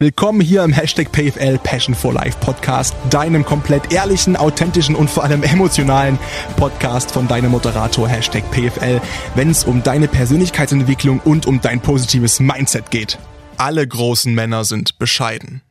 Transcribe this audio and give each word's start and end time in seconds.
Willkommen 0.00 0.40
hier 0.40 0.62
im 0.62 0.72
Hashtag 0.72 1.10
PFL 1.10 1.58
Passion 1.58 1.92
for 1.92 2.12
Life 2.12 2.38
Podcast, 2.38 2.94
deinem 3.10 3.44
komplett 3.44 3.92
ehrlichen, 3.92 4.36
authentischen 4.36 4.94
und 4.94 5.10
vor 5.10 5.24
allem 5.24 5.42
emotionalen 5.42 6.20
Podcast 6.56 7.10
von 7.10 7.26
deinem 7.26 7.50
Moderator 7.50 8.08
Hashtag 8.08 8.48
PFL, 8.52 9.00
wenn 9.34 9.50
es 9.50 9.64
um 9.64 9.82
deine 9.82 10.06
Persönlichkeitsentwicklung 10.06 11.18
und 11.24 11.46
um 11.46 11.60
dein 11.60 11.80
positives 11.82 12.38
Mindset 12.38 12.92
geht. 12.92 13.18
Alle 13.56 13.88
großen 13.88 14.32
Männer 14.32 14.64
sind 14.64 15.00
bescheiden. 15.00 15.62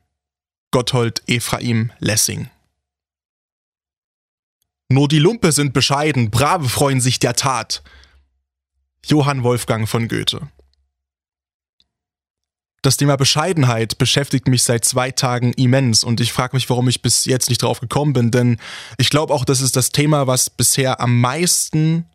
Gotthold 0.72 1.24
Ephraim 1.28 1.94
Lessing. 2.00 2.50
Nur 4.90 5.08
die 5.08 5.20
Lumpe 5.20 5.54
sind 5.54 5.72
bescheiden, 5.72 6.32
Brave 6.32 6.68
freuen 6.68 7.00
sich 7.00 7.20
der 7.20 7.36
Tat. 7.36 7.82
Johann 9.06 9.44
Wolfgang 9.44 9.88
von 9.88 10.10
Goethe. 10.10 10.50
Das 12.84 12.98
Thema 12.98 13.16
Bescheidenheit 13.18 13.98
beschäftigt 13.98 14.48
mich 14.48 14.64
seit 14.64 14.86
zwei 14.86 15.12
Tagen 15.12 15.54
immens 15.54 16.04
und 16.04 16.22
ich 16.22 16.32
frage 16.32 16.56
mich, 16.56 16.70
warum 16.70 16.88
ich 16.88 17.02
bis 17.02 17.26
jetzt 17.26 17.50
nicht 17.50 17.62
drauf 17.64 17.80
gekommen 17.80 18.14
bin, 18.14 18.32
denn 18.32 18.58
ich 18.98 19.10
glaube 19.10 19.34
auch, 19.34 19.46
das 19.46 19.62
ist 19.62 19.76
das 19.76 19.90
Thema, 19.90 20.28
was 20.28 20.50
bisher 20.50 21.02
am 21.02 21.20
meisten 21.20 22.06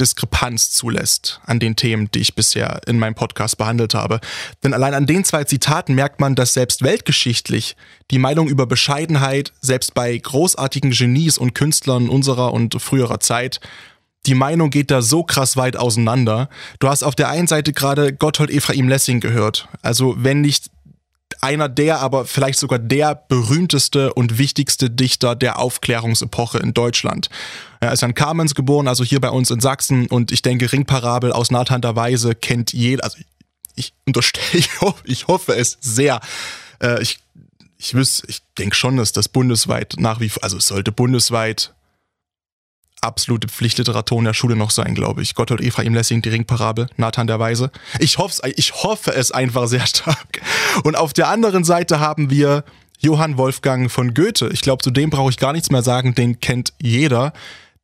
Diskrepanz 0.00 0.70
zulässt 0.70 1.40
an 1.44 1.60
den 1.60 1.76
Themen, 1.76 2.10
die 2.10 2.20
ich 2.20 2.34
bisher 2.34 2.80
in 2.86 2.98
meinem 2.98 3.14
Podcast 3.14 3.58
behandelt 3.58 3.94
habe. 3.94 4.20
Denn 4.64 4.72
allein 4.72 4.94
an 4.94 5.06
den 5.06 5.24
zwei 5.24 5.44
Zitaten 5.44 5.94
merkt 5.94 6.20
man, 6.20 6.34
dass 6.34 6.54
selbst 6.54 6.82
weltgeschichtlich 6.82 7.76
die 8.10 8.18
Meinung 8.18 8.48
über 8.48 8.66
Bescheidenheit 8.66 9.52
selbst 9.60 9.94
bei 9.94 10.16
großartigen 10.16 10.90
Genies 10.92 11.36
und 11.36 11.54
Künstlern 11.54 12.08
unserer 12.08 12.52
und 12.54 12.80
früherer 12.80 13.20
Zeit 13.20 13.60
die 14.26 14.34
Meinung 14.34 14.70
geht 14.70 14.90
da 14.90 15.02
so 15.02 15.22
krass 15.22 15.56
weit 15.56 15.76
auseinander. 15.76 16.48
Du 16.78 16.88
hast 16.88 17.02
auf 17.02 17.14
der 17.14 17.30
einen 17.30 17.46
Seite 17.46 17.72
gerade 17.72 18.12
Gotthold 18.12 18.50
Ephraim 18.50 18.88
Lessing 18.88 19.20
gehört. 19.20 19.68
Also 19.82 20.14
wenn 20.18 20.42
nicht 20.42 20.70
einer 21.40 21.68
der, 21.68 22.00
aber 22.00 22.26
vielleicht 22.26 22.58
sogar 22.58 22.78
der 22.78 23.14
berühmteste 23.14 24.12
und 24.12 24.38
wichtigste 24.38 24.90
Dichter 24.90 25.34
der 25.34 25.58
Aufklärungsepoche 25.58 26.58
in 26.58 26.74
Deutschland. 26.74 27.30
Er 27.80 27.92
ist 27.92 28.02
an 28.04 28.14
Kamenz 28.14 28.54
geboren, 28.54 28.88
also 28.88 29.04
hier 29.04 29.20
bei 29.20 29.30
uns 29.30 29.50
in 29.50 29.60
Sachsen 29.60 30.06
und 30.06 30.32
ich 30.32 30.42
denke, 30.42 30.70
Ringparabel 30.70 31.32
aus 31.32 31.50
nahthanter 31.50 31.96
Weise 31.96 32.34
kennt 32.34 32.72
jeder, 32.72 33.04
also 33.04 33.18
ich 33.74 33.94
unterstelle, 34.06 34.64
ich 35.04 35.28
hoffe, 35.28 35.54
es 35.54 35.78
sehr. 35.80 36.20
Äh, 36.82 37.00
ich 37.02 37.20
ich 37.78 37.94
ich 37.94 38.42
denke 38.58 38.76
schon, 38.76 38.98
dass 38.98 39.12
das 39.12 39.28
bundesweit 39.28 39.94
nach 39.98 40.20
wie 40.20 40.28
vor, 40.28 40.44
also 40.44 40.58
es 40.58 40.66
sollte 40.66 40.92
bundesweit 40.92 41.72
absolute 43.00 43.48
Pflichtliteratur 43.48 44.18
in 44.18 44.24
der 44.24 44.34
Schule 44.34 44.56
noch 44.56 44.70
sein, 44.70 44.94
glaube 44.94 45.22
ich. 45.22 45.34
Gotthold 45.34 45.60
Ephraim 45.60 45.94
Lessing, 45.94 46.22
die 46.22 46.28
Ringparabel, 46.28 46.88
Nathan 46.96 47.26
der 47.26 47.38
Weise. 47.38 47.70
Ich 47.98 48.18
hoffe, 48.18 48.42
ich 48.56 48.74
hoffe 48.82 49.12
es 49.14 49.32
einfach 49.32 49.66
sehr 49.68 49.86
stark. 49.86 50.40
Und 50.84 50.96
auf 50.96 51.12
der 51.12 51.28
anderen 51.28 51.64
Seite 51.64 52.00
haben 52.00 52.30
wir 52.30 52.64
Johann 52.98 53.38
Wolfgang 53.38 53.90
von 53.90 54.14
Goethe. 54.14 54.50
Ich 54.52 54.60
glaube, 54.60 54.82
zu 54.82 54.90
dem 54.90 55.10
brauche 55.10 55.30
ich 55.30 55.38
gar 55.38 55.52
nichts 55.52 55.70
mehr 55.70 55.82
sagen, 55.82 56.14
den 56.14 56.40
kennt 56.40 56.72
jeder 56.80 57.32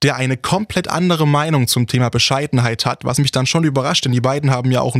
der 0.02 0.16
eine 0.16 0.36
komplett 0.36 0.88
andere 0.88 1.26
Meinung 1.26 1.68
zum 1.68 1.86
Thema 1.86 2.10
Bescheidenheit 2.10 2.84
hat, 2.84 3.04
was 3.04 3.18
mich 3.18 3.32
dann 3.32 3.46
schon 3.46 3.64
überrascht, 3.64 4.04
denn 4.04 4.12
die 4.12 4.20
beiden 4.20 4.50
haben 4.50 4.70
ja 4.70 4.80
auch 4.80 4.96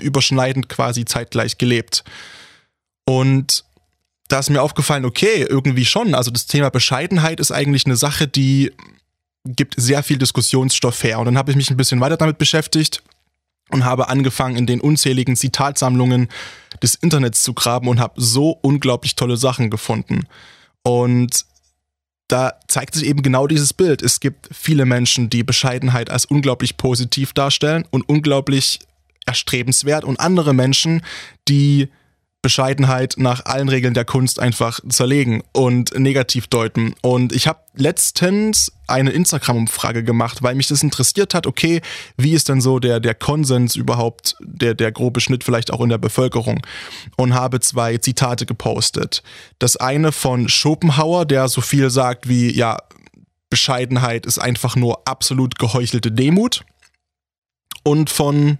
überschneidend 0.00 0.68
quasi 0.68 1.04
zeitgleich 1.04 1.58
gelebt. 1.58 2.04
Und 3.04 3.64
da 4.28 4.38
ist 4.38 4.50
mir 4.50 4.62
aufgefallen, 4.62 5.04
okay, 5.04 5.46
irgendwie 5.48 5.84
schon. 5.84 6.14
Also 6.14 6.30
das 6.30 6.46
Thema 6.46 6.70
Bescheidenheit 6.70 7.40
ist 7.40 7.50
eigentlich 7.50 7.84
eine 7.84 7.96
Sache, 7.96 8.28
die 8.28 8.72
gibt 9.44 9.74
sehr 9.78 10.02
viel 10.02 10.18
Diskussionsstoff 10.18 11.02
her. 11.02 11.18
Und 11.18 11.26
dann 11.26 11.38
habe 11.38 11.50
ich 11.50 11.56
mich 11.56 11.70
ein 11.70 11.76
bisschen 11.76 12.00
weiter 12.00 12.16
damit 12.16 12.38
beschäftigt 12.38 13.02
und 13.70 13.84
habe 13.84 14.08
angefangen, 14.08 14.56
in 14.56 14.66
den 14.66 14.80
unzähligen 14.80 15.36
Zitatsammlungen 15.36 16.28
des 16.82 16.96
Internets 16.96 17.42
zu 17.42 17.54
graben 17.54 17.88
und 17.88 18.00
habe 18.00 18.20
so 18.20 18.58
unglaublich 18.62 19.16
tolle 19.16 19.36
Sachen 19.36 19.70
gefunden. 19.70 20.26
Und 20.82 21.44
da 22.28 22.54
zeigt 22.68 22.94
sich 22.94 23.06
eben 23.06 23.22
genau 23.22 23.46
dieses 23.46 23.72
Bild. 23.72 24.02
Es 24.02 24.20
gibt 24.20 24.48
viele 24.52 24.86
Menschen, 24.86 25.30
die 25.30 25.42
Bescheidenheit 25.42 26.10
als 26.10 26.24
unglaublich 26.24 26.76
positiv 26.76 27.32
darstellen 27.32 27.86
und 27.90 28.08
unglaublich 28.08 28.80
erstrebenswert 29.26 30.04
und 30.04 30.20
andere 30.20 30.54
Menschen, 30.54 31.02
die 31.48 31.88
Bescheidenheit 32.42 33.14
nach 33.18 33.44
allen 33.44 33.68
Regeln 33.68 33.92
der 33.92 34.06
Kunst 34.06 34.40
einfach 34.40 34.80
zerlegen 34.88 35.42
und 35.52 35.98
negativ 35.98 36.46
deuten. 36.46 36.94
Und 37.02 37.34
ich 37.34 37.46
habe 37.46 37.60
letztens 37.74 38.72
eine 38.86 39.10
Instagram-Umfrage 39.10 40.02
gemacht, 40.02 40.42
weil 40.42 40.54
mich 40.54 40.68
das 40.68 40.82
interessiert 40.82 41.34
hat, 41.34 41.46
okay, 41.46 41.82
wie 42.16 42.32
ist 42.32 42.48
denn 42.48 42.62
so 42.62 42.78
der, 42.78 42.98
der 42.98 43.14
Konsens 43.14 43.76
überhaupt, 43.76 44.36
der, 44.40 44.74
der 44.74 44.90
grobe 44.90 45.20
Schnitt 45.20 45.44
vielleicht 45.44 45.70
auch 45.70 45.82
in 45.82 45.90
der 45.90 45.98
Bevölkerung? 45.98 46.66
Und 47.16 47.34
habe 47.34 47.60
zwei 47.60 47.98
Zitate 47.98 48.46
gepostet. 48.46 49.22
Das 49.58 49.76
eine 49.76 50.10
von 50.10 50.48
Schopenhauer, 50.48 51.26
der 51.26 51.48
so 51.48 51.60
viel 51.60 51.90
sagt 51.90 52.28
wie, 52.28 52.50
ja, 52.56 52.78
Bescheidenheit 53.50 54.24
ist 54.24 54.38
einfach 54.38 54.76
nur 54.76 55.06
absolut 55.06 55.58
geheuchelte 55.58 56.10
Demut. 56.10 56.64
Und 57.82 58.08
von 58.08 58.58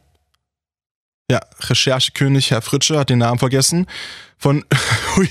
ja, 1.30 1.40
Recherchekönig 1.60 2.50
Herr 2.50 2.60
Fritsche 2.60 2.98
hat 2.98 3.08
den 3.08 3.18
Namen 3.18 3.38
vergessen, 3.38 3.86
von, 4.36 4.64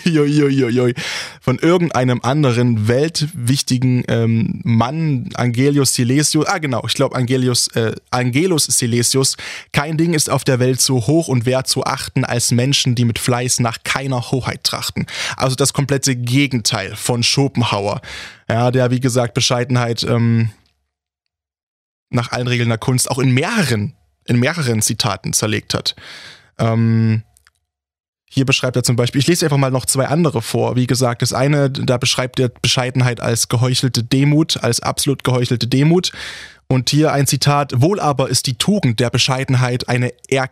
von 1.42 1.60
irgendeinem 1.60 2.22
anderen 2.22 2.88
weltwichtigen 2.88 4.04
ähm, 4.08 4.62
Mann, 4.64 5.32
Angelius 5.34 5.96
Silesius, 5.96 6.46
ah 6.46 6.60
genau, 6.60 6.84
ich 6.88 6.94
glaube 6.94 7.16
Angelius, 7.16 7.68
äh, 7.70 7.94
Angelus 8.12 8.66
Silesius, 8.66 9.36
kein 9.74 9.98
Ding 9.98 10.14
ist 10.14 10.30
auf 10.30 10.44
der 10.44 10.60
Welt 10.60 10.80
so 10.80 11.08
hoch 11.08 11.28
und 11.28 11.46
wert 11.46 11.68
zu 11.68 11.84
achten 11.84 12.24
als 12.24 12.52
Menschen, 12.52 12.96
die 12.96 13.04
mit 13.04 13.20
Fleiß 13.20 13.60
nach 13.60 13.80
keiner 13.84 14.32
Hoheit 14.32 14.64
trachten. 14.64 15.06
Also 15.36 15.56
das 15.56 15.74
komplette 15.74 16.16
Gegenteil 16.16 16.96
von 16.96 17.24
Schopenhauer. 17.24 18.02
Ja, 18.48 18.72
der, 18.72 18.92
wie 18.92 19.00
gesagt, 19.00 19.34
Bescheidenheit 19.34 20.04
ähm, 20.04 20.52
nach 22.12 22.32
allen 22.32 22.48
Regeln 22.48 22.70
der 22.70 22.78
Kunst 22.78 23.12
auch 23.12 23.20
in 23.20 23.32
mehreren 23.32 23.96
in 24.30 24.40
mehreren 24.40 24.82
Zitaten 24.82 25.34
zerlegt 25.34 25.74
hat. 25.74 25.96
Ähm, 26.58 27.24
hier 28.32 28.46
beschreibt 28.46 28.76
er 28.76 28.84
zum 28.84 28.96
Beispiel, 28.96 29.20
ich 29.20 29.28
lese 29.28 29.46
einfach 29.46 29.58
mal 29.58 29.72
noch 29.72 29.88
zwei 29.88 30.06
andere 30.06 30.42
vor. 30.42 30.76
Wie 30.76 30.86
gesagt, 30.86 31.24
das 31.24 31.34
eine, 31.34 31.72
da 31.72 31.98
beschreibt 31.98 32.40
er 32.40 32.50
Bescheidenheit 32.50 33.20
als 33.20 33.50
geheuchelte 33.50 34.04
Demut, 34.04 34.64
als 34.64 34.82
absolut 34.82 35.24
geheuchelte 35.24 35.68
Demut. 35.68 36.12
Und 36.68 36.92
hier 36.92 37.12
ein 37.12 37.26
Zitat, 37.26 37.82
wohl 37.82 38.00
aber 38.00 38.30
ist 38.30 38.46
die 38.46 38.56
Tugend 38.56 39.00
der 39.00 39.10
Bescheidenheit 39.10 39.90
eine 39.90 40.14
er 40.28 40.48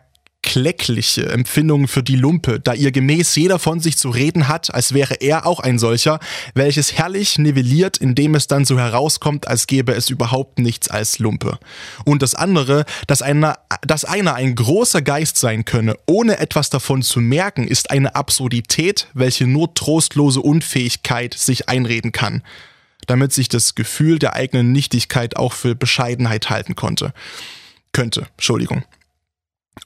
kleckliche 0.48 1.28
Empfindung 1.28 1.88
für 1.88 2.02
die 2.02 2.16
Lumpe, 2.16 2.58
da 2.58 2.72
ihr 2.72 2.90
gemäß 2.90 3.36
jeder 3.36 3.58
von 3.58 3.80
sich 3.80 3.98
zu 3.98 4.08
reden 4.08 4.48
hat, 4.48 4.72
als 4.74 4.94
wäre 4.94 5.16
er 5.20 5.44
auch 5.44 5.60
ein 5.60 5.78
solcher, 5.78 6.20
welches 6.54 6.94
herrlich 6.94 7.38
nivelliert, 7.38 7.98
indem 7.98 8.34
es 8.34 8.46
dann 8.46 8.64
so 8.64 8.78
herauskommt, 8.78 9.46
als 9.46 9.66
gäbe 9.66 9.92
es 9.92 10.08
überhaupt 10.08 10.58
nichts 10.58 10.88
als 10.88 11.18
Lumpe. 11.18 11.58
Und 12.06 12.22
das 12.22 12.34
andere, 12.34 12.86
dass 13.06 13.20
einer, 13.20 13.58
dass 13.82 14.06
einer 14.06 14.36
ein 14.36 14.54
großer 14.54 15.02
Geist 15.02 15.36
sein 15.36 15.66
könne, 15.66 15.96
ohne 16.06 16.38
etwas 16.38 16.70
davon 16.70 17.02
zu 17.02 17.20
merken, 17.20 17.68
ist 17.68 17.90
eine 17.90 18.14
Absurdität, 18.14 19.08
welche 19.12 19.46
nur 19.46 19.74
trostlose 19.74 20.40
Unfähigkeit 20.40 21.34
sich 21.34 21.68
einreden 21.68 22.10
kann 22.10 22.42
damit 23.06 23.32
sich 23.32 23.48
das 23.48 23.74
Gefühl 23.74 24.18
der 24.18 24.34
eigenen 24.34 24.70
Nichtigkeit 24.70 25.36
auch 25.36 25.54
für 25.54 25.74
Bescheidenheit 25.74 26.50
halten 26.50 26.74
konnte. 26.74 27.14
Könnte, 27.92 28.26
Entschuldigung. 28.36 28.84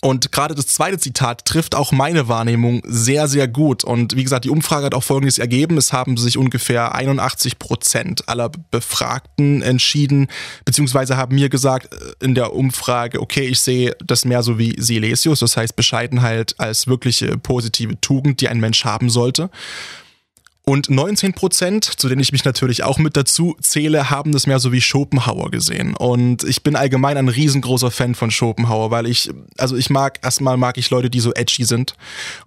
Und 0.00 0.32
gerade 0.32 0.54
das 0.54 0.66
zweite 0.66 0.98
Zitat 0.98 1.44
trifft 1.44 1.74
auch 1.74 1.92
meine 1.92 2.28
Wahrnehmung 2.28 2.82
sehr, 2.84 3.28
sehr 3.28 3.48
gut. 3.48 3.84
Und 3.84 4.16
wie 4.16 4.22
gesagt, 4.22 4.44
die 4.44 4.50
Umfrage 4.50 4.86
hat 4.86 4.94
auch 4.94 5.04
Folgendes 5.04 5.38
ergeben. 5.38 5.76
Es 5.76 5.92
haben 5.92 6.16
sich 6.16 6.38
ungefähr 6.38 6.94
81 6.94 7.58
Prozent 7.58 8.28
aller 8.28 8.50
Befragten 8.70 9.62
entschieden, 9.62 10.28
beziehungsweise 10.64 11.16
haben 11.16 11.34
mir 11.34 11.48
gesagt 11.48 11.92
äh, 11.92 12.24
in 12.24 12.34
der 12.34 12.54
Umfrage, 12.54 13.20
okay, 13.20 13.46
ich 13.46 13.60
sehe 13.60 13.96
das 14.04 14.24
mehr 14.24 14.42
so 14.42 14.58
wie 14.58 14.74
Silesius, 14.78 15.40
das 15.40 15.56
heißt 15.56 15.76
Bescheidenheit 15.76 16.54
als 16.58 16.86
wirkliche 16.86 17.36
positive 17.38 18.00
Tugend, 18.00 18.40
die 18.40 18.48
ein 18.48 18.60
Mensch 18.60 18.84
haben 18.84 19.10
sollte. 19.10 19.50
Und 20.64 20.90
19 20.90 21.32
Prozent, 21.32 21.84
zu 21.84 22.08
denen 22.08 22.20
ich 22.20 22.30
mich 22.30 22.44
natürlich 22.44 22.84
auch 22.84 22.98
mit 22.98 23.16
dazu 23.16 23.56
zähle, 23.60 24.10
haben 24.10 24.30
das 24.30 24.46
mehr 24.46 24.60
so 24.60 24.70
wie 24.70 24.80
Schopenhauer 24.80 25.50
gesehen. 25.50 25.96
Und 25.96 26.44
ich 26.44 26.62
bin 26.62 26.76
allgemein 26.76 27.16
ein 27.16 27.28
riesengroßer 27.28 27.90
Fan 27.90 28.14
von 28.14 28.30
Schopenhauer, 28.30 28.92
weil 28.92 29.06
ich, 29.06 29.28
also 29.58 29.76
ich 29.76 29.90
mag, 29.90 30.20
erstmal 30.22 30.56
mag 30.56 30.78
ich 30.78 30.88
Leute, 30.90 31.10
die 31.10 31.18
so 31.18 31.32
edgy 31.34 31.64
sind. 31.64 31.96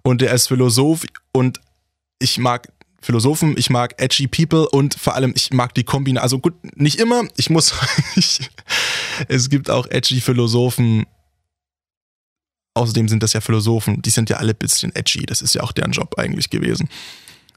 Und 0.02 0.22
er 0.22 0.32
ist 0.32 0.48
Philosoph 0.48 1.04
und 1.32 1.60
ich 2.18 2.38
mag 2.38 2.68
Philosophen, 3.02 3.54
ich 3.58 3.68
mag 3.68 3.94
edgy 3.98 4.26
People 4.28 4.66
und 4.66 4.94
vor 4.94 5.14
allem 5.14 5.34
ich 5.36 5.52
mag 5.52 5.74
die 5.74 5.84
Kombination. 5.84 6.22
Also 6.22 6.38
gut, 6.38 6.54
nicht 6.74 6.98
immer, 6.98 7.24
ich 7.36 7.50
muss, 7.50 7.74
ich, 8.16 8.50
es 9.28 9.50
gibt 9.50 9.68
auch 9.68 9.86
edgy 9.90 10.22
Philosophen. 10.22 11.04
Außerdem 12.72 13.08
sind 13.08 13.22
das 13.22 13.34
ja 13.34 13.40
Philosophen, 13.40 14.00
die 14.02 14.10
sind 14.10 14.30
ja 14.30 14.38
alle 14.38 14.52
ein 14.52 14.58
bisschen 14.58 14.94
edgy, 14.94 15.24
das 15.24 15.42
ist 15.42 15.54
ja 15.54 15.62
auch 15.62 15.72
deren 15.72 15.92
Job 15.92 16.18
eigentlich 16.18 16.50
gewesen. 16.50 16.88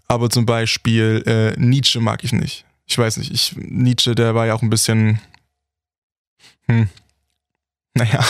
Aber 0.09 0.29
zum 0.29 0.45
Beispiel 0.45 1.23
äh, 1.25 1.59
Nietzsche 1.59 2.01
mag 2.01 2.23
ich 2.23 2.33
nicht. 2.33 2.65
Ich 2.87 2.97
weiß 2.97 3.17
nicht, 3.17 3.31
ich, 3.31 3.55
Nietzsche, 3.55 4.15
der 4.15 4.33
war 4.33 4.47
ja 4.47 4.55
auch 4.55 4.63
ein 4.63 4.71
bisschen, 4.71 5.21
hm, 6.65 6.89
naja, 7.93 8.25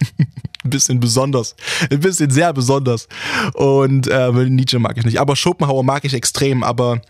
ein 0.64 0.70
bisschen 0.70 0.98
besonders. 0.98 1.54
Ein 1.90 2.00
bisschen 2.00 2.30
sehr 2.30 2.54
besonders. 2.54 3.06
Und 3.52 4.08
äh, 4.08 4.32
Nietzsche 4.32 4.78
mag 4.78 4.96
ich 4.96 5.04
nicht. 5.04 5.20
Aber 5.20 5.36
Schopenhauer 5.36 5.84
mag 5.84 6.06
ich 6.06 6.14
extrem. 6.14 6.62
Aber 6.62 7.02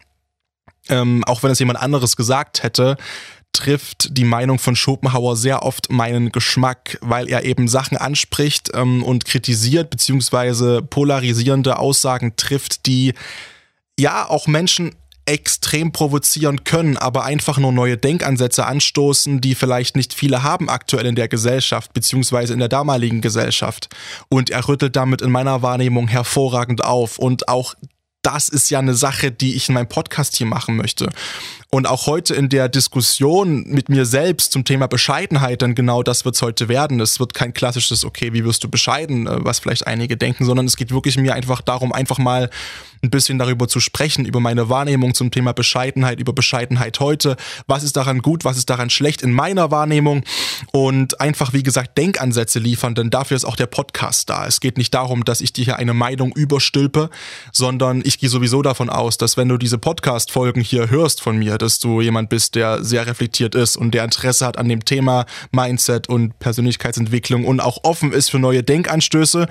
ähm, 0.89 1.23
auch 1.25 1.45
wenn 1.45 1.53
es 1.53 1.61
jemand 1.61 1.81
anderes 1.81 2.17
gesagt 2.17 2.65
hätte, 2.65 2.97
trifft 3.53 4.17
die 4.17 4.25
Meinung 4.25 4.59
von 4.59 4.75
Schopenhauer 4.75 5.37
sehr 5.37 5.63
oft 5.65 5.91
meinen 5.91 6.33
Geschmack, 6.33 6.99
weil 7.01 7.29
er 7.29 7.45
eben 7.45 7.69
Sachen 7.69 7.97
anspricht 7.97 8.71
ähm, 8.75 9.05
und 9.05 9.25
kritisiert, 9.25 9.91
beziehungsweise 9.91 10.83
polarisierende 10.83 11.79
Aussagen 11.79 12.35
trifft, 12.35 12.87
die 12.87 13.15
ja 14.01 14.29
auch 14.29 14.47
Menschen 14.47 14.93
extrem 15.27 15.93
provozieren 15.93 16.65
können, 16.65 16.97
aber 16.97 17.25
einfach 17.25 17.59
nur 17.59 17.73
neue 17.73 17.97
Denkansätze 17.97 18.67
anstoßen, 18.67 19.41
die 19.41 19.55
vielleicht 19.55 19.95
nicht 19.95 20.13
viele 20.13 20.43
haben 20.43 20.69
aktuell 20.69 21.07
in 21.07 21.15
der 21.15 21.29
Gesellschaft, 21.29 21.93
beziehungsweise 21.93 22.53
in 22.53 22.59
der 22.59 22.69
damaligen 22.69 23.21
Gesellschaft. 23.21 23.89
Und 24.29 24.51
er 24.51 24.67
rüttelt 24.67 24.97
damit 24.97 25.23
in 25.23 25.31
meiner 25.31 25.63
Wahrnehmung 25.63 26.09
hervorragend 26.09 26.85
auf. 26.85 27.19
Und 27.19 27.49
auch 27.49 27.75
das 28.23 28.49
ist 28.49 28.71
ja 28.71 28.81
eine 28.81 28.95
Sache, 28.95 29.31
die 29.31 29.55
ich 29.55 29.69
in 29.69 29.75
meinem 29.75 29.89
Podcast 29.89 30.37
hier 30.37 30.47
machen 30.47 30.77
möchte. 30.77 31.09
Und 31.73 31.87
auch 31.87 32.07
heute 32.07 32.35
in 32.35 32.49
der 32.49 32.69
Diskussion 32.69 33.63
mit 33.63 33.89
mir 33.89 34.05
selbst 34.05 34.51
zum 34.51 34.65
Thema 34.65 34.89
Bescheidenheit, 34.89 35.63
denn 35.63 35.77
genau 35.77 36.03
das 36.03 36.25
wird 36.25 36.35
es 36.35 36.43
heute 36.43 36.69
werden. 36.69 36.99
Es 36.99 37.21
wird 37.21 37.33
kein 37.33 37.55
klassisches, 37.55 38.05
okay, 38.05 38.33
wie 38.33 38.45
wirst 38.45 38.65
du 38.65 38.69
bescheiden, 38.69 39.29
äh, 39.29 39.37
was 39.45 39.61
vielleicht 39.61 39.87
einige 39.87 40.17
denken, 40.17 40.45
sondern 40.45 40.67
es 40.67 40.77
geht 40.77 40.91
wirklich 40.91 41.17
mir 41.17 41.33
einfach 41.33 41.61
darum, 41.61 41.93
einfach 41.93 42.19
mal 42.19 42.51
ein 43.03 43.11
bisschen 43.11 43.39
darüber 43.39 43.69
zu 43.69 43.81
sprechen, 43.81 44.25
über 44.25 44.41
meine 44.41 44.69
Wahrnehmung 44.69 45.15
zum 45.15 45.31
Thema 45.31 45.53
Bescheidenheit, 45.53 46.21
über 46.21 46.33
Bescheidenheit 46.33 47.01
heute. 47.01 47.37
Was 47.67 47.83
ist 47.83 47.97
daran 47.97 48.19
gut, 48.19 48.45
was 48.45 48.57
ist 48.57 48.69
daran 48.69 48.91
schlecht 48.91 49.23
in 49.23 49.33
meiner 49.33 49.71
Wahrnehmung? 49.71 50.25
Und 50.73 51.21
einfach, 51.21 51.53
wie 51.53 51.63
gesagt, 51.63 51.97
Denkansätze 51.97 52.59
liefern, 52.59 52.97
denn 52.97 53.11
dafür 53.11 53.37
ist 53.37 53.45
auch 53.45 53.57
der 53.57 53.67
Podcast 53.67 54.29
da. 54.29 54.47
Es 54.47 54.61
geht 54.61 54.77
nicht 54.77 54.93
darum, 54.93 55.25
dass 55.25 55.41
ich 55.41 55.53
dir 55.53 55.65
hier 55.65 55.77
eine 55.77 55.95
Meinung 55.95 56.33
überstülpe, 56.33 57.11
sondern 57.53 58.03
ich 58.05 58.19
gehe 58.19 58.29
sowieso 58.29 58.61
davon 58.61 58.91
aus, 58.91 59.19
dass 59.19 59.37
wenn 59.37 59.49
du 59.49 59.57
diese 59.57 59.79
Podcast-Folgen 59.79 60.61
hier 60.61 60.91
hörst 60.91 61.23
von 61.23 61.39
mir, 61.39 61.60
dass 61.63 61.79
du 61.79 62.01
jemand 62.01 62.29
bist, 62.29 62.55
der 62.55 62.83
sehr 62.85 63.07
reflektiert 63.07 63.55
ist 63.55 63.77
und 63.77 63.93
der 63.93 64.05
Interesse 64.05 64.47
hat 64.47 64.59
an 64.59 64.69
dem 64.69 64.85
Thema 64.85 65.27
Mindset 65.53 66.09
und 66.09 66.39
Persönlichkeitsentwicklung 66.39 67.45
und 67.45 67.61
auch 67.61 67.85
offen 67.85 68.13
ist 68.13 68.31
für 68.31 68.39
neue 68.39 68.63
Denkanstöße. 68.63 69.49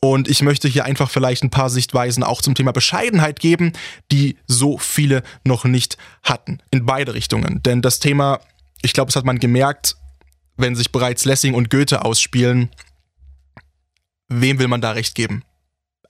Und 0.00 0.28
ich 0.28 0.42
möchte 0.42 0.68
hier 0.68 0.84
einfach 0.84 1.10
vielleicht 1.10 1.42
ein 1.42 1.50
paar 1.50 1.70
Sichtweisen 1.70 2.22
auch 2.22 2.42
zum 2.42 2.54
Thema 2.54 2.72
Bescheidenheit 2.72 3.40
geben, 3.40 3.72
die 4.10 4.36
so 4.46 4.78
viele 4.78 5.22
noch 5.44 5.64
nicht 5.64 5.96
hatten. 6.22 6.58
In 6.70 6.86
beide 6.86 7.14
Richtungen. 7.14 7.62
Denn 7.62 7.82
das 7.82 7.98
Thema, 7.98 8.40
ich 8.82 8.92
glaube, 8.92 9.10
es 9.10 9.16
hat 9.16 9.24
man 9.24 9.38
gemerkt, 9.38 9.96
wenn 10.56 10.76
sich 10.76 10.92
bereits 10.92 11.24
Lessing 11.24 11.54
und 11.54 11.70
Goethe 11.70 12.04
ausspielen, 12.04 12.70
wem 14.28 14.58
will 14.58 14.68
man 14.68 14.80
da 14.80 14.92
recht 14.92 15.14
geben? 15.14 15.42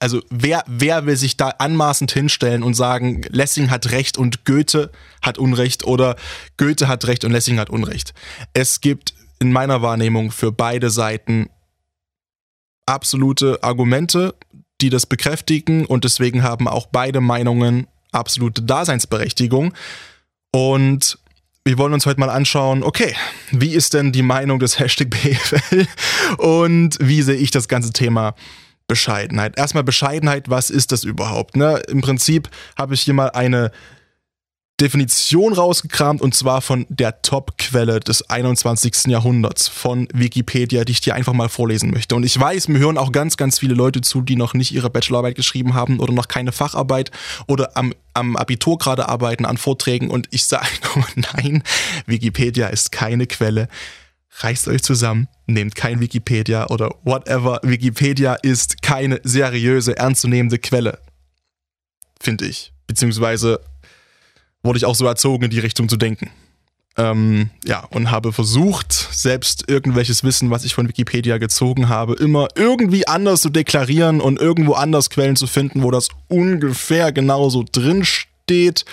Also 0.01 0.21
wer, 0.31 0.63
wer 0.67 1.05
will 1.05 1.15
sich 1.15 1.37
da 1.37 1.49
anmaßend 1.49 2.11
hinstellen 2.11 2.63
und 2.63 2.73
sagen, 2.73 3.21
Lessing 3.29 3.69
hat 3.69 3.91
Recht 3.91 4.17
und 4.17 4.45
Goethe 4.45 4.91
hat 5.21 5.37
Unrecht 5.37 5.85
oder 5.85 6.15
Goethe 6.57 6.87
hat 6.87 7.05
Recht 7.05 7.23
und 7.23 7.31
Lessing 7.31 7.59
hat 7.59 7.69
Unrecht? 7.69 8.15
Es 8.53 8.81
gibt 8.81 9.13
in 9.39 9.51
meiner 9.51 9.83
Wahrnehmung 9.83 10.31
für 10.31 10.51
beide 10.51 10.89
Seiten 10.89 11.49
absolute 12.87 13.63
Argumente, 13.63 14.33
die 14.81 14.89
das 14.89 15.05
bekräftigen 15.05 15.85
und 15.85 16.03
deswegen 16.03 16.41
haben 16.41 16.67
auch 16.67 16.87
beide 16.87 17.21
Meinungen 17.21 17.87
absolute 18.11 18.63
Daseinsberechtigung. 18.63 19.73
Und 20.51 21.19
wir 21.63 21.77
wollen 21.77 21.93
uns 21.93 22.07
heute 22.07 22.19
mal 22.19 22.31
anschauen, 22.31 22.81
okay, 22.81 23.15
wie 23.51 23.75
ist 23.75 23.93
denn 23.93 24.11
die 24.11 24.23
Meinung 24.23 24.57
des 24.57 24.79
Hashtag 24.79 25.11
BFL 25.11 25.85
und 26.37 26.97
wie 26.99 27.21
sehe 27.21 27.35
ich 27.35 27.51
das 27.51 27.67
ganze 27.67 27.93
Thema 27.93 28.33
Bescheidenheit. 28.91 29.57
Erstmal 29.57 29.85
Bescheidenheit, 29.85 30.49
was 30.49 30.69
ist 30.69 30.91
das 30.91 31.05
überhaupt? 31.05 31.55
Ne? 31.55 31.81
Im 31.87 32.01
Prinzip 32.01 32.49
habe 32.77 32.93
ich 32.93 32.99
hier 33.03 33.13
mal 33.13 33.29
eine 33.29 33.71
Definition 34.81 35.53
rausgekramt 35.53 36.21
und 36.21 36.35
zwar 36.35 36.61
von 36.61 36.85
der 36.89 37.21
Top-Quelle 37.21 38.01
des 38.01 38.29
21. 38.29 39.05
Jahrhunderts 39.07 39.69
von 39.69 40.09
Wikipedia, 40.13 40.83
die 40.83 40.91
ich 40.91 40.99
dir 40.99 41.15
einfach 41.15 41.31
mal 41.31 41.47
vorlesen 41.47 41.91
möchte. 41.91 42.17
Und 42.17 42.25
ich 42.25 42.37
weiß, 42.37 42.67
mir 42.67 42.79
hören 42.79 42.97
auch 42.97 43.13
ganz, 43.13 43.37
ganz 43.37 43.59
viele 43.59 43.75
Leute 43.75 44.01
zu, 44.01 44.21
die 44.21 44.35
noch 44.35 44.53
nicht 44.53 44.73
ihre 44.73 44.89
Bachelorarbeit 44.89 45.35
geschrieben 45.35 45.73
haben 45.73 46.01
oder 46.01 46.11
noch 46.11 46.27
keine 46.27 46.51
Facharbeit 46.51 47.11
oder 47.47 47.77
am, 47.77 47.93
am 48.13 48.35
Abitur 48.35 48.77
gerade 48.77 49.07
arbeiten 49.07 49.45
an 49.45 49.55
Vorträgen 49.55 50.09
und 50.09 50.27
ich 50.31 50.47
sage, 50.47 50.67
nein, 51.15 51.63
Wikipedia 52.07 52.67
ist 52.67 52.91
keine 52.91 53.25
Quelle 53.25 53.69
reißt 54.39 54.67
euch 54.67 54.81
zusammen, 54.81 55.27
nehmt 55.45 55.75
kein 55.75 55.99
Wikipedia 55.99 56.67
oder 56.67 56.95
whatever. 57.03 57.59
Wikipedia 57.63 58.35
ist 58.35 58.81
keine 58.81 59.19
seriöse, 59.23 59.97
ernstzunehmende 59.97 60.59
Quelle. 60.59 60.99
Finde 62.19 62.45
ich. 62.45 62.71
Beziehungsweise 62.87 63.59
wurde 64.63 64.77
ich 64.77 64.85
auch 64.85 64.95
so 64.95 65.05
erzogen, 65.05 65.45
in 65.45 65.49
die 65.49 65.59
Richtung 65.59 65.89
zu 65.89 65.97
denken. 65.97 66.29
Ähm, 66.97 67.49
ja, 67.65 67.85
und 67.85 68.11
habe 68.11 68.33
versucht, 68.33 68.91
selbst 68.91 69.69
irgendwelches 69.69 70.23
Wissen, 70.23 70.49
was 70.49 70.65
ich 70.65 70.75
von 70.75 70.89
Wikipedia 70.89 71.37
gezogen 71.37 71.87
habe, 71.87 72.15
immer 72.15 72.49
irgendwie 72.55 73.07
anders 73.07 73.41
zu 73.41 73.49
deklarieren 73.49 74.19
und 74.19 74.39
irgendwo 74.39 74.73
anders 74.73 75.09
Quellen 75.09 75.37
zu 75.37 75.47
finden, 75.47 75.83
wo 75.83 75.91
das 75.91 76.09
ungefähr 76.27 77.13
genauso 77.13 77.63
drin 77.69 78.03
steht 78.03 78.85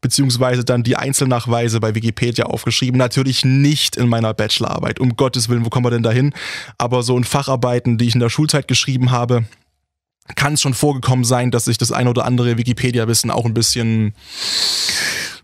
beziehungsweise 0.00 0.64
dann 0.64 0.82
die 0.82 0.96
Einzelnachweise 0.96 1.80
bei 1.80 1.94
Wikipedia 1.94 2.46
aufgeschrieben. 2.46 2.98
Natürlich 2.98 3.44
nicht 3.44 3.96
in 3.96 4.08
meiner 4.08 4.34
Bachelorarbeit. 4.34 5.00
Um 5.00 5.16
Gottes 5.16 5.48
Willen, 5.48 5.64
wo 5.64 5.70
kommen 5.70 5.86
wir 5.86 5.90
denn 5.90 6.02
dahin? 6.02 6.32
Aber 6.76 7.02
so 7.02 7.16
in 7.16 7.24
Facharbeiten, 7.24 7.98
die 7.98 8.06
ich 8.06 8.14
in 8.14 8.20
der 8.20 8.30
Schulzeit 8.30 8.68
geschrieben 8.68 9.10
habe, 9.10 9.44
kann 10.34 10.54
es 10.54 10.60
schon 10.60 10.74
vorgekommen 10.74 11.24
sein, 11.24 11.50
dass 11.50 11.68
ich 11.68 11.78
das 11.78 11.92
ein 11.92 12.08
oder 12.08 12.24
andere 12.24 12.58
Wikipedia-Wissen 12.58 13.30
auch 13.30 13.46
ein 13.46 13.54
bisschen 13.54 14.14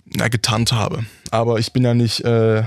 na, 0.04 0.28
getarnt 0.28 0.72
habe. 0.72 1.04
Aber 1.30 1.58
ich 1.58 1.72
bin 1.72 1.84
ja 1.84 1.94
nicht 1.94 2.20
äh, 2.20 2.64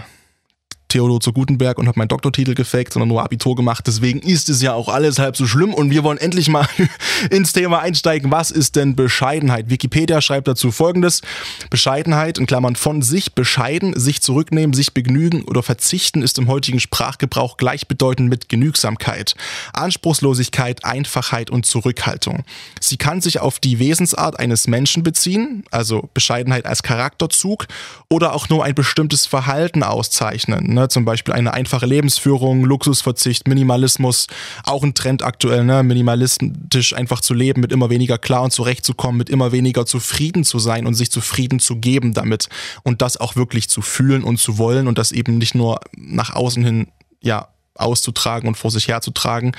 Theodor 0.89 1.19
zu 1.19 1.33
Gutenberg 1.33 1.77
und 1.77 1.87
habe 1.87 1.99
meinen 1.99 2.07
Doktortitel 2.07 2.53
gefaked, 2.53 2.93
sondern 2.93 3.09
nur 3.09 3.23
Abitur 3.23 3.55
gemacht. 3.55 3.85
Deswegen 3.87 4.19
ist 4.19 4.49
es 4.49 4.61
ja 4.61 4.73
auch 4.73 4.87
alles 4.87 5.19
halb 5.19 5.35
so 5.35 5.45
schlimm 5.45 5.73
und 5.73 5.89
wir 5.89 6.03
wollen 6.03 6.17
endlich 6.17 6.47
mal 6.47 6.67
ins 7.29 7.53
Thema 7.53 7.79
einsteigen. 7.79 8.31
Was 8.31 8.51
ist 8.51 8.75
denn 8.75 8.95
Bescheidenheit? 8.95 9.69
Wikipedia 9.69 10.21
schreibt 10.21 10.47
dazu 10.47 10.71
folgendes. 10.71 11.21
Bescheidenheit, 11.69 12.37
in 12.37 12.45
Klammern 12.45 12.75
von 12.75 13.01
sich, 13.01 13.33
bescheiden, 13.33 13.99
sich 13.99 14.21
zurücknehmen, 14.21 14.73
sich 14.73 14.93
begnügen 14.93 15.43
oder 15.43 15.61
verzichten 15.61 16.21
ist 16.21 16.37
im 16.37 16.47
heutigen 16.47 16.79
Sprachgebrauch 16.79 17.57
gleichbedeutend 17.57 18.29
mit 18.29 18.47
Genügsamkeit, 18.47 19.35
Anspruchslosigkeit, 19.73 20.85
Einfachheit 20.85 21.49
und 21.49 21.65
Zurückhaltung. 21.65 22.45
Sie 22.79 22.97
kann 22.97 23.19
sich 23.19 23.39
auf 23.39 23.59
die 23.59 23.79
Wesensart 23.79 24.39
eines 24.39 24.67
Menschen 24.67 25.03
beziehen, 25.03 25.63
also 25.71 26.09
Bescheidenheit 26.13 26.65
als 26.65 26.83
Charakterzug 26.83 27.67
oder 28.09 28.33
auch 28.33 28.47
nur 28.49 28.63
ein 28.63 28.75
bestimmtes 28.75 29.25
Verhalten 29.25 29.83
auszeichnen 29.83 30.76
Ne? 30.77 30.87
Zum 30.89 31.05
Beispiel 31.05 31.33
eine 31.33 31.53
einfache 31.53 31.87
Lebensführung, 31.87 32.63
Luxusverzicht, 32.63 33.47
Minimalismus, 33.47 34.27
auch 34.63 34.83
ein 34.83 34.93
Trend 34.93 35.23
aktuell, 35.23 35.65
ne? 35.65 35.81
minimalistisch 35.81 36.93
einfach 36.93 37.19
zu 37.19 37.33
leben, 37.33 37.61
mit 37.61 37.71
immer 37.71 37.89
weniger 37.89 38.19
klar 38.19 38.43
und 38.43 38.51
zurechtzukommen, 38.51 39.17
mit 39.17 39.29
immer 39.29 39.51
weniger 39.51 39.87
zufrieden 39.87 40.43
zu 40.43 40.59
sein 40.59 40.85
und 40.85 40.93
sich 40.93 41.11
zufrieden 41.11 41.59
zu 41.59 41.77
geben 41.77 42.13
damit 42.13 42.47
und 42.83 43.01
das 43.01 43.17
auch 43.17 43.35
wirklich 43.35 43.69
zu 43.69 43.81
fühlen 43.81 44.23
und 44.23 44.37
zu 44.37 44.59
wollen 44.59 44.87
und 44.87 44.99
das 44.99 45.11
eben 45.11 45.39
nicht 45.39 45.55
nur 45.55 45.79
nach 45.95 46.35
außen 46.35 46.63
hin, 46.63 46.87
ja, 47.21 47.47
auszutragen 47.73 48.47
und 48.47 48.55
vor 48.55 48.71
sich 48.71 48.87
herzutragen, 48.87 49.53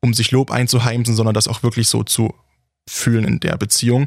um 0.00 0.14
sich 0.14 0.30
Lob 0.32 0.50
einzuheimsen, 0.50 1.14
sondern 1.14 1.34
das 1.34 1.48
auch 1.48 1.62
wirklich 1.62 1.88
so 1.88 2.02
zu 2.02 2.34
fühlen 2.88 3.24
in 3.24 3.40
der 3.40 3.56
Beziehung. 3.56 4.06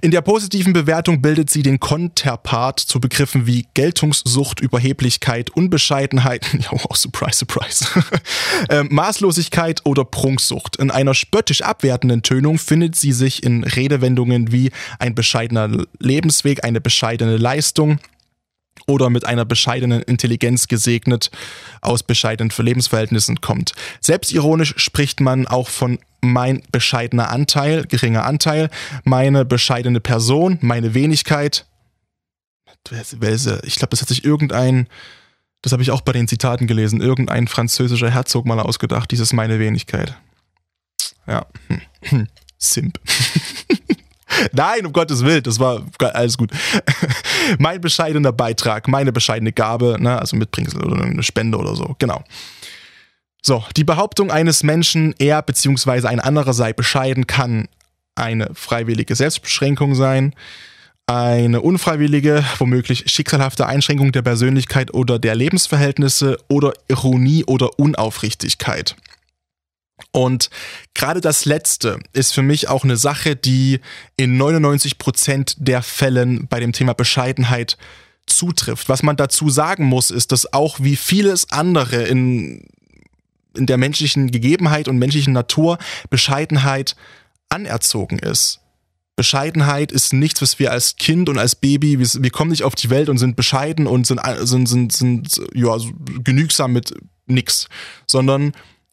In 0.00 0.12
der 0.12 0.20
positiven 0.20 0.72
Bewertung 0.72 1.22
bildet 1.22 1.50
sie 1.50 1.62
den 1.62 1.80
Konterpart 1.80 2.78
zu 2.78 3.00
Begriffen 3.00 3.46
wie 3.46 3.66
Geltungssucht, 3.74 4.60
Überheblichkeit, 4.60 5.50
Unbescheidenheit, 5.50 6.46
ja, 6.58 6.70
oh, 6.72 6.94
surprise, 6.94 7.38
surprise, 7.38 7.86
äh, 8.68 8.84
Maßlosigkeit 8.84 9.80
oder 9.84 10.04
Prunksucht. 10.04 10.76
In 10.76 10.90
einer 10.90 11.14
spöttisch 11.14 11.62
abwertenden 11.62 12.22
Tönung 12.22 12.58
findet 12.58 12.94
sie 12.94 13.12
sich 13.12 13.42
in 13.42 13.64
Redewendungen 13.64 14.52
wie 14.52 14.70
ein 14.98 15.14
bescheidener 15.14 15.84
Lebensweg, 15.98 16.64
eine 16.64 16.80
bescheidene 16.80 17.36
Leistung, 17.36 17.98
oder 18.86 19.10
mit 19.10 19.26
einer 19.26 19.44
bescheidenen 19.44 20.02
Intelligenz 20.02 20.68
gesegnet 20.68 21.30
aus 21.80 22.02
bescheidenen 22.02 22.52
Lebensverhältnissen 22.56 23.40
kommt. 23.40 23.72
Selbstironisch 24.00 24.74
spricht 24.76 25.20
man 25.20 25.46
auch 25.46 25.68
von 25.68 25.98
mein 26.20 26.62
bescheidener 26.70 27.30
Anteil, 27.30 27.84
geringer 27.86 28.24
Anteil, 28.24 28.70
meine 29.04 29.44
bescheidene 29.44 30.00
Person, 30.00 30.58
meine 30.60 30.94
Wenigkeit. 30.94 31.66
Ich 32.90 33.76
glaube, 33.76 33.90
das 33.90 34.00
hat 34.00 34.08
sich 34.08 34.24
irgendein, 34.24 34.88
das 35.62 35.72
habe 35.72 35.82
ich 35.82 35.90
auch 35.90 36.00
bei 36.00 36.12
den 36.12 36.28
Zitaten 36.28 36.66
gelesen, 36.66 37.00
irgendein 37.00 37.48
französischer 37.48 38.10
Herzog 38.10 38.46
mal 38.46 38.60
ausgedacht, 38.60 39.10
dieses 39.10 39.32
meine 39.32 39.58
Wenigkeit. 39.58 40.16
Ja. 41.26 41.46
Simp. 42.58 43.00
Nein, 44.52 44.86
um 44.86 44.92
Gottes 44.92 45.24
Willen, 45.24 45.42
das 45.42 45.58
war 45.58 45.84
alles 45.98 46.36
gut. 46.38 46.50
mein 47.58 47.80
bescheidener 47.80 48.32
Beitrag, 48.32 48.88
meine 48.88 49.12
bescheidene 49.12 49.52
Gabe, 49.52 49.96
ne, 50.00 50.18
also 50.18 50.36
Mitbringsel 50.36 50.84
oder 50.84 51.02
eine 51.02 51.22
Spende 51.22 51.58
oder 51.58 51.74
so, 51.74 51.96
genau. 51.98 52.22
So, 53.42 53.64
die 53.76 53.84
Behauptung 53.84 54.30
eines 54.30 54.62
Menschen, 54.62 55.14
er 55.18 55.42
bzw. 55.42 56.06
ein 56.06 56.20
anderer 56.20 56.52
sei 56.52 56.72
bescheiden, 56.72 57.26
kann 57.26 57.68
eine 58.14 58.50
freiwillige 58.54 59.16
Selbstbeschränkung 59.16 59.94
sein, 59.94 60.34
eine 61.06 61.60
unfreiwillige, 61.60 62.44
womöglich 62.58 63.10
schicksalhafte 63.10 63.66
Einschränkung 63.66 64.12
der 64.12 64.22
Persönlichkeit 64.22 64.94
oder 64.94 65.18
der 65.18 65.34
Lebensverhältnisse 65.34 66.38
oder 66.48 66.72
Ironie 66.88 67.44
oder 67.44 67.78
Unaufrichtigkeit. 67.78 68.96
Und 70.10 70.50
gerade 70.94 71.20
das 71.20 71.44
Letzte 71.44 71.98
ist 72.12 72.34
für 72.34 72.42
mich 72.42 72.68
auch 72.68 72.84
eine 72.84 72.96
Sache, 72.96 73.36
die 73.36 73.80
in 74.16 74.36
99 74.36 74.98
Prozent 74.98 75.54
der 75.58 75.82
Fällen 75.82 76.48
bei 76.48 76.60
dem 76.60 76.72
Thema 76.72 76.94
Bescheidenheit 76.94 77.78
zutrifft. 78.26 78.88
Was 78.88 79.02
man 79.02 79.16
dazu 79.16 79.50
sagen 79.50 79.84
muss, 79.84 80.10
ist, 80.10 80.32
dass 80.32 80.52
auch 80.52 80.80
wie 80.80 80.96
vieles 80.96 81.50
andere 81.50 82.02
in, 82.02 82.64
in 83.56 83.66
der 83.66 83.78
menschlichen 83.78 84.30
Gegebenheit 84.30 84.88
und 84.88 84.98
menschlichen 84.98 85.32
Natur 85.32 85.78
Bescheidenheit 86.10 86.96
anerzogen 87.48 88.18
ist. 88.18 88.60
Bescheidenheit 89.14 89.92
ist 89.92 90.12
nichts, 90.14 90.40
was 90.40 90.58
wir 90.58 90.72
als 90.72 90.96
Kind 90.96 91.28
und 91.28 91.38
als 91.38 91.54
Baby, 91.54 91.98
wir, 91.98 92.08
wir 92.22 92.30
kommen 92.30 92.50
nicht 92.50 92.62
auf 92.62 92.74
die 92.74 92.88
Welt 92.88 93.08
und 93.08 93.18
sind 93.18 93.36
bescheiden 93.36 93.86
und 93.86 94.06
sind, 94.06 94.20
sind, 94.44 94.66
sind, 94.68 94.92
sind 94.92 95.40
ja, 95.54 95.76
genügsam 96.24 96.72
mit 96.72 96.94
nix, 97.26 97.68
sondern 98.06 98.52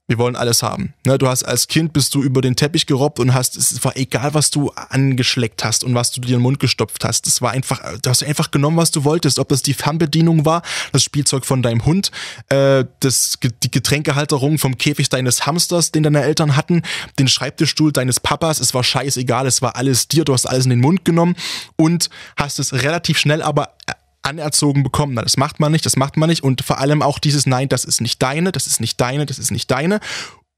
wir 0.09 0.17
wollen 0.17 0.35
alles 0.35 0.63
haben. 0.63 0.93
Ne, 1.05 1.19
du 1.19 1.27
hast 1.27 1.43
als 1.43 1.67
Kind 1.67 1.93
bist 1.93 2.15
du 2.15 2.23
über 2.23 2.41
den 2.41 2.55
Teppich 2.55 2.87
gerobbt 2.87 3.19
und 3.19 3.35
hast, 3.35 3.55
es 3.55 3.83
war 3.85 3.95
egal, 3.95 4.33
was 4.33 4.49
du 4.49 4.71
angeschleckt 4.71 5.63
hast 5.63 5.83
und 5.83 5.93
was 5.93 6.11
du 6.11 6.19
dir 6.19 6.29
in 6.29 6.39
den 6.39 6.41
Mund 6.41 6.59
gestopft 6.59 7.05
hast. 7.05 7.27
Das 7.27 7.43
war 7.43 7.51
einfach, 7.51 7.79
du 8.01 8.09
hast 8.09 8.23
einfach 8.23 8.49
genommen, 8.49 8.77
was 8.77 8.89
du 8.89 9.03
wolltest. 9.03 9.37
Ob 9.37 9.49
das 9.49 9.61
die 9.61 9.75
Fernbedienung 9.75 10.45
war, 10.45 10.63
das 10.91 11.03
Spielzeug 11.03 11.45
von 11.45 11.61
deinem 11.61 11.85
Hund, 11.85 12.09
äh, 12.49 12.85
das, 13.01 13.37
die 13.63 13.69
Getränkehalterung 13.69 14.57
vom 14.57 14.79
Käfig 14.79 15.09
deines 15.09 15.45
Hamsters, 15.45 15.91
den 15.91 16.01
deine 16.01 16.23
Eltern 16.23 16.55
hatten, 16.55 16.81
den 17.19 17.27
Schreibtischstuhl 17.27 17.91
deines 17.91 18.19
Papas. 18.19 18.59
Es 18.59 18.73
war 18.73 18.83
scheißegal, 18.83 19.45
es 19.45 19.61
war 19.61 19.75
alles 19.75 20.07
dir, 20.07 20.25
du 20.25 20.33
hast 20.33 20.47
alles 20.47 20.65
in 20.65 20.71
den 20.71 20.81
Mund 20.81 21.05
genommen 21.05 21.35
und 21.75 22.09
hast 22.35 22.57
es 22.57 22.73
relativ 22.73 23.19
schnell 23.19 23.43
aber 23.43 23.75
anerzogen 24.21 24.83
bekommen. 24.83 25.13
Na, 25.13 25.21
das 25.21 25.37
macht 25.37 25.59
man 25.59 25.71
nicht, 25.71 25.85
das 25.85 25.95
macht 25.95 26.17
man 26.17 26.29
nicht. 26.29 26.43
Und 26.43 26.61
vor 26.63 26.79
allem 26.79 27.01
auch 27.01 27.19
dieses 27.19 27.45
Nein, 27.45 27.69
das 27.69 27.85
ist 27.85 28.01
nicht 28.01 28.21
deine, 28.21 28.51
das 28.51 28.67
ist 28.67 28.79
nicht 28.81 28.99
deine, 28.99 29.25
das 29.25 29.39
ist 29.39 29.51
nicht 29.51 29.69
deine. 29.71 29.99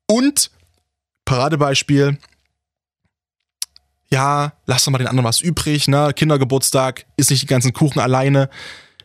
Und 0.08 0.52
Paradebeispiel, 1.26 2.18
ja, 4.10 4.54
lass 4.66 4.84
doch 4.84 4.92
mal 4.92 4.98
den 4.98 5.08
anderen 5.08 5.28
was 5.28 5.40
übrig, 5.40 5.88
ne? 5.88 6.12
Kindergeburtstag, 6.14 7.06
ist 7.16 7.30
nicht 7.30 7.44
die 7.44 7.48
ganzen 7.48 7.74
Kuchen 7.74 8.00
alleine. 8.00 8.50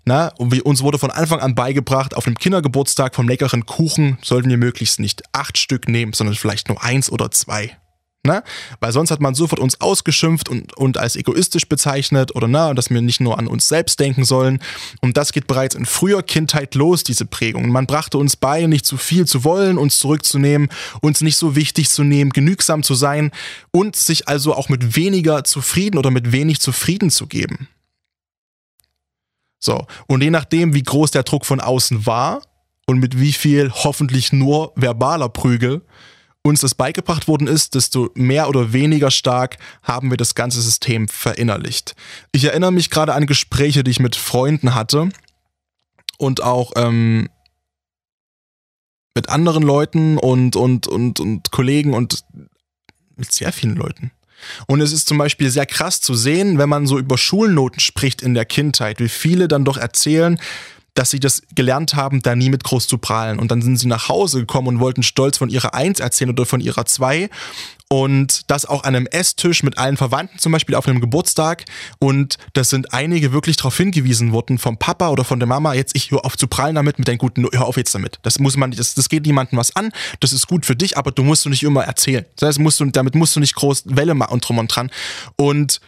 Na, 0.05 0.29
und 0.39 0.53
wie, 0.53 0.63
uns 0.63 0.83
wurde 0.83 0.99
von 0.99 1.11
Anfang 1.11 1.41
an 1.41 1.55
beigebracht, 1.55 2.17
auf 2.17 2.27
einem 2.27 2.39
Kindergeburtstag 2.39 3.15
vom 3.15 3.29
leckeren 3.29 3.67
Kuchen 3.67 4.19
sollten 4.23 4.49
wir 4.49 4.57
möglichst 4.57 5.01
nicht 5.01 5.23
acht 5.33 5.59
Stück 5.59 5.89
nehmen, 5.89 6.13
sondern 6.13 6.37
vielleicht 6.37 6.69
nur 6.69 6.83
eins 6.83 7.11
oder 7.11 7.31
zwei. 7.31 7.77
Ne? 8.27 8.43
Weil 8.81 8.93
sonst 8.93 9.11
hat 9.13 9.21
man 9.21 9.35
sofort 9.35 9.61
uns 9.61 9.81
ausgeschimpft 9.81 10.49
und, 10.49 10.77
und 10.77 10.99
als 10.99 11.15
egoistisch 11.15 11.69
bezeichnet 11.69 12.35
oder 12.35 12.49
na, 12.49 12.75
dass 12.75 12.91
wir 12.91 13.01
nicht 13.01 13.21
nur 13.21 13.39
an 13.39 13.47
uns 13.47 13.69
selbst 13.69 14.01
denken 14.01 14.25
sollen. 14.25 14.59
Und 15.01 15.17
das 15.17 15.33
geht 15.33 15.47
bereits 15.47 15.77
in 15.77 15.87
früher 15.87 16.23
Kindheit 16.23 16.75
los, 16.75 17.05
diese 17.05 17.25
Prägung. 17.25 17.69
Man 17.71 17.87
brachte 17.87 18.19
uns 18.19 18.37
bei, 18.37 18.67
nicht 18.67 18.85
zu 18.85 18.97
viel 18.97 19.27
zu 19.27 19.45
wollen, 19.45 19.79
uns 19.79 19.99
zurückzunehmen, 19.99 20.69
uns 21.01 21.21
nicht 21.21 21.37
so 21.37 21.55
wichtig 21.55 21.89
zu 21.89 22.03
nehmen, 22.03 22.31
genügsam 22.31 22.83
zu 22.83 22.95
sein 22.95 23.31
und 23.71 23.95
sich 23.95 24.27
also 24.27 24.55
auch 24.55 24.69
mit 24.69 24.97
weniger 24.97 25.45
zufrieden 25.45 25.99
oder 25.99 26.11
mit 26.11 26.33
wenig 26.33 26.61
zufrieden 26.61 27.11
zu 27.11 27.29
geben. 27.29 27.69
So, 29.61 29.87
und 30.07 30.23
je 30.23 30.31
nachdem, 30.31 30.75
wie 30.75 30.83
groß 30.83 31.13
der 31.13 31.23
Druck 31.23 31.47
von 31.47 31.61
außen 31.61 32.07
war 32.07 32.43
und 32.87 32.99
mit 32.99 33.21
wie 33.21 33.33
viel 33.33 33.71
hoffentlich 33.71 34.33
nur 34.33 34.73
verbaler 34.75 35.29
Prügel, 35.29 35.83
uns 36.47 36.61
das 36.61 36.75
beigebracht 36.75 37.29
worden 37.29 37.47
ist, 37.47 37.75
desto 37.75 38.11
mehr 38.15 38.49
oder 38.49 38.73
weniger 38.73 39.11
stark 39.11 39.57
haben 39.83 40.11
wir 40.11 40.17
das 40.17 40.35
ganze 40.35 40.61
System 40.63 41.09
verinnerlicht. 41.09 41.95
Ich 42.33 42.45
erinnere 42.45 42.73
mich 42.73 42.91
gerade 42.91 43.15
an 43.15 43.27
Gespräche, 43.27 43.85
die 43.85 43.91
ich 43.91 44.01
mit 44.01 44.17
Freunden 44.17 44.75
hatte 44.75 45.09
und 46.19 46.43
auch 46.43 46.73
ähm, 46.77 47.29
mit 49.15 49.29
anderen 49.29 49.63
Leuten 49.63 50.19
und, 50.19 50.57
und, 50.57 50.87
und, 50.87 51.21
und 51.21 51.51
Kollegen 51.51 51.95
und 51.95 52.25
mit 53.17 53.33
sehr 53.33 53.53
vielen 53.53 53.77
Leuten. 53.77 54.13
Und 54.67 54.81
es 54.83 54.93
ist 54.93 55.09
zum 55.09 55.19
Beispiel 55.19 55.51
sehr 55.51 55.67
krass 55.67 56.01
zu 56.01 56.15
sehen, 56.15 56.59
wenn 56.59 56.69
man 56.69 56.87
so 56.87 56.99
über 56.99 57.17
Schulnoten 57.17 57.81
spricht 57.81 58.21
in 58.23 58.35
der 58.35 58.45
Kindheit, 58.45 59.01
wie 59.01 59.09
viele 59.09 59.49
dann 59.49 59.65
doch 59.65 59.79
erzählen, 59.79 60.39
dass 60.97 61.11
sie 61.11 61.21
das 61.21 61.43
gelernt 61.55 61.95
haben, 61.95 62.23
da 62.23 62.35
nie 62.35 62.51
mit 62.51 62.65
groß 62.65 62.89
zu 62.89 62.99
prahlen. 62.99 63.39
Und 63.39 63.51
dann 63.51 63.63
sind 63.63 63.77
sie 63.77 63.87
nach 63.87 64.09
Hause 64.09 64.41
gekommen 64.41 64.69
und 64.69 64.81
wollten 64.81 65.03
stolz 65.03 65.39
von 65.39 65.51
ihrer 65.51 65.75
Eins 65.75 66.01
erzählen 66.01 66.31
oder 66.31 66.47
von 66.47 66.61
ihrer 66.61 66.87
Zwei. 66.87 67.29
Und 67.89 68.51
das 68.51 68.67
auch 68.67 68.83
an 68.83 68.97
einem 68.97 69.07
Esstisch 69.07 69.63
mit 69.63 69.79
allen 69.79 69.97
Verwandten, 69.97 70.39
zum 70.39 70.51
Beispiel 70.51 70.75
auf 70.75 70.89
einem 70.89 71.01
Geburtstag. 71.01 71.67
Und 71.99 72.39
das 72.55 72.71
sind 72.71 72.95
einige 72.95 73.33
wirklich 73.33 73.57
darauf 73.57 73.77
hingewiesen 73.77 74.33
worden, 74.33 74.59
vom 74.59 74.79
Papa 74.79 75.11
oder 75.11 75.23
von 75.23 75.39
der 75.39 75.47
Mama, 75.47 75.75
jetzt 75.75 75.95
ich 75.95 76.11
hör 76.11 76.25
auf 76.25 76.37
zu 76.37 76.49
prallen 76.49 76.75
damit, 76.75 76.99
mit 76.99 77.07
deinen 77.07 77.19
guten, 77.19 77.47
hör 77.53 77.67
auf 77.67 77.77
jetzt 77.77 77.95
damit. 77.95 78.19
Das 78.23 78.39
muss 78.39 78.57
man, 78.57 78.71
das, 78.73 78.95
das 78.95 79.09
geht 79.09 79.27
niemandem 79.27 79.59
was 79.59 79.77
an, 79.77 79.93
das 80.19 80.33
ist 80.33 80.49
gut 80.49 80.67
für 80.67 80.75
dich, 80.75 80.97
aber 80.97 81.13
du 81.13 81.23
musst 81.23 81.45
du 81.45 81.51
nicht 81.51 81.63
immer 81.63 81.85
erzählen. 81.85 82.25
Das 82.37 82.49
heißt, 82.49 82.59
musst 82.59 82.81
du, 82.81 82.87
damit 82.87 83.15
musst 83.15 83.37
du 83.37 83.41
nicht 83.41 83.55
groß 83.55 83.85
Welle 83.85 84.15
machen 84.15 84.33
und 84.33 84.49
drum 84.49 84.59
und 84.59 84.75
dran. 84.75 84.91
Und 85.37 85.81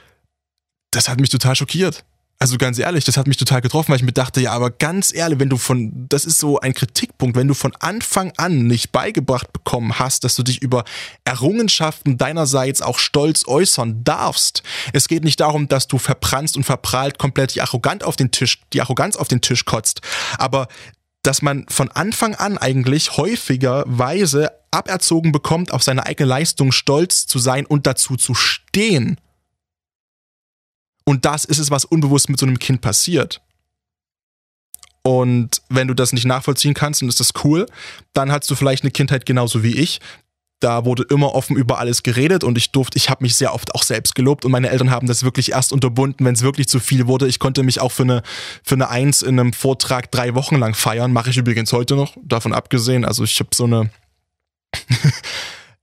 das 0.91 1.09
hat 1.09 1.19
mich 1.19 1.31
total 1.31 1.57
schockiert. 1.57 2.05
Also 2.41 2.57
ganz 2.57 2.79
ehrlich, 2.79 3.05
das 3.05 3.17
hat 3.17 3.27
mich 3.27 3.37
total 3.37 3.61
getroffen, 3.61 3.89
weil 3.89 3.97
ich 3.97 4.05
mir 4.05 4.13
dachte, 4.13 4.41
ja, 4.41 4.53
aber 4.53 4.71
ganz 4.71 5.13
ehrlich, 5.13 5.41
wenn 5.41 5.49
du 5.49 5.57
von, 5.57 6.07
das 6.09 6.25
ist 6.25 6.39
so 6.39 6.61
ein 6.61 6.73
Kritikpunkt, 6.73 7.37
wenn 7.37 7.49
du 7.49 7.55
von 7.55 7.75
Anfang 7.81 8.33
an 8.37 8.69
nicht 8.69 8.93
beigebracht 8.93 9.53
bekommen 9.53 9.99
hast, 9.99 10.23
dass 10.23 10.37
du 10.37 10.45
dich 10.45 10.63
über 10.63 10.85
Errungenschaften 11.25 12.17
deinerseits 12.17 12.81
auch 12.81 13.01
stolz 13.01 13.49
äußern 13.49 14.05
darfst. 14.05 14.63
Es 14.93 15.09
geht 15.09 15.25
nicht 15.25 15.41
darum, 15.41 15.67
dass 15.67 15.89
du 15.89 15.99
verpranzt 15.99 16.57
und 16.57 16.63
verprahlt 16.63 17.19
komplett 17.19 17.57
die 17.57 17.61
Arrogant 17.61 18.05
auf 18.05 18.15
den 18.15 18.31
Tisch, 18.31 18.61
die 18.73 18.83
Arroganz 18.83 19.17
auf 19.17 19.27
den 19.27 19.41
Tisch 19.41 19.65
kotzt. 19.65 20.01
Aber 20.39 20.69
dass 21.25 21.43
man 21.43 21.67
von 21.69 21.91
Anfang 21.91 22.37
an 22.37 22.57
eigentlich 22.57 23.17
häufigerweise 23.17 24.53
aberzogen 24.71 25.33
bekommt, 25.33 25.73
auf 25.73 25.83
seine 25.83 26.07
eigene 26.07 26.29
Leistung 26.29 26.71
stolz 26.71 27.27
zu 27.27 27.41
sein 27.41 27.67
und 27.67 27.89
dazu 27.89 28.15
zu 28.15 28.35
stehen 28.35 29.19
und 31.09 31.25
das 31.25 31.47
ist 31.47 31.57
es, 31.57 31.71
was 31.71 31.87
unbewusst 31.87 32.29
mit 32.29 32.39
so 32.39 32.45
einem 32.45 32.59
Kind 32.59 32.83
passiert. 32.83 33.41
Und 35.01 35.63
wenn 35.71 35.89
du 35.89 35.95
das 35.95 36.13
nicht 36.13 36.27
nachvollziehen 36.27 36.75
kannst, 36.75 37.01
dann 37.01 37.09
ist 37.09 37.19
das 37.19 37.33
cool. 37.45 37.65
Dann 38.13 38.31
hast 38.31 38.51
du 38.51 38.55
vielleicht 38.55 38.85
eine 38.85 38.91
Kindheit 38.91 39.25
genauso 39.25 39.63
wie 39.63 39.75
ich. 39.75 40.01
Da 40.61 40.85
wurde 40.85 41.05
immer 41.05 41.35
offen 41.35 41.57
über 41.57 41.79
alles 41.79 42.03
geredet 42.03 42.45
und 42.45 42.59
ich 42.59 42.73
durfte, 42.73 42.99
ich 42.99 43.09
habe 43.09 43.25
mich 43.25 43.37
sehr 43.37 43.55
oft 43.55 43.75
auch 43.75 43.85
selbst 43.85 44.17
gelobt 44.17 44.45
und 44.45 44.53
meine 44.53 44.69
Eltern 44.69 44.91
haben 44.91 45.07
das 45.07 45.23
wirklich 45.23 45.53
erst 45.53 45.73
unterbunden, 45.73 46.27
wenn 46.27 46.35
es 46.35 46.43
wirklich 46.43 46.69
zu 46.69 46.79
viel 46.79 47.07
wurde. 47.07 47.27
Ich 47.27 47.39
konnte 47.39 47.63
mich 47.63 47.81
auch 47.81 47.93
für 47.93 48.03
eine, 48.03 48.23
für 48.63 48.75
eine 48.75 48.91
Eins 48.91 49.23
in 49.23 49.41
einem 49.41 49.55
Vortrag 49.55 50.13
drei 50.13 50.35
Wochen 50.35 50.57
lang 50.57 50.75
feiern. 50.75 51.15
Mache 51.15 51.31
ich 51.31 51.39
übrigens 51.39 51.73
heute 51.73 51.97
noch, 51.97 52.19
davon 52.23 52.53
abgesehen. 52.53 53.07
Also 53.07 53.25
ich 53.25 53.41
habe 53.41 53.55
so 53.55 53.65
eine 53.65 53.89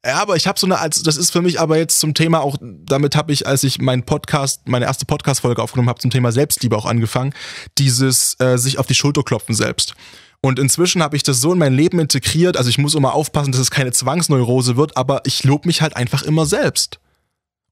Ja, 0.05 0.21
aber 0.21 0.35
ich 0.35 0.45
habe 0.45 0.59
so 0.59 0.67
eine, 0.67 0.77
also 0.77 1.01
das 1.01 1.17
ist 1.17 1.31
für 1.31 1.41
mich 1.41 1.59
aber 1.59 1.77
jetzt 1.77 1.99
zum 1.99 2.13
Thema 2.13 2.41
auch, 2.41 2.57
damit 2.61 3.15
habe 3.15 3.33
ich, 3.33 3.47
als 3.47 3.63
ich 3.63 3.79
meinen 3.79 4.03
Podcast, 4.03 4.67
meine 4.67 4.85
erste 4.85 5.05
Podcast-Folge 5.05 5.63
aufgenommen 5.63 5.89
habe, 5.89 5.99
zum 5.99 6.11
Thema 6.11 6.31
Selbstliebe 6.31 6.77
auch 6.77 6.85
angefangen, 6.85 7.33
dieses 7.79 8.39
äh, 8.39 8.57
sich 8.57 8.77
auf 8.77 8.85
die 8.85 8.93
Schulter 8.93 9.23
klopfen 9.23 9.55
selbst. 9.55 9.95
Und 10.41 10.59
inzwischen 10.59 11.01
habe 11.01 11.15
ich 11.15 11.23
das 11.23 11.41
so 11.41 11.53
in 11.53 11.57
mein 11.57 11.73
Leben 11.73 11.99
integriert, 11.99 12.55
also 12.55 12.69
ich 12.69 12.77
muss 12.77 12.93
immer 12.93 13.15
aufpassen, 13.15 13.51
dass 13.51 13.59
es 13.61 13.71
keine 13.71 13.93
Zwangsneurose 13.93 14.77
wird, 14.77 14.95
aber 14.95 15.21
ich 15.25 15.43
lobe 15.43 15.67
mich 15.67 15.81
halt 15.81 15.95
einfach 15.95 16.21
immer 16.21 16.45
selbst 16.45 16.99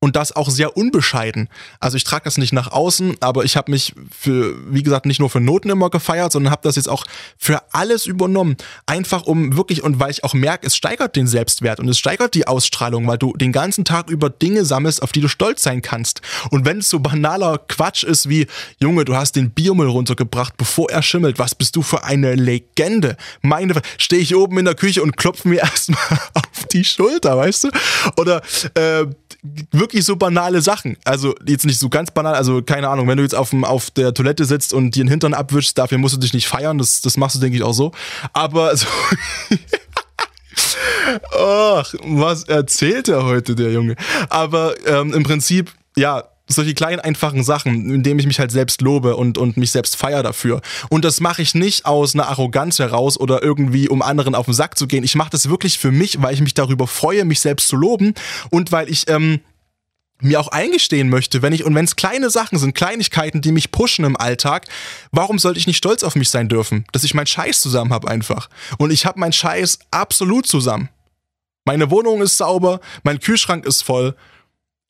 und 0.03 0.17
das 0.17 0.35
auch 0.35 0.49
sehr 0.49 0.75
unbescheiden. 0.75 1.47
Also 1.79 1.95
ich 1.95 2.03
trage 2.03 2.25
das 2.25 2.37
nicht 2.37 2.51
nach 2.51 2.69
außen, 2.69 3.15
aber 3.21 3.45
ich 3.45 3.55
habe 3.55 3.71
mich 3.71 3.95
für, 4.11 4.53
wie 4.69 4.83
gesagt, 4.83 5.05
nicht 5.05 5.21
nur 5.21 5.29
für 5.29 5.39
Noten 5.39 5.69
immer 5.69 5.89
gefeiert, 5.89 6.33
sondern 6.33 6.51
habe 6.51 6.63
das 6.63 6.75
jetzt 6.75 6.89
auch 6.89 7.05
für 7.37 7.61
alles 7.71 8.05
übernommen. 8.05 8.57
Einfach 8.85 9.23
um 9.23 9.55
wirklich, 9.55 9.81
und 9.81 10.01
weil 10.01 10.11
ich 10.11 10.25
auch 10.25 10.33
merke, 10.33 10.67
es 10.67 10.75
steigert 10.75 11.15
den 11.15 11.25
Selbstwert 11.25 11.79
und 11.79 11.87
es 11.87 11.97
steigert 11.97 12.33
die 12.33 12.47
Ausstrahlung, 12.47 13.07
weil 13.07 13.17
du 13.17 13.31
den 13.37 13.53
ganzen 13.53 13.85
Tag 13.85 14.09
über 14.09 14.29
Dinge 14.29 14.65
sammelst, 14.65 15.01
auf 15.01 15.13
die 15.13 15.21
du 15.21 15.29
stolz 15.29 15.63
sein 15.63 15.81
kannst. 15.81 16.19
Und 16.49 16.65
wenn 16.65 16.79
es 16.79 16.89
so 16.89 16.99
banaler 16.99 17.59
Quatsch 17.69 18.03
ist 18.03 18.27
wie, 18.27 18.47
Junge, 18.81 19.05
du 19.05 19.15
hast 19.15 19.37
den 19.37 19.51
Biermüll 19.51 19.87
runtergebracht, 19.87 20.57
bevor 20.57 20.89
er 20.91 21.01
schimmelt, 21.01 21.39
was 21.39 21.55
bist 21.55 21.77
du 21.77 21.81
für 21.81 22.03
eine 22.03 22.35
Legende? 22.35 23.15
Meine, 23.41 23.81
stehe 23.97 24.21
ich 24.21 24.35
oben 24.35 24.57
in 24.57 24.65
der 24.65 24.75
Küche 24.75 25.01
und 25.01 25.15
klopfe 25.15 25.47
mir 25.47 25.59
erstmal 25.61 26.19
auf 26.33 26.67
die 26.73 26.83
Schulter, 26.83 27.37
weißt 27.37 27.63
du? 27.63 27.69
Oder 28.17 28.41
äh, 28.73 29.05
wirklich 29.71 29.92
so 30.01 30.15
banale 30.15 30.61
Sachen. 30.61 30.97
Also 31.05 31.35
jetzt 31.45 31.65
nicht 31.65 31.79
so 31.79 31.89
ganz 31.89 32.11
banal, 32.11 32.35
also 32.35 32.61
keine 32.61 32.89
Ahnung, 32.89 33.07
wenn 33.07 33.17
du 33.17 33.23
jetzt 33.23 33.35
auf, 33.35 33.51
dem, 33.51 33.63
auf 33.63 33.91
der 33.91 34.13
Toilette 34.13 34.45
sitzt 34.45 34.73
und 34.73 34.95
dir 34.95 35.03
den 35.03 35.09
Hintern 35.09 35.33
abwischst, 35.33 35.77
dafür 35.77 35.97
musst 35.97 36.15
du 36.15 36.19
dich 36.19 36.33
nicht 36.33 36.47
feiern, 36.47 36.77
das, 36.77 37.01
das 37.01 37.17
machst 37.17 37.35
du, 37.35 37.39
denke 37.39 37.57
ich, 37.57 37.63
auch 37.63 37.73
so. 37.73 37.91
Aber 38.33 38.75
so. 38.75 38.87
Ach, 41.37 41.93
was 42.03 42.43
erzählt 42.43 43.07
er 43.07 43.25
heute, 43.25 43.55
der 43.55 43.71
Junge? 43.71 43.95
Aber 44.29 44.75
ähm, 44.87 45.13
im 45.13 45.23
Prinzip, 45.23 45.71
ja, 45.95 46.23
solche 46.47 46.73
kleinen, 46.73 46.99
einfachen 46.99 47.43
Sachen, 47.43 47.89
indem 47.89 48.19
ich 48.19 48.27
mich 48.27 48.39
halt 48.39 48.51
selbst 48.51 48.81
lobe 48.81 49.15
und, 49.15 49.37
und 49.37 49.57
mich 49.57 49.71
selbst 49.71 49.95
feier 49.95 50.23
dafür. 50.23 50.61
Und 50.89 51.05
das 51.05 51.19
mache 51.21 51.41
ich 51.41 51.55
nicht 51.55 51.85
aus 51.85 52.15
einer 52.15 52.27
Arroganz 52.27 52.79
heraus 52.79 53.19
oder 53.19 53.41
irgendwie, 53.41 53.89
um 53.89 54.01
anderen 54.01 54.35
auf 54.35 54.45
den 54.45 54.53
Sack 54.53 54.77
zu 54.77 54.87
gehen. 54.87 55.03
Ich 55.03 55.15
mache 55.15 55.29
das 55.29 55.49
wirklich 55.49 55.79
für 55.79 55.91
mich, 55.91 56.21
weil 56.21 56.33
ich 56.33 56.41
mich 56.41 56.53
darüber 56.53 56.87
freue, 56.87 57.25
mich 57.25 57.39
selbst 57.39 57.67
zu 57.69 57.75
loben 57.75 58.13
und 58.49 58.71
weil 58.71 58.89
ich 58.89 59.09
ähm, 59.09 59.39
mir 60.21 60.39
auch 60.39 60.47
eingestehen 60.47 61.09
möchte, 61.09 61.41
wenn 61.41 61.53
ich, 61.53 61.63
und 61.65 61.75
wenn 61.75 61.85
es 61.85 61.95
kleine 61.95 62.29
Sachen 62.29 62.57
sind, 62.57 62.75
Kleinigkeiten, 62.75 63.41
die 63.41 63.51
mich 63.51 63.71
pushen 63.71 64.05
im 64.05 64.15
Alltag, 64.15 64.67
warum 65.11 65.37
sollte 65.39 65.59
ich 65.59 65.67
nicht 65.67 65.77
stolz 65.77 66.03
auf 66.03 66.15
mich 66.15 66.29
sein 66.29 66.47
dürfen? 66.47 66.85
Dass 66.91 67.03
ich 67.03 67.13
meinen 67.13 67.27
Scheiß 67.27 67.59
zusammen 67.59 67.91
habe 67.91 68.07
einfach. 68.07 68.49
Und 68.77 68.91
ich 68.91 69.05
habe 69.05 69.19
meinen 69.19 69.33
Scheiß 69.33 69.79
absolut 69.91 70.47
zusammen. 70.47 70.89
Meine 71.65 71.89
Wohnung 71.91 72.21
ist 72.21 72.37
sauber, 72.37 72.79
mein 73.03 73.19
Kühlschrank 73.19 73.65
ist 73.65 73.83
voll 73.83 74.15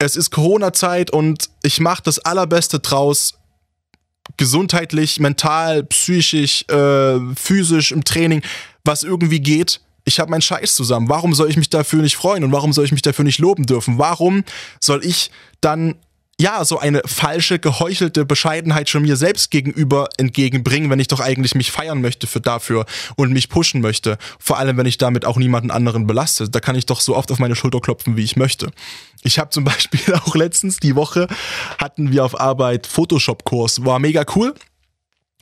es 0.04 0.16
ist 0.16 0.32
Corona-Zeit 0.32 1.12
und 1.12 1.50
ich 1.64 1.80
mache 1.80 2.04
das 2.04 2.20
Allerbeste 2.20 2.80
draus. 2.80 3.40
Gesundheitlich, 4.38 5.20
mental, 5.20 5.84
psychisch, 5.84 6.66
äh, 6.70 7.20
physisch, 7.36 7.92
im 7.92 8.04
Training, 8.04 8.42
was 8.84 9.04
irgendwie 9.04 9.40
geht. 9.40 9.82
Ich 10.06 10.20
habe 10.20 10.32
meinen 10.32 10.42
Scheiß 10.42 10.76
zusammen. 10.76 11.10
Warum 11.10 11.34
soll 11.34 11.50
ich 11.50 11.58
mich 11.58 11.70
dafür 11.70 12.02
nicht 12.02 12.16
freuen 12.16 12.44
und 12.44 12.52
warum 12.52 12.74
soll 12.74 12.86
ich 12.86 12.92
mich 12.92 13.02
dafür 13.02 13.24
nicht 13.24 13.40
loben 13.40 13.66
dürfen? 13.66 13.98
Warum 13.98 14.44
soll 14.80 15.06
ich 15.06 15.32
dann 15.62 15.96
ja, 16.40 16.66
so 16.66 16.80
eine 16.80 17.02
falsche, 17.06 17.60
geheuchelte 17.60 18.26
Bescheidenheit 18.26 18.90
schon 18.90 19.04
mir 19.04 19.16
selbst 19.16 19.52
gegenüber 19.52 20.10
entgegenbringen, 20.18 20.90
wenn 20.90 21.00
ich 21.00 21.08
doch 21.08 21.20
eigentlich 21.20 21.54
mich 21.54 21.72
feiern 21.72 22.02
möchte 22.02 22.26
für 22.26 22.42
dafür 22.42 22.86
und 23.16 23.32
mich 23.32 23.50
pushen 23.50 23.82
möchte. 23.82 24.18
Vor 24.40 24.58
allem, 24.58 24.76
wenn 24.78 24.88
ich 24.88 24.98
damit 24.98 25.26
auch 25.26 25.38
niemanden 25.38 25.70
anderen 25.70 26.08
belaste. 26.08 26.50
Da 26.50 26.60
kann 26.60 26.76
ich 26.76 26.86
doch 26.86 27.02
so 27.02 27.16
oft 27.16 27.32
auf 27.32 27.40
meine 27.40 27.56
Schulter 27.56 27.80
klopfen, 27.80 28.18
wie 28.18 28.24
ich 28.24 28.36
möchte. 28.36 28.72
Ich 29.22 29.38
habe 29.38 29.52
zum 29.52 29.64
Beispiel 29.64 30.14
auch 30.16 30.36
letztens 30.36 30.78
die 30.78 30.96
Woche 30.96 31.28
hatten 31.78 32.12
wir 32.12 32.26
auf 32.26 32.40
Arbeit 32.40 32.88
Photoshop-Kurs. 32.88 33.86
War 33.86 34.00
mega 34.00 34.26
cool. 34.36 34.56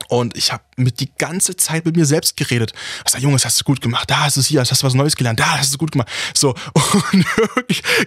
Und 0.08 0.36
ich 0.36 0.52
habe 0.52 0.62
mit 0.76 1.00
die 1.00 1.10
ganze 1.16 1.56
Zeit 1.56 1.84
mit 1.84 1.96
mir 1.96 2.06
selbst 2.06 2.36
geredet. 2.36 2.72
Was 3.04 3.12
sag, 3.12 3.22
Junge, 3.22 3.36
das 3.36 3.44
hast 3.44 3.60
du 3.60 3.64
gut 3.64 3.80
gemacht. 3.80 4.10
Da 4.10 4.24
hast 4.24 4.36
du 4.36 4.40
hier, 4.40 4.60
hast 4.60 4.70
du 4.70 4.86
was 4.86 4.94
Neues 4.94 5.16
gelernt. 5.16 5.40
Da 5.40 5.58
hast 5.58 5.72
du 5.72 5.78
gut 5.78 5.92
gemacht. 5.92 6.08
So. 6.34 6.50
Und 6.74 7.26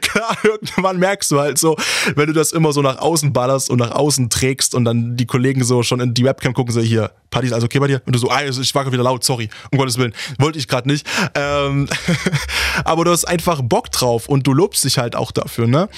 klar, 0.02 0.38
irgendwann 0.44 1.00
merkst 1.00 1.32
du 1.32 1.40
halt 1.40 1.58
so, 1.58 1.75
wenn 2.16 2.28
du 2.28 2.34
das 2.34 2.52
immer 2.52 2.74
so 2.74 2.82
nach 2.82 2.98
außen 2.98 3.34
ballerst 3.34 3.70
und 3.70 3.80
nach 3.80 3.92
außen 3.92 4.30
trägst 4.30 4.75
und 4.75 4.86
dann 4.86 5.18
die 5.18 5.25
Kollegen 5.25 5.64
so 5.64 5.84
schon 5.84 6.00
in 6.00 6.14
die 6.14 6.24
Webcam 6.24 6.54
gucken, 6.54 6.74
so 6.74 6.82
hier, 6.82 7.12
Party 7.30 7.48
ist 7.48 7.54
alles 7.54 7.66
okay 7.66 7.80
bei 7.80 7.88
dir? 7.88 8.02
Und 8.06 8.14
du 8.14 8.20
so, 8.20 8.30
ah, 8.30 8.44
ich 8.44 8.75
war 8.75 8.92
wieder 8.92 9.04
laut, 9.04 9.24
sorry. 9.24 9.50
Um 9.72 9.78
Gottes 9.78 9.98
Willen. 9.98 10.14
Wollte 10.40 10.60
ich 10.60 10.68
gerade 10.68 10.88
nicht. 10.88 11.06
Ähm, 11.34 11.90
aber 12.84 13.06
du 13.06 13.12
hast 13.12 13.25
einfach 13.25 13.62
Bock 13.62 13.92
drauf 13.92 14.28
und 14.28 14.48
du 14.48 14.54
lobst 14.54 14.84
dich 14.84 14.98
halt 14.98 15.16
auch 15.16 15.32
dafür, 15.32 15.68
ne? 15.68 15.90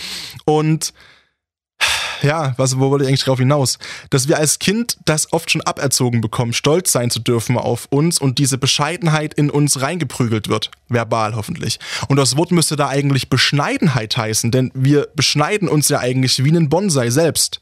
Und 0.46 0.94
ja, 2.22 2.54
was, 2.58 2.80
wo 2.80 2.90
wollte 2.90 3.04
ich 3.04 3.10
eigentlich 3.10 3.24
drauf 3.24 3.40
hinaus? 3.40 3.78
Dass 4.10 4.28
wir 4.28 4.38
als 4.38 4.60
Kind 4.60 4.98
das 5.06 5.32
oft 5.34 5.52
schon 5.52 5.62
aberzogen 5.62 6.22
bekommen, 6.22 6.54
stolz 6.54 6.92
sein 6.92 7.10
zu 7.10 7.20
dürfen 7.20 7.58
auf 7.58 7.88
uns 7.90 8.20
und 8.20 8.40
diese 8.40 8.58
Bescheidenheit 8.58 9.34
in 9.34 9.50
uns 9.50 9.82
reingeprügelt 9.82 10.48
wird. 10.48 10.72
Verbal 10.90 11.36
hoffentlich. 11.36 11.80
Und 12.08 12.18
das 12.18 12.38
Wort 12.38 12.52
müsste 12.52 12.76
da 12.76 12.88
eigentlich 12.88 13.30
Beschneidenheit 13.30 14.18
heißen, 14.18 14.52
denn 14.52 14.72
wir 14.74 15.08
beschneiden 15.16 15.68
uns 15.68 15.90
ja 15.90 16.00
eigentlich 16.00 16.44
wie 16.44 16.50
einen 16.50 16.70
Bonsai 16.70 17.10
selbst. 17.10 17.62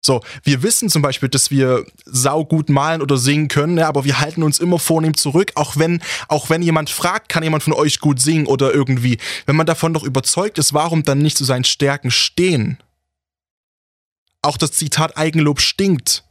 So, 0.00 0.22
wir 0.44 0.62
wissen 0.62 0.88
zum 0.88 1.02
Beispiel, 1.02 1.28
dass 1.28 1.50
wir 1.50 1.84
saugut 2.04 2.68
malen 2.68 3.02
oder 3.02 3.16
singen 3.16 3.48
können, 3.48 3.78
ja, 3.78 3.88
aber 3.88 4.04
wir 4.04 4.20
halten 4.20 4.42
uns 4.42 4.60
immer 4.60 4.78
vornehm 4.78 5.16
zurück, 5.16 5.52
auch 5.56 5.76
wenn, 5.76 6.00
auch 6.28 6.50
wenn 6.50 6.62
jemand 6.62 6.88
fragt, 6.88 7.28
kann 7.28 7.42
jemand 7.42 7.64
von 7.64 7.72
euch 7.72 7.98
gut 7.98 8.20
singen 8.20 8.46
oder 8.46 8.72
irgendwie. 8.72 9.18
Wenn 9.46 9.56
man 9.56 9.66
davon 9.66 9.92
doch 9.92 10.04
überzeugt 10.04 10.58
ist, 10.58 10.72
warum 10.72 11.02
dann 11.02 11.18
nicht 11.18 11.36
zu 11.36 11.44
seinen 11.44 11.64
Stärken 11.64 12.10
stehen? 12.10 12.78
Auch 14.40 14.56
das 14.56 14.72
Zitat 14.72 15.16
Eigenlob 15.16 15.60
stinkt. 15.60 16.24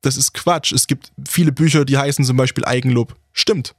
Das 0.00 0.16
ist 0.16 0.34
Quatsch. 0.34 0.72
Es 0.72 0.86
gibt 0.86 1.12
viele 1.28 1.52
Bücher, 1.52 1.84
die 1.84 1.98
heißen 1.98 2.24
zum 2.24 2.36
Beispiel 2.36 2.64
Eigenlob 2.64 3.16
stimmt. 3.32 3.74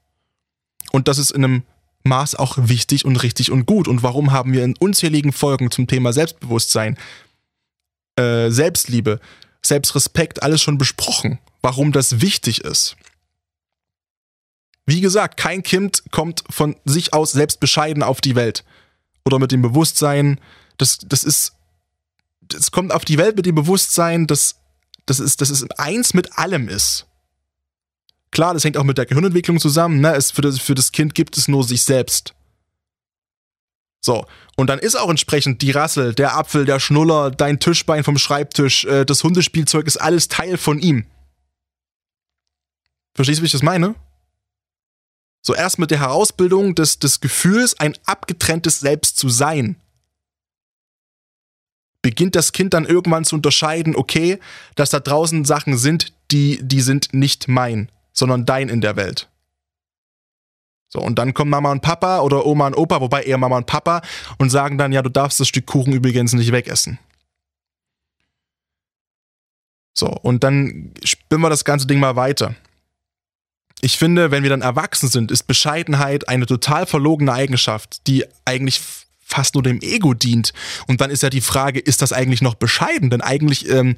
Und 0.91 1.08
das 1.08 1.17
ist 1.17 1.32
in 1.32 1.43
einem 1.43 1.63
Maß 2.03 2.36
auch 2.36 2.58
wichtig 2.58 3.05
und 3.05 3.24
richtig 3.24 3.51
und 3.51 3.65
gut. 3.65 3.88
Und 3.88 4.03
warum 4.03 4.32
haben 4.32 4.51
wir 4.53 4.63
in 4.63 4.75
unzähligen 4.77 5.32
Folgen 5.32 5.72
zum 5.72 5.88
Thema 5.88 6.12
Selbstbewusstsein 6.12 6.98
äh, 8.15 8.50
Selbstliebe, 8.50 9.20
Selbstrespekt, 9.61 10.44
alles 10.44 10.61
schon 10.61 10.77
besprochen, 10.77 11.40
warum 11.61 11.92
das 11.92 12.22
wichtig 12.22 12.61
ist. 12.61 12.96
Wie 14.85 15.01
gesagt, 15.01 15.37
kein 15.37 15.64
Kind 15.64 16.03
kommt 16.11 16.44
von 16.50 16.75
sich 16.83 17.14
aus 17.14 17.31
selbst 17.31 17.59
bescheiden 17.59 18.03
auf 18.03 18.20
die 18.20 18.35
Welt. 18.35 18.66
Oder 19.25 19.40
mit 19.40 19.51
dem 19.51 19.61
Bewusstsein, 19.61 20.40
das, 20.77 21.00
das 21.00 21.24
ist, 21.24 21.53
das 22.42 22.72
kommt 22.72 22.92
auf 22.92 23.05
die 23.05 23.18
Welt 23.18 23.37
mit 23.37 23.46
dem 23.46 23.55
Bewusstsein, 23.55 24.27
dass 24.27 24.55
das 25.05 25.20
ist, 25.20 25.42
das 25.42 25.50
ist 25.50 25.79
eins 25.79 26.14
mit 26.14 26.37
allem 26.37 26.70
ist. 26.70 27.07
Klar, 28.31 28.53
das 28.53 28.64
hängt 28.64 28.77
auch 28.77 28.83
mit 28.83 28.98
der 28.98 29.05
Gehirnentwicklung 29.05 29.59
zusammen. 29.59 30.01
Ne? 30.01 30.16
Es, 30.16 30.31
für, 30.31 30.42
das, 30.42 30.59
für 30.59 30.75
das 30.75 30.92
Kind 30.92 31.14
gibt 31.14 31.37
es 31.37 31.48
nur 31.48 31.64
sich 31.64 31.83
selbst. 31.83 32.33
So, 34.05 34.25
und 34.57 34.68
dann 34.68 34.79
ist 34.79 34.96
auch 34.96 35.09
entsprechend 35.09 35.61
die 35.61 35.72
Rassel, 35.72 36.13
der 36.13 36.35
Apfel, 36.35 36.66
der 36.66 36.81
Schnuller, 36.81 37.31
dein 37.31 37.59
Tischbein 37.59 38.03
vom 38.03 38.18
Schreibtisch, 38.18 38.83
äh, 38.83 39.05
das 39.05 39.24
Hundespielzeug 39.24 39.87
ist 39.87 39.98
alles 39.98 40.27
Teil 40.27 40.57
von 40.57 40.79
ihm. 40.79 41.05
Verstehst 43.16 43.39
du, 43.39 43.44
wie 43.44 43.46
ich 43.46 43.53
das 43.53 43.63
meine? 43.63 43.96
So 45.42 45.55
erst 45.55 45.79
mit 45.79 45.89
der 45.89 46.00
Herausbildung 46.00 46.75
des, 46.75 47.00
des 47.00 47.22
Gefühls, 47.22 47.79
ein 47.79 47.98
abgetrenntes 48.05 48.81
Selbst 48.81 49.18
zu 49.18 49.29
sein, 49.29 49.77
beginnt 52.01 52.35
das 52.35 52.51
Kind 52.51 52.74
dann 52.74 52.85
irgendwann 52.85 53.24
zu 53.24 53.35
unterscheiden, 53.35 53.96
okay, 53.96 54.39
dass 54.75 54.89
da 54.89 55.00
draußen 55.00 55.46
Sachen 55.46 55.77
sind, 55.77 56.11
die, 56.31 56.59
die 56.61 56.81
sind 56.81 57.13
nicht 57.13 57.48
mein, 57.48 57.89
sondern 58.11 58.46
dein 58.46 58.68
in 58.68 58.81
der 58.81 58.98
Welt. 58.98 59.29
So, 60.94 61.00
und 61.00 61.18
dann 61.18 61.34
kommen 61.34 61.50
Mama 61.50 61.72
und 61.72 61.82
Papa 61.82 62.20
oder 62.20 62.46
Oma 62.46 62.68
und 62.68 62.77
Opa, 62.77 63.01
wobei 63.01 63.24
eher 63.24 63.40
Mama 63.40 63.58
und 63.58 63.66
Papa, 63.66 64.03
und 64.38 64.51
sagen 64.51 64.77
dann, 64.77 64.92
ja, 64.92 65.01
du 65.01 65.10
darfst 65.10 65.40
das 65.40 65.48
Stück 65.48 65.66
Kuchen 65.66 65.92
übrigens 65.92 66.34
nicht 66.34 66.51
wegessen. 66.51 67.00
So, 69.98 70.06
und 70.08 70.44
dann 70.44 70.94
spinnen 71.03 71.42
wir 71.42 71.50
das 71.50 71.66
ganze 71.66 71.88
Ding 71.88 72.00
mal 72.00 72.16
weiter. 72.16 72.53
Ich 73.82 73.98
finde, 73.98 74.29
wenn 74.29 74.44
wir 74.44 74.51
dann 74.51 74.62
erwachsen 74.62 75.10
sind, 75.10 75.32
ist 75.32 75.48
Bescheidenheit 75.48 76.29
eine 76.29 76.46
total 76.46 76.86
verlogene 76.86 77.34
Eigenschaft, 77.34 78.06
die 78.06 78.25
eigentlich 78.46 78.79
fast 79.20 79.56
nur 79.56 79.64
dem 79.64 79.82
Ego 79.82 80.14
dient. 80.14 80.53
Und 80.86 81.01
dann 81.01 81.10
ist 81.10 81.24
ja 81.24 81.32
die 81.32 81.42
Frage, 81.42 81.79
ist 81.79 82.03
das 82.03 82.14
eigentlich 82.14 82.44
noch 82.44 82.53
bescheiden? 82.53 83.10
Denn 83.10 83.22
eigentlich 83.22 83.68
ähm, 83.68 83.96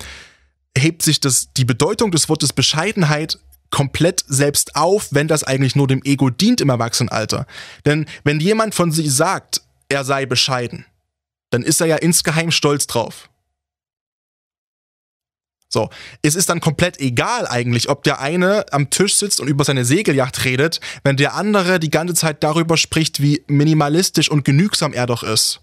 hebt 0.77 1.01
sich 1.01 1.19
das, 1.19 1.51
die 1.57 1.65
Bedeutung 1.65 2.11
des 2.11 2.29
Wortes 2.29 2.53
Bescheidenheit 2.53 3.37
komplett 3.75 4.23
selbst 4.25 4.77
auf, 4.77 5.09
wenn 5.11 5.27
das 5.27 5.43
eigentlich 5.43 5.75
nur 5.75 5.87
dem 5.87 6.01
Ego 6.05 6.29
dient 6.29 6.61
im 6.61 6.69
Erwachsenenalter. 6.69 7.45
Denn 7.83 8.05
wenn 8.23 8.39
jemand 8.39 8.73
von 8.73 8.89
sich 8.93 9.11
sagt, 9.13 9.63
er 9.89 10.05
sei 10.05 10.25
bescheiden, 10.25 10.85
dann 11.49 11.61
ist 11.61 11.81
er 11.81 11.87
ja 11.87 11.97
insgeheim 11.97 12.51
stolz 12.51 12.87
drauf. 12.87 13.29
So, 15.67 15.89
es 16.21 16.35
ist 16.35 16.47
dann 16.47 16.61
komplett 16.61 17.01
egal 17.01 17.49
eigentlich, 17.49 17.89
ob 17.89 18.05
der 18.05 18.21
eine 18.21 18.63
am 18.71 18.89
Tisch 18.91 19.15
sitzt 19.15 19.41
und 19.41 19.49
über 19.49 19.65
seine 19.65 19.83
Segelyacht 19.83 20.45
redet, 20.45 20.79
wenn 21.03 21.17
der 21.17 21.33
andere 21.33 21.77
die 21.77 21.91
ganze 21.91 22.13
Zeit 22.13 22.43
darüber 22.45 22.77
spricht, 22.77 23.21
wie 23.21 23.43
minimalistisch 23.47 24.31
und 24.31 24.45
genügsam 24.45 24.93
er 24.93 25.05
doch 25.05 25.21
ist. 25.21 25.59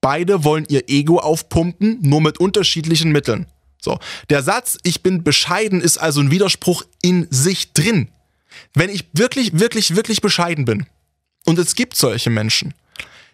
Beide 0.00 0.44
wollen 0.44 0.66
ihr 0.68 0.88
Ego 0.88 1.18
aufpumpen, 1.18 1.98
nur 2.00 2.20
mit 2.20 2.38
unterschiedlichen 2.38 3.10
Mitteln. 3.10 3.46
So, 3.80 3.98
der 4.28 4.42
Satz, 4.42 4.78
ich 4.82 5.02
bin 5.02 5.24
bescheiden, 5.24 5.80
ist 5.80 5.98
also 5.98 6.20
ein 6.20 6.30
Widerspruch 6.30 6.84
in 7.02 7.26
sich 7.30 7.72
drin. 7.72 8.08
Wenn 8.74 8.90
ich 8.90 9.06
wirklich, 9.12 9.58
wirklich, 9.58 9.96
wirklich 9.96 10.20
bescheiden 10.20 10.64
bin, 10.64 10.86
und 11.46 11.58
es 11.58 11.74
gibt 11.74 11.96
solche 11.96 12.30
Menschen, 12.30 12.74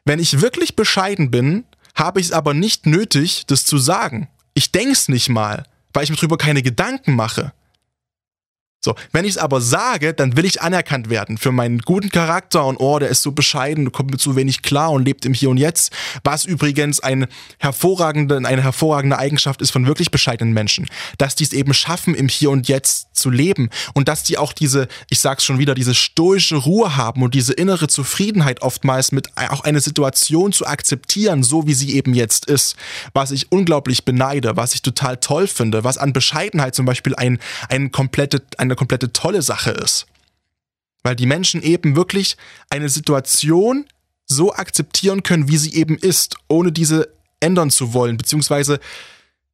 wenn 0.04 0.20
ich 0.20 0.40
wirklich 0.40 0.76
bescheiden 0.76 1.30
bin, 1.30 1.64
habe 1.94 2.20
ich 2.20 2.26
es 2.26 2.32
aber 2.32 2.54
nicht 2.54 2.87
nötig, 2.87 3.44
das 3.46 3.64
zu 3.64 3.78
sagen. 3.78 4.28
Ich 4.54 4.70
denk's 4.70 5.09
nicht 5.09 5.28
mal, 5.28 5.64
weil 5.92 6.04
ich 6.04 6.11
mir 6.11 6.16
darüber 6.16 6.38
keine 6.38 6.62
Gedanken 6.62 7.16
mache. 7.16 7.52
So, 8.87 8.94
wenn 9.11 9.25
ich 9.25 9.33
es 9.33 9.38
aber 9.38 9.61
sage, 9.61 10.14
dann 10.14 10.37
will 10.37 10.44
ich 10.44 10.62
anerkannt 10.62 11.11
werden 11.11 11.38
für 11.38 11.51
meinen 11.51 11.81
guten 11.81 12.09
Charakter 12.11 12.64
und 12.64 12.77
oh, 12.77 13.01
der 13.01 13.09
ist 13.09 13.20
so 13.20 13.33
bescheiden, 13.33 13.90
kommt 13.90 14.12
mit 14.12 14.20
so 14.20 14.37
wenig 14.37 14.62
klar 14.62 14.92
und 14.92 15.05
lebt 15.05 15.25
im 15.27 15.35
Hier 15.35 15.51
und 15.51 15.57
Jetzt, 15.57 15.90
was 16.22 16.44
übrigens 16.44 17.01
ein 17.01 17.27
hervorragende, 17.59 18.37
eine 18.37 18.62
hervorragende 18.62 19.18
Eigenschaft 19.18 19.61
ist 19.61 19.72
von 19.72 19.88
wirklich 19.88 20.12
bescheidenen 20.12 20.55
Menschen, 20.55 20.87
dass 21.18 21.35
die 21.35 21.42
es 21.42 21.53
eben 21.53 21.75
schaffen, 21.75 22.14
im 22.14 22.29
Hier 22.29 22.51
und 22.51 22.68
Jetzt 22.68 23.09
zu 23.16 23.29
leben 23.29 23.70
und 23.94 24.07
dass 24.07 24.22
die 24.22 24.38
auch 24.38 24.53
diese, 24.53 24.87
ich 25.11 25.18
sag's 25.18 25.44
schon 25.44 25.59
wieder, 25.59 25.75
diese 25.75 25.96
stoische 25.96 26.55
Ruhe 26.55 26.94
haben 26.94 27.25
und 27.25 27.35
diese 27.35 27.55
innere 27.55 27.88
Zufriedenheit 27.88 28.62
oftmals 28.62 29.11
mit 29.11 29.31
auch 29.37 29.64
eine 29.64 29.81
Situation 29.81 30.53
zu 30.53 30.64
akzeptieren, 30.64 31.42
so 31.42 31.66
wie 31.66 31.75
sie 31.75 31.96
eben 31.96 32.14
jetzt 32.14 32.46
ist, 32.46 32.77
was 33.14 33.33
ich 33.33 33.51
unglaublich 33.51 34.05
beneide, 34.05 34.57
was 34.57 34.75
ich 34.75 34.83
total 34.83 35.16
toll 35.16 35.49
finde, 35.49 35.83
was 35.83 35.99
an 35.99 36.12
Bescheidenheit 36.12 36.77
zum 36.77 36.87
Beispiel 36.87 37.16
ein, 37.16 37.40
ein 37.68 37.90
komplette, 37.90 38.42
eine 38.59 38.75
komplette 38.76 39.12
tolle 39.12 39.42
Sache 39.42 39.70
ist. 39.70 40.06
Weil 41.02 41.16
die 41.16 41.26
Menschen 41.26 41.62
eben 41.62 41.96
wirklich 41.96 42.36
eine 42.70 42.88
Situation 42.88 43.86
so 44.26 44.52
akzeptieren 44.52 45.22
können, 45.22 45.48
wie 45.48 45.56
sie 45.56 45.74
eben 45.74 45.96
ist, 45.96 46.36
ohne 46.48 46.72
diese 46.72 47.08
ändern 47.40 47.70
zu 47.70 47.92
wollen, 47.92 48.16
beziehungsweise 48.16 48.80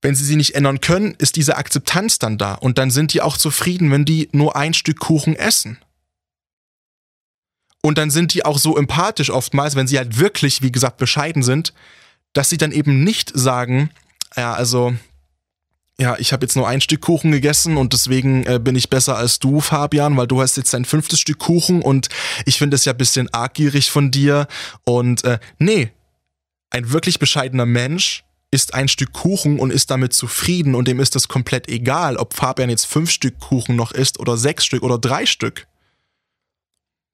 wenn 0.02 0.14
sie 0.16 0.24
sie 0.24 0.36
nicht 0.36 0.56
ändern 0.56 0.80
können, 0.80 1.14
ist 1.18 1.36
diese 1.36 1.56
Akzeptanz 1.56 2.18
dann 2.18 2.36
da 2.36 2.54
und 2.54 2.76
dann 2.78 2.90
sind 2.90 3.14
die 3.14 3.22
auch 3.22 3.36
zufrieden, 3.36 3.90
wenn 3.90 4.04
die 4.04 4.28
nur 4.32 4.56
ein 4.56 4.74
Stück 4.74 4.98
Kuchen 4.98 5.36
essen. 5.36 5.78
Und 7.82 7.98
dann 7.98 8.10
sind 8.10 8.34
die 8.34 8.44
auch 8.44 8.58
so 8.58 8.76
empathisch 8.76 9.30
oftmals, 9.30 9.76
wenn 9.76 9.86
sie 9.86 9.98
halt 9.98 10.18
wirklich, 10.18 10.62
wie 10.62 10.72
gesagt, 10.72 10.96
bescheiden 10.98 11.42
sind, 11.42 11.72
dass 12.32 12.48
sie 12.48 12.56
dann 12.56 12.72
eben 12.72 13.04
nicht 13.04 13.32
sagen, 13.34 13.90
ja, 14.36 14.54
also, 14.54 14.94
ja, 15.98 16.16
ich 16.18 16.32
habe 16.32 16.44
jetzt 16.44 16.56
nur 16.56 16.66
ein 16.66 16.80
Stück 16.80 17.02
Kuchen 17.02 17.32
gegessen 17.32 17.76
und 17.76 17.92
deswegen 17.92 18.44
äh, 18.44 18.58
bin 18.58 18.74
ich 18.76 18.90
besser 18.90 19.16
als 19.16 19.38
du, 19.38 19.60
Fabian, 19.60 20.16
weil 20.16 20.26
du 20.26 20.40
hast 20.40 20.56
jetzt 20.56 20.74
dein 20.74 20.84
fünftes 20.84 21.20
Stück 21.20 21.38
Kuchen 21.38 21.82
und 21.82 22.08
ich 22.46 22.58
finde 22.58 22.74
es 22.76 22.84
ja 22.84 22.92
ein 22.92 22.98
bisschen 22.98 23.32
arggierig 23.32 23.90
von 23.90 24.10
dir. 24.10 24.46
Und 24.84 25.24
äh, 25.24 25.38
nee, 25.58 25.92
ein 26.70 26.90
wirklich 26.90 27.18
bescheidener 27.18 27.66
Mensch 27.66 28.24
isst 28.50 28.74
ein 28.74 28.88
Stück 28.88 29.12
Kuchen 29.12 29.58
und 29.58 29.70
ist 29.70 29.90
damit 29.90 30.12
zufrieden 30.12 30.74
und 30.74 30.88
dem 30.88 31.00
ist 31.00 31.16
es 31.16 31.28
komplett 31.28 31.68
egal, 31.68 32.16
ob 32.16 32.34
Fabian 32.34 32.70
jetzt 32.70 32.86
fünf 32.86 33.10
Stück 33.10 33.38
Kuchen 33.38 33.76
noch 33.76 33.92
isst 33.92 34.18
oder 34.18 34.36
sechs 34.36 34.64
Stück 34.64 34.82
oder 34.82 34.98
drei 34.98 35.26
Stück. 35.26 35.66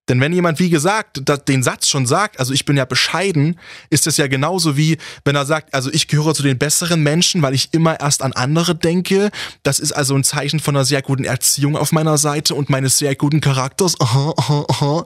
Denn 0.09 0.21
wenn 0.21 0.33
jemand, 0.33 0.59
wie 0.59 0.71
gesagt, 0.71 1.23
den 1.49 1.63
Satz 1.63 1.89
schon 1.89 2.07
sagt, 2.07 2.41
also 2.41 2.53
ich 2.53 2.65
bin 2.65 2.77
ja 2.77 2.85
bescheiden, 2.85 3.59
ist 3.91 4.07
es 4.07 4.17
ja 4.17 4.27
genauso 4.27 4.77
wie, 4.77 4.99
wenn 5.25 5.37
er 5.37 5.47
sagt, 5.47 5.75
also 5.75 5.91
ich 5.93 6.09
gehöre 6.09 6.35
zu 6.35 6.43
den 6.43 6.59
besseren 6.59 7.03
Menschen, 7.03 7.43
weil 7.43 7.55
ich 7.55 7.73
immer 7.73 8.01
erst 8.01 8.23
an 8.23 8.33
andere 8.33 8.75
denke. 8.75 9.31
Das 9.63 9.79
ist 9.81 9.93
also 9.93 10.15
ein 10.15 10.25
Zeichen 10.25 10.61
von 10.61 10.77
einer 10.77 10.85
sehr 10.85 11.03
guten 11.03 11.25
Erziehung 11.25 11.77
auf 11.77 11.93
meiner 11.93 12.19
Seite 12.19 12.55
und 12.55 12.71
meines 12.71 12.99
sehr 12.99 13.15
guten 13.15 13.41
Charakters. 13.41 14.01
Aha, 14.01 14.35
aha, 14.37 14.67
aha. 14.69 15.05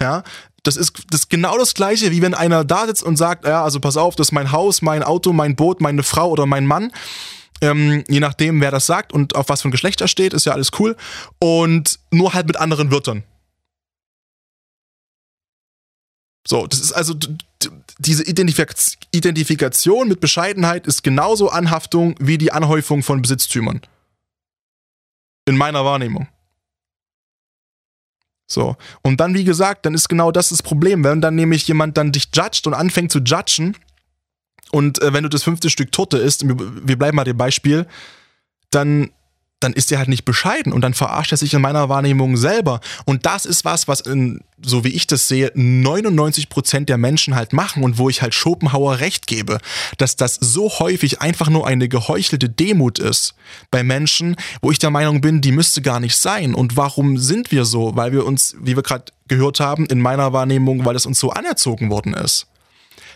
Ja, 0.00 0.22
das 0.62 0.76
ist, 0.76 0.92
das 1.10 1.22
ist 1.22 1.30
genau 1.30 1.58
das 1.58 1.74
Gleiche, 1.74 2.10
wie 2.10 2.22
wenn 2.22 2.34
einer 2.34 2.64
da 2.64 2.86
sitzt 2.86 3.02
und 3.02 3.16
sagt, 3.16 3.46
ja, 3.46 3.62
also 3.62 3.80
pass 3.80 3.96
auf, 3.96 4.16
das 4.16 4.28
ist 4.28 4.32
mein 4.32 4.50
Haus, 4.50 4.82
mein 4.82 5.02
Auto, 5.02 5.32
mein 5.32 5.56
Boot, 5.56 5.80
meine 5.80 6.02
Frau 6.02 6.30
oder 6.30 6.46
mein 6.46 6.66
Mann. 6.66 6.90
Ähm, 7.60 8.02
je 8.08 8.20
nachdem, 8.20 8.60
wer 8.60 8.70
das 8.70 8.86
sagt 8.86 9.12
und 9.12 9.36
auf 9.36 9.48
was 9.48 9.62
für 9.62 9.68
ein 9.68 9.70
Geschlecht 9.70 10.00
er 10.00 10.08
steht, 10.08 10.32
ist 10.32 10.46
ja 10.46 10.52
alles 10.52 10.70
cool. 10.78 10.96
Und 11.38 11.98
nur 12.10 12.34
halt 12.34 12.46
mit 12.46 12.56
anderen 12.56 12.90
Wörtern. 12.90 13.24
So, 16.46 16.66
das 16.66 16.80
ist 16.80 16.92
also 16.92 17.14
diese 17.98 18.24
Identifikation 18.24 20.08
mit 20.08 20.20
Bescheidenheit 20.20 20.86
ist 20.86 21.02
genauso 21.02 21.48
Anhaftung 21.48 22.14
wie 22.18 22.38
die 22.38 22.52
Anhäufung 22.52 23.02
von 23.02 23.22
Besitztümern. 23.22 23.80
In 25.46 25.56
meiner 25.56 25.84
Wahrnehmung. 25.84 26.28
So. 28.46 28.76
Und 29.02 29.20
dann, 29.20 29.34
wie 29.34 29.44
gesagt, 29.44 29.86
dann 29.86 29.94
ist 29.94 30.08
genau 30.08 30.30
das 30.30 30.50
das 30.50 30.62
Problem. 30.62 31.04
Wenn 31.04 31.20
dann 31.20 31.34
nämlich 31.34 31.66
jemand 31.66 31.96
dann 31.96 32.12
dich 32.12 32.28
judgt 32.34 32.66
und 32.66 32.74
anfängt 32.74 33.10
zu 33.10 33.20
judgen 33.20 33.76
und 34.70 35.00
äh, 35.00 35.12
wenn 35.12 35.22
du 35.22 35.28
das 35.28 35.42
fünfte 35.42 35.70
Stück 35.70 35.92
Torte 35.92 36.18
isst, 36.18 36.44
wir 36.46 36.98
bleiben 36.98 37.16
mal 37.16 37.24
dem 37.24 37.36
Beispiel, 37.36 37.86
dann 38.70 39.10
dann 39.64 39.72
ist 39.72 39.90
er 39.90 39.98
halt 39.98 40.08
nicht 40.08 40.24
bescheiden 40.24 40.72
und 40.72 40.82
dann 40.82 40.94
verarscht 40.94 41.32
er 41.32 41.38
sich 41.38 41.54
in 41.54 41.62
meiner 41.62 41.88
Wahrnehmung 41.88 42.36
selber. 42.36 42.80
Und 43.04 43.26
das 43.26 43.46
ist 43.46 43.64
was, 43.64 43.88
was 43.88 44.00
in, 44.00 44.40
so 44.62 44.84
wie 44.84 44.90
ich 44.90 45.06
das 45.06 45.26
sehe, 45.26 45.50
99 45.54 46.48
Prozent 46.48 46.88
der 46.88 46.98
Menschen 46.98 47.34
halt 47.34 47.52
machen 47.52 47.82
und 47.82 47.98
wo 47.98 48.08
ich 48.08 48.22
halt 48.22 48.34
Schopenhauer 48.34 49.00
recht 49.00 49.26
gebe, 49.26 49.58
dass 49.98 50.16
das 50.16 50.36
so 50.36 50.68
häufig 50.78 51.20
einfach 51.20 51.48
nur 51.48 51.66
eine 51.66 51.88
geheuchelte 51.88 52.48
Demut 52.48 52.98
ist 52.98 53.34
bei 53.70 53.82
Menschen, 53.82 54.36
wo 54.60 54.70
ich 54.70 54.78
der 54.78 54.90
Meinung 54.90 55.20
bin, 55.20 55.40
die 55.40 55.52
müsste 55.52 55.82
gar 55.82 55.98
nicht 55.98 56.16
sein. 56.16 56.54
Und 56.54 56.76
warum 56.76 57.18
sind 57.18 57.50
wir 57.50 57.64
so? 57.64 57.96
Weil 57.96 58.12
wir 58.12 58.26
uns, 58.26 58.54
wie 58.60 58.76
wir 58.76 58.82
gerade 58.82 59.04
gehört 59.28 59.60
haben, 59.60 59.86
in 59.86 60.00
meiner 60.00 60.32
Wahrnehmung, 60.32 60.84
weil 60.84 60.96
es 60.96 61.06
uns 61.06 61.18
so 61.18 61.30
anerzogen 61.30 61.90
worden 61.90 62.14
ist. 62.14 62.46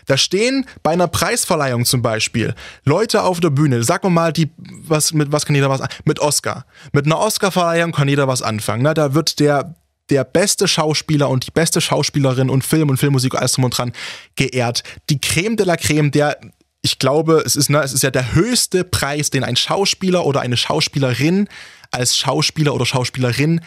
Da 0.09 0.17
stehen 0.17 0.65
bei 0.81 0.89
einer 0.89 1.07
Preisverleihung 1.07 1.85
zum 1.85 2.01
Beispiel 2.01 2.55
Leute 2.83 3.21
auf 3.21 3.39
der 3.39 3.51
Bühne. 3.51 3.83
Sag 3.83 4.03
mal, 4.05 4.33
die, 4.33 4.49
was, 4.57 5.13
mit 5.13 5.31
was 5.31 5.45
kann 5.45 5.53
jeder 5.53 5.69
was 5.69 5.81
Mit 6.03 6.19
Oscar. 6.19 6.65
Mit 6.93 7.05
einer 7.05 7.19
Oscar-Verleihung 7.19 7.91
kann 7.91 8.09
jeder 8.09 8.27
was 8.27 8.41
anfangen. 8.41 8.81
Ne? 8.81 8.95
Da 8.95 9.13
wird 9.13 9.39
der, 9.39 9.75
der 10.09 10.23
beste 10.23 10.67
Schauspieler 10.67 11.29
und 11.29 11.45
die 11.45 11.51
beste 11.51 11.79
Schauspielerin 11.79 12.49
und 12.49 12.63
Film 12.63 12.89
und 12.89 12.97
Filmmusik 12.97 13.35
alles 13.35 13.51
drum 13.51 13.65
und 13.65 13.77
dran 13.77 13.93
geehrt. 14.35 14.83
Die 15.11 15.21
Creme 15.21 15.57
de 15.57 15.67
la 15.67 15.77
Creme, 15.77 16.09
der 16.09 16.39
ich 16.81 16.97
glaube, 16.97 17.43
es 17.45 17.55
ist, 17.55 17.69
ne, 17.69 17.83
es 17.83 17.93
ist 17.93 18.01
ja 18.01 18.09
der 18.09 18.33
höchste 18.33 18.83
Preis, 18.83 19.29
den 19.29 19.43
ein 19.43 19.57
Schauspieler 19.57 20.25
oder 20.25 20.41
eine 20.41 20.57
Schauspielerin 20.57 21.47
als 21.91 22.17
Schauspieler 22.17 22.73
oder 22.73 22.87
Schauspielerin 22.87 23.61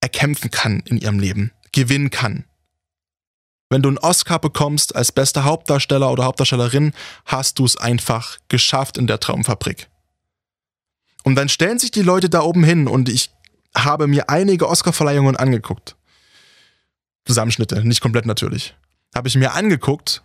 erkämpfen 0.00 0.52
kann 0.52 0.84
in 0.86 0.98
ihrem 0.98 1.18
Leben, 1.18 1.50
gewinnen 1.72 2.10
kann. 2.10 2.44
Wenn 3.70 3.82
du 3.82 3.88
einen 3.88 3.98
Oscar 3.98 4.38
bekommst 4.38 4.94
als 4.94 5.12
bester 5.12 5.44
Hauptdarsteller 5.44 6.10
oder 6.10 6.24
Hauptdarstellerin, 6.24 6.92
hast 7.24 7.58
du 7.58 7.64
es 7.64 7.76
einfach 7.76 8.38
geschafft 8.48 8.98
in 8.98 9.06
der 9.06 9.20
Traumfabrik. 9.20 9.88
Und 11.22 11.36
dann 11.36 11.48
stellen 11.48 11.78
sich 11.78 11.90
die 11.90 12.02
Leute 12.02 12.28
da 12.28 12.42
oben 12.42 12.64
hin 12.64 12.86
und 12.86 13.08
ich 13.08 13.30
habe 13.76 14.06
mir 14.06 14.28
einige 14.28 14.68
Oscar-Verleihungen 14.68 15.36
angeguckt. 15.36 15.96
Zusammenschnitte, 17.24 17.82
nicht 17.86 18.02
komplett 18.02 18.26
natürlich. 18.26 18.74
Habe 19.14 19.28
ich 19.28 19.36
mir 19.36 19.54
angeguckt 19.54 20.22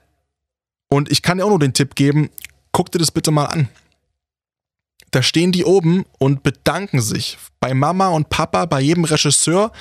und 0.90 1.10
ich 1.10 1.22
kann 1.22 1.38
dir 1.38 1.46
auch 1.46 1.50
nur 1.50 1.60
den 1.60 1.74
Tipp 1.74 1.96
geben, 1.96 2.30
guck 2.72 2.92
dir 2.92 3.00
das 3.00 3.12
bitte 3.12 3.32
mal 3.32 3.46
an. 3.46 3.70
Da 5.12 5.24
stehen 5.24 5.52
die 5.52 5.66
oben 5.66 6.06
und 6.18 6.44
bedanken 6.44 7.02
sich 7.02 7.38
bei 7.60 7.74
Mama 7.74 8.10
und 8.10 8.30
Papa, 8.30 8.66
bei 8.66 8.82
jedem 8.82 9.04
Regisseur, 9.04 9.72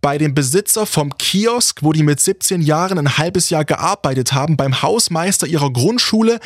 bei 0.00 0.18
dem 0.18 0.34
Besitzer 0.34 0.86
vom 0.86 1.16
Kiosk, 1.18 1.82
wo 1.82 1.92
die 1.92 2.02
mit 2.02 2.20
17 2.20 2.62
Jahren 2.62 2.98
ein 2.98 3.18
halbes 3.18 3.50
Jahr 3.50 3.64
gearbeitet 3.64 4.32
haben, 4.32 4.56
beim 4.56 4.82
Hausmeister 4.82 5.46
ihrer 5.46 5.72
Grundschule 5.72 6.40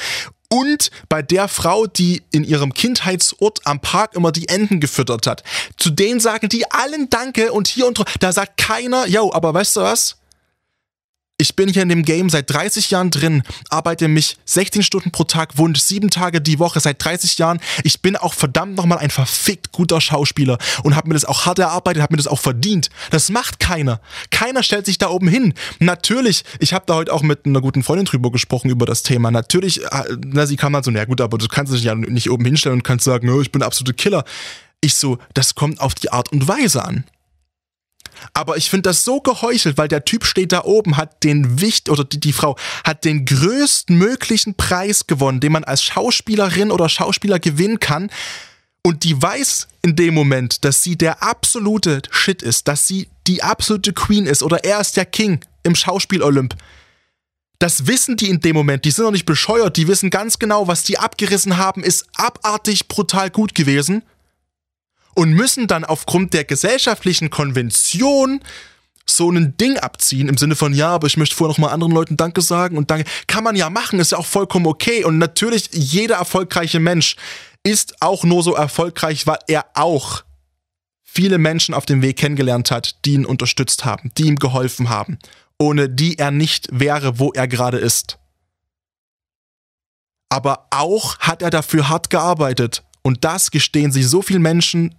und 0.48 0.90
bei 1.08 1.22
der 1.22 1.48
Frau, 1.48 1.86
die 1.86 2.22
in 2.30 2.44
ihrem 2.44 2.74
Kindheitsort 2.74 3.60
am 3.64 3.80
Park 3.80 4.14
immer 4.14 4.32
die 4.32 4.48
Enten 4.48 4.80
gefüttert 4.80 5.26
hat. 5.26 5.42
Zu 5.78 5.88
denen 5.90 6.20
sagen 6.20 6.50
die 6.50 6.70
allen 6.70 7.08
Danke 7.08 7.52
und 7.52 7.68
hier 7.68 7.86
und 7.86 8.02
da 8.20 8.32
sagt 8.32 8.58
keiner, 8.58 9.06
yo, 9.06 9.32
aber 9.32 9.54
weißt 9.54 9.76
du 9.76 9.80
was? 9.80 10.16
Ich 11.42 11.56
bin 11.56 11.68
hier 11.68 11.82
in 11.82 11.88
dem 11.88 12.04
Game 12.04 12.30
seit 12.30 12.48
30 12.50 12.92
Jahren 12.92 13.10
drin, 13.10 13.42
arbeite 13.68 14.06
mich 14.06 14.36
16 14.44 14.84
Stunden 14.84 15.10
pro 15.10 15.24
Tag 15.24 15.58
wund, 15.58 15.76
sieben 15.76 16.08
Tage 16.08 16.40
die 16.40 16.60
Woche 16.60 16.78
seit 16.78 17.04
30 17.04 17.36
Jahren. 17.36 17.58
Ich 17.82 18.00
bin 18.00 18.14
auch 18.14 18.32
verdammt 18.32 18.76
nochmal 18.76 18.98
ein 18.98 19.10
verfickt 19.10 19.72
guter 19.72 20.00
Schauspieler 20.00 20.58
und 20.84 20.94
habe 20.94 21.08
mir 21.08 21.14
das 21.14 21.24
auch 21.24 21.44
hart 21.44 21.58
erarbeitet, 21.58 22.00
habe 22.00 22.12
mir 22.12 22.18
das 22.18 22.28
auch 22.28 22.38
verdient. 22.38 22.90
Das 23.10 23.28
macht 23.28 23.58
keiner. 23.58 24.00
Keiner 24.30 24.62
stellt 24.62 24.86
sich 24.86 24.98
da 24.98 25.08
oben 25.08 25.26
hin. 25.26 25.52
Natürlich, 25.80 26.44
ich 26.60 26.74
habe 26.74 26.84
da 26.86 26.94
heute 26.94 27.12
auch 27.12 27.22
mit 27.22 27.44
einer 27.44 27.60
guten 27.60 27.82
Freundin 27.82 28.06
drüber 28.06 28.30
gesprochen 28.30 28.70
über 28.70 28.86
das 28.86 29.02
Thema. 29.02 29.32
Natürlich, 29.32 29.82
äh, 29.82 30.16
na, 30.24 30.46
sie 30.46 30.54
kam 30.56 30.76
halt 30.76 30.84
so, 30.84 30.92
na 30.92 31.04
gut, 31.06 31.20
aber 31.20 31.38
du 31.38 31.48
kannst 31.48 31.72
dich 31.72 31.82
ja 31.82 31.96
nicht 31.96 32.30
oben 32.30 32.44
hinstellen 32.44 32.78
und 32.78 32.82
kannst 32.84 33.04
sagen, 33.04 33.40
ich 33.40 33.50
bin 33.50 33.58
der 33.58 33.66
absolute 33.66 33.94
Killer. 33.94 34.24
Ich 34.80 34.94
so, 34.94 35.18
das 35.34 35.56
kommt 35.56 35.80
auf 35.80 35.96
die 35.96 36.12
Art 36.12 36.30
und 36.30 36.46
Weise 36.46 36.84
an. 36.84 37.02
Aber 38.34 38.56
ich 38.56 38.70
finde 38.70 38.90
das 38.90 39.04
so 39.04 39.20
geheuchelt, 39.20 39.78
weil 39.78 39.88
der 39.88 40.04
Typ 40.04 40.24
steht 40.24 40.52
da 40.52 40.64
oben, 40.64 40.96
hat 40.96 41.22
den 41.24 41.60
Wicht 41.60 41.88
oder 41.88 42.04
die, 42.04 42.20
die 42.20 42.32
Frau 42.32 42.56
hat 42.84 43.04
den 43.04 43.24
größtmöglichen 43.24 44.54
Preis 44.54 45.06
gewonnen, 45.06 45.40
den 45.40 45.52
man 45.52 45.64
als 45.64 45.82
Schauspielerin 45.82 46.70
oder 46.70 46.88
Schauspieler 46.88 47.38
gewinnen 47.38 47.80
kann. 47.80 48.10
Und 48.84 49.04
die 49.04 49.20
weiß 49.20 49.68
in 49.82 49.96
dem 49.96 50.14
Moment, 50.14 50.64
dass 50.64 50.82
sie 50.82 50.96
der 50.96 51.22
absolute 51.22 52.02
Shit 52.10 52.42
ist, 52.42 52.66
dass 52.68 52.86
sie 52.86 53.08
die 53.26 53.42
absolute 53.42 53.92
Queen 53.92 54.26
ist 54.26 54.42
oder 54.42 54.64
er 54.64 54.80
ist 54.80 54.96
der 54.96 55.06
King 55.06 55.40
im 55.62 55.74
Schauspiel-Olymp. 55.74 56.56
Das 57.60 57.86
wissen 57.86 58.16
die 58.16 58.28
in 58.28 58.40
dem 58.40 58.56
Moment. 58.56 58.84
Die 58.84 58.90
sind 58.90 59.04
doch 59.04 59.12
nicht 59.12 59.24
bescheuert. 59.24 59.76
Die 59.76 59.86
wissen 59.86 60.10
ganz 60.10 60.40
genau, 60.40 60.66
was 60.66 60.82
die 60.82 60.98
abgerissen 60.98 61.58
haben, 61.58 61.84
ist 61.84 62.06
abartig 62.16 62.88
brutal 62.88 63.30
gut 63.30 63.54
gewesen 63.54 64.02
und 65.14 65.32
müssen 65.32 65.66
dann 65.66 65.84
aufgrund 65.84 66.34
der 66.34 66.44
gesellschaftlichen 66.44 67.30
Konvention 67.30 68.40
so 69.06 69.30
ein 69.30 69.56
Ding 69.56 69.78
abziehen 69.78 70.28
im 70.28 70.36
Sinne 70.36 70.56
von, 70.56 70.72
ja, 70.72 70.90
aber 70.90 71.06
ich 71.06 71.16
möchte 71.16 71.34
vorher 71.34 71.52
noch 71.52 71.58
mal 71.58 71.72
anderen 71.72 71.92
Leuten 71.92 72.16
Danke 72.16 72.40
sagen 72.40 72.76
und 72.76 72.90
Danke. 72.90 73.08
Kann 73.26 73.44
man 73.44 73.56
ja 73.56 73.68
machen, 73.70 73.98
ist 73.98 74.12
ja 74.12 74.18
auch 74.18 74.26
vollkommen 74.26 74.66
okay. 74.66 75.04
Und 75.04 75.18
natürlich, 75.18 75.70
jeder 75.72 76.16
erfolgreiche 76.16 76.80
Mensch 76.80 77.16
ist 77.64 78.00
auch 78.00 78.24
nur 78.24 78.42
so 78.42 78.54
erfolgreich, 78.54 79.26
weil 79.26 79.38
er 79.48 79.66
auch 79.74 80.24
viele 81.02 81.38
Menschen 81.38 81.74
auf 81.74 81.84
dem 81.84 82.00
Weg 82.00 82.16
kennengelernt 82.16 82.70
hat, 82.70 83.04
die 83.04 83.14
ihn 83.14 83.26
unterstützt 83.26 83.84
haben, 83.84 84.10
die 84.16 84.24
ihm 84.24 84.36
geholfen 84.36 84.88
haben, 84.88 85.18
ohne 85.58 85.88
die 85.88 86.18
er 86.18 86.30
nicht 86.30 86.68
wäre, 86.72 87.18
wo 87.18 87.32
er 87.32 87.46
gerade 87.48 87.78
ist. 87.78 88.18
Aber 90.30 90.68
auch 90.70 91.18
hat 91.18 91.42
er 91.42 91.50
dafür 91.50 91.90
hart 91.90 92.08
gearbeitet. 92.08 92.82
Und 93.02 93.24
das 93.24 93.50
gestehen 93.50 93.92
sich 93.92 94.08
so 94.08 94.22
viele 94.22 94.38
Menschen 94.38 94.94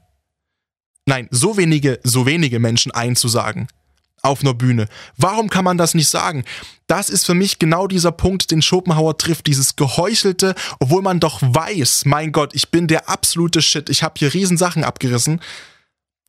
nein, 1.06 1.28
so 1.32 1.58
wenige, 1.58 2.00
so 2.04 2.26
wenige 2.26 2.60
Menschen 2.60 2.92
einzusagen 2.92 3.68
auf 4.24 4.42
einer 4.42 4.54
Bühne. 4.54 4.88
Warum 5.18 5.50
kann 5.50 5.66
man 5.66 5.78
das 5.78 5.94
nicht 5.94 6.08
sagen? 6.08 6.46
Das 6.88 7.10
ist 7.10 7.26
für 7.26 7.34
mich 7.34 7.60
genau 7.60 7.88
dieser 7.88 8.13
Punkt, 8.13 8.52
den 8.52 8.62
Schopenhauer 8.62 9.18
trifft, 9.18 9.48
dieses 9.48 9.76
geheuchelte, 9.76 10.56
obwohl 10.80 11.02
man 11.02 11.20
doch 11.20 11.42
weiß, 11.42 12.06
mein 12.06 12.32
Gott, 12.32 12.56
ich 12.56 12.72
bin 12.72 12.88
der 12.88 13.10
absolute 13.10 13.62
Shit, 13.62 13.89
ich 13.89 14.02
habe 14.02 14.16
hier 14.18 14.34
Riesensachen 14.34 14.86
abgerissen. 14.86 15.42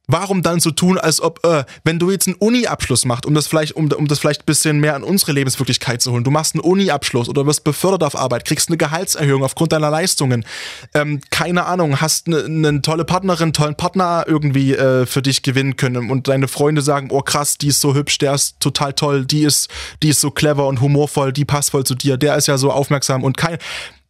Warum 0.07 0.43
dann 0.43 0.61
so 0.61 0.71
tun, 0.71 0.99
als 0.99 1.23
ob, 1.23 1.45
äh, 1.47 1.65
wenn 1.83 1.99
du 1.99 2.11
jetzt 2.11 2.27
einen 2.27 2.37
Uni-Abschluss 2.37 3.07
machst, 3.07 3.25
um 3.25 3.33
das 3.33 3.47
vielleicht, 3.47 3.73
um, 3.73 3.91
um 3.91 4.07
das 4.07 4.19
vielleicht 4.19 4.43
ein 4.43 4.47
bisschen 4.47 4.79
mehr 4.79 4.95
in 4.97 5.03
unsere 5.03 5.33
Lebenswirklichkeit 5.33 6.03
zu 6.03 6.13
holen, 6.13 6.25
du 6.25 6.31
machst 6.31 6.55
einen 6.55 6.61
Uni-Abschluss 6.61 7.29
oder 7.29 7.47
wirst 7.47 7.65
befördert 7.65 8.03
auf 8.03 8.15
Arbeit, 8.15 8.45
kriegst 8.45 8.69
eine 8.69 8.77
Gehaltserhöhung 8.77 9.43
aufgrund 9.43 9.73
deiner 9.73 9.89
Leistungen, 9.89 10.45
ähm, 10.93 11.21
keine 11.31 11.65
Ahnung, 11.65 12.03
hast 12.03 12.27
eine, 12.27 12.45
eine 12.45 12.83
tolle 12.83 13.07
Partnerin, 13.07 13.55
tollen 13.55 13.77
Partner 13.77 14.25
irgendwie 14.27 14.75
äh, 14.75 15.07
für 15.07 15.23
dich 15.23 15.43
gewinnen 15.43 15.77
können 15.77 16.11
und 16.11 16.29
deine 16.29 16.49
Freunde 16.49 16.83
sagen, 16.83 17.09
oh 17.11 17.23
krass, 17.23 17.57
die 17.57 17.69
ist 17.69 17.81
so 17.81 17.95
hübsch, 17.95 18.19
der 18.19 18.35
ist 18.35 18.61
total 18.61 18.93
toll, 18.93 19.25
die 19.25 19.45
ist, 19.45 19.71
die 20.03 20.11
ist 20.11 20.21
so 20.21 20.31
clever 20.31 20.67
und 20.67 20.83
humorvoll, 20.83 21.33
die 21.33 21.47
passt 21.47 21.71
voll 21.71 21.85
zu 21.85 21.95
dir, 21.95 22.19
der 22.19 22.37
ist 22.37 22.47
ja 22.47 22.59
so 22.59 22.71
aufmerksam 22.71 23.25
und 23.25 23.39
kein, 23.39 23.57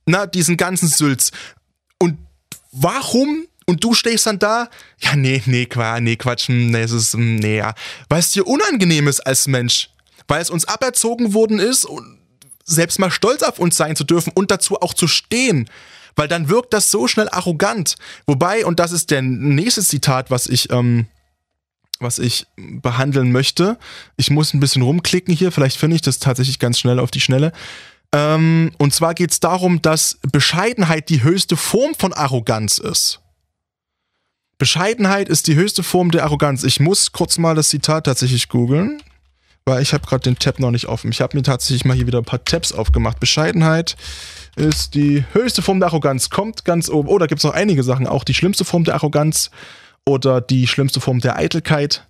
na, 0.07 0.27
diesen 0.27 0.57
ganzen 0.57 0.89
Sülz. 0.89 1.31
Und 2.01 2.19
warum 2.73 3.47
und 3.67 3.83
du 3.83 3.95
stehst 3.95 4.27
dann 4.27 4.39
da, 4.39 4.69
ja, 4.99 5.17
nee, 5.17 5.43
nee, 5.47 5.67
Quatsch, 5.67 6.01
nee, 6.01 6.17
Quatsch, 6.17 6.49
nee, 6.49 6.81
es 6.81 6.93
ist, 6.93 7.15
hm, 7.15 7.37
nee, 7.37 7.59
ja. 7.59 7.75
Weil 8.09 8.21
es 8.21 8.33
dir 8.33 8.47
unangenehm 8.47 9.09
ist 9.09 9.21
als 9.21 9.47
Mensch. 9.47 9.91
Weil 10.29 10.43
es 10.43 10.51
uns 10.51 10.67
aberzogen 10.67 11.35
worden 11.35 11.59
ist, 11.59 11.87
selbst 12.65 12.99
mal 12.99 13.11
stolz 13.11 13.43
auf 13.43 13.59
uns 13.59 13.77
sein 13.77 13.97
zu 13.97 14.05
dürfen 14.05 14.33
und 14.35 14.51
dazu 14.51 14.81
auch 14.81 14.95
zu 14.95 15.07
stehen. 15.07 15.69
Weil 16.17 16.29
dann 16.29 16.49
wirkt 16.49 16.73
das 16.73 16.91
so 16.91 17.09
schnell 17.09 17.29
arrogant. 17.29 17.97
Wobei, 18.27 18.65
und 18.65 18.79
das 18.81 18.93
ist 18.93 19.11
der 19.11 19.23
nächste 19.23 19.83
Zitat, 19.83 20.31
was 20.31 20.47
ich, 20.47 20.71
ähm, 20.71 21.07
was 22.01 22.19
ich 22.19 22.47
behandeln 22.57 23.33
möchte. 23.33 23.79
Ich 24.17 24.31
muss 24.31 24.55
ein 24.55 24.61
bisschen 24.61 24.83
rumklicken 24.83 25.35
hier, 25.35 25.53
vielleicht 25.53 25.77
finde 25.77 25.97
ich 25.97 26.03
das 26.03 26.19
tatsächlich 26.19 26.59
ganz 26.59 26.79
schnell 26.79 26.99
auf 26.99 27.11
die 27.11 27.21
Schnelle. 27.21 27.53
Ähm, 28.13 28.71
und 28.79 28.95
zwar 28.95 29.15
geht 29.15 29.33
es 29.33 29.41
darum, 29.41 29.83
dass 29.83 30.19
Bescheidenheit 30.31 31.09
die 31.09 31.23
höchste 31.23 31.57
Form 31.57 31.95
von 31.97 32.13
Arroganz 32.13 32.79
ist. 32.79 33.21
Bescheidenheit 34.59 35.29
ist 35.29 35.47
die 35.47 35.57
höchste 35.57 35.83
Form 35.83 36.11
der 36.11 36.25
Arroganz. 36.25 36.65
Ich 36.65 36.81
muss 36.81 37.13
kurz 37.13 37.39
mal 37.39 37.55
das 37.55 37.69
Zitat 37.69 38.07
tatsächlich 38.07 38.49
googeln, 38.49 39.03
weil 39.65 39.83
ich 39.83 39.93
habe 39.93 40.07
gerade 40.07 40.23
den 40.23 40.39
Tab 40.39 40.61
noch 40.61 40.71
nicht 40.71 40.87
offen. 40.87 41.11
Ich 41.11 41.21
habe 41.21 41.37
mir 41.37 41.43
tatsächlich 41.43 41.85
mal 41.85 41.97
hier 41.97 42.07
wieder 42.07 42.19
ein 42.19 42.25
paar 42.25 42.45
Tabs 42.45 42.73
aufgemacht. 42.73 43.19
Bescheidenheit 43.21 43.97
ist 44.57 44.95
die 44.95 45.25
höchste 45.33 45.63
Form 45.63 45.81
der 45.81 45.89
Arroganz. 45.89 46.31
Kommt 46.31 46.65
ganz 46.65 46.89
oben. 46.89 47.09
Oh, 47.09 47.19
da 47.19 47.27
gibt 47.27 47.41
es 47.41 47.45
noch 47.45 47.55
einige 47.55 47.83
Sachen. 47.83 48.07
Auch 48.07 48.25
die 48.25 48.35
schlimmste 48.35 48.65
Form 48.65 48.85
der 48.85 48.95
Arroganz 48.95 49.51
oder 50.07 50.41
die 50.41 50.67
schlimmste 50.67 51.01
Form 51.01 51.21
der 51.21 51.37
Eitelkeit. 51.37 52.05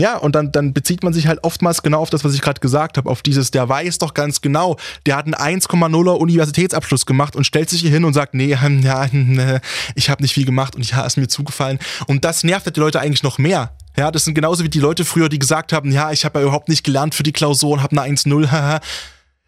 Ja, 0.00 0.16
und 0.16 0.34
dann, 0.34 0.50
dann 0.50 0.72
bezieht 0.72 1.02
man 1.02 1.12
sich 1.12 1.26
halt 1.26 1.44
oftmals 1.44 1.82
genau 1.82 2.00
auf 2.00 2.08
das, 2.08 2.24
was 2.24 2.34
ich 2.34 2.40
gerade 2.40 2.60
gesagt 2.60 2.96
habe, 2.96 3.10
auf 3.10 3.20
dieses, 3.20 3.50
der 3.50 3.68
weiß 3.68 3.98
doch 3.98 4.14
ganz 4.14 4.40
genau, 4.40 4.78
der 5.04 5.16
hat 5.16 5.26
einen 5.26 5.60
1,0er 5.60 6.12
Universitätsabschluss 6.12 7.04
gemacht 7.04 7.36
und 7.36 7.44
stellt 7.44 7.68
sich 7.68 7.82
hier 7.82 7.90
hin 7.90 8.04
und 8.04 8.14
sagt, 8.14 8.32
nee, 8.32 8.56
hm, 8.56 8.80
ja, 8.80 9.04
hm, 9.04 9.60
ich 9.94 10.08
habe 10.08 10.22
nicht 10.22 10.32
viel 10.32 10.46
gemacht 10.46 10.74
und 10.74 10.90
ja, 10.90 11.04
ist 11.04 11.18
mir 11.18 11.28
zugefallen. 11.28 11.78
Und 12.06 12.24
das 12.24 12.44
nervt 12.44 12.64
halt 12.64 12.76
die 12.76 12.80
Leute 12.80 12.98
eigentlich 12.98 13.22
noch 13.22 13.36
mehr. 13.36 13.76
Ja, 13.96 14.10
das 14.10 14.24
sind 14.24 14.34
genauso 14.34 14.64
wie 14.64 14.70
die 14.70 14.80
Leute 14.80 15.04
früher, 15.04 15.28
die 15.28 15.38
gesagt 15.38 15.72
haben, 15.72 15.92
ja, 15.92 16.12
ich 16.12 16.24
habe 16.24 16.38
ja 16.38 16.44
überhaupt 16.44 16.70
nicht 16.70 16.82
gelernt 16.82 17.14
für 17.14 17.22
die 17.22 17.32
Klausur 17.32 17.72
und 17.72 17.82
habe 17.82 18.00
eine 18.00 18.16
1,0. 18.16 18.80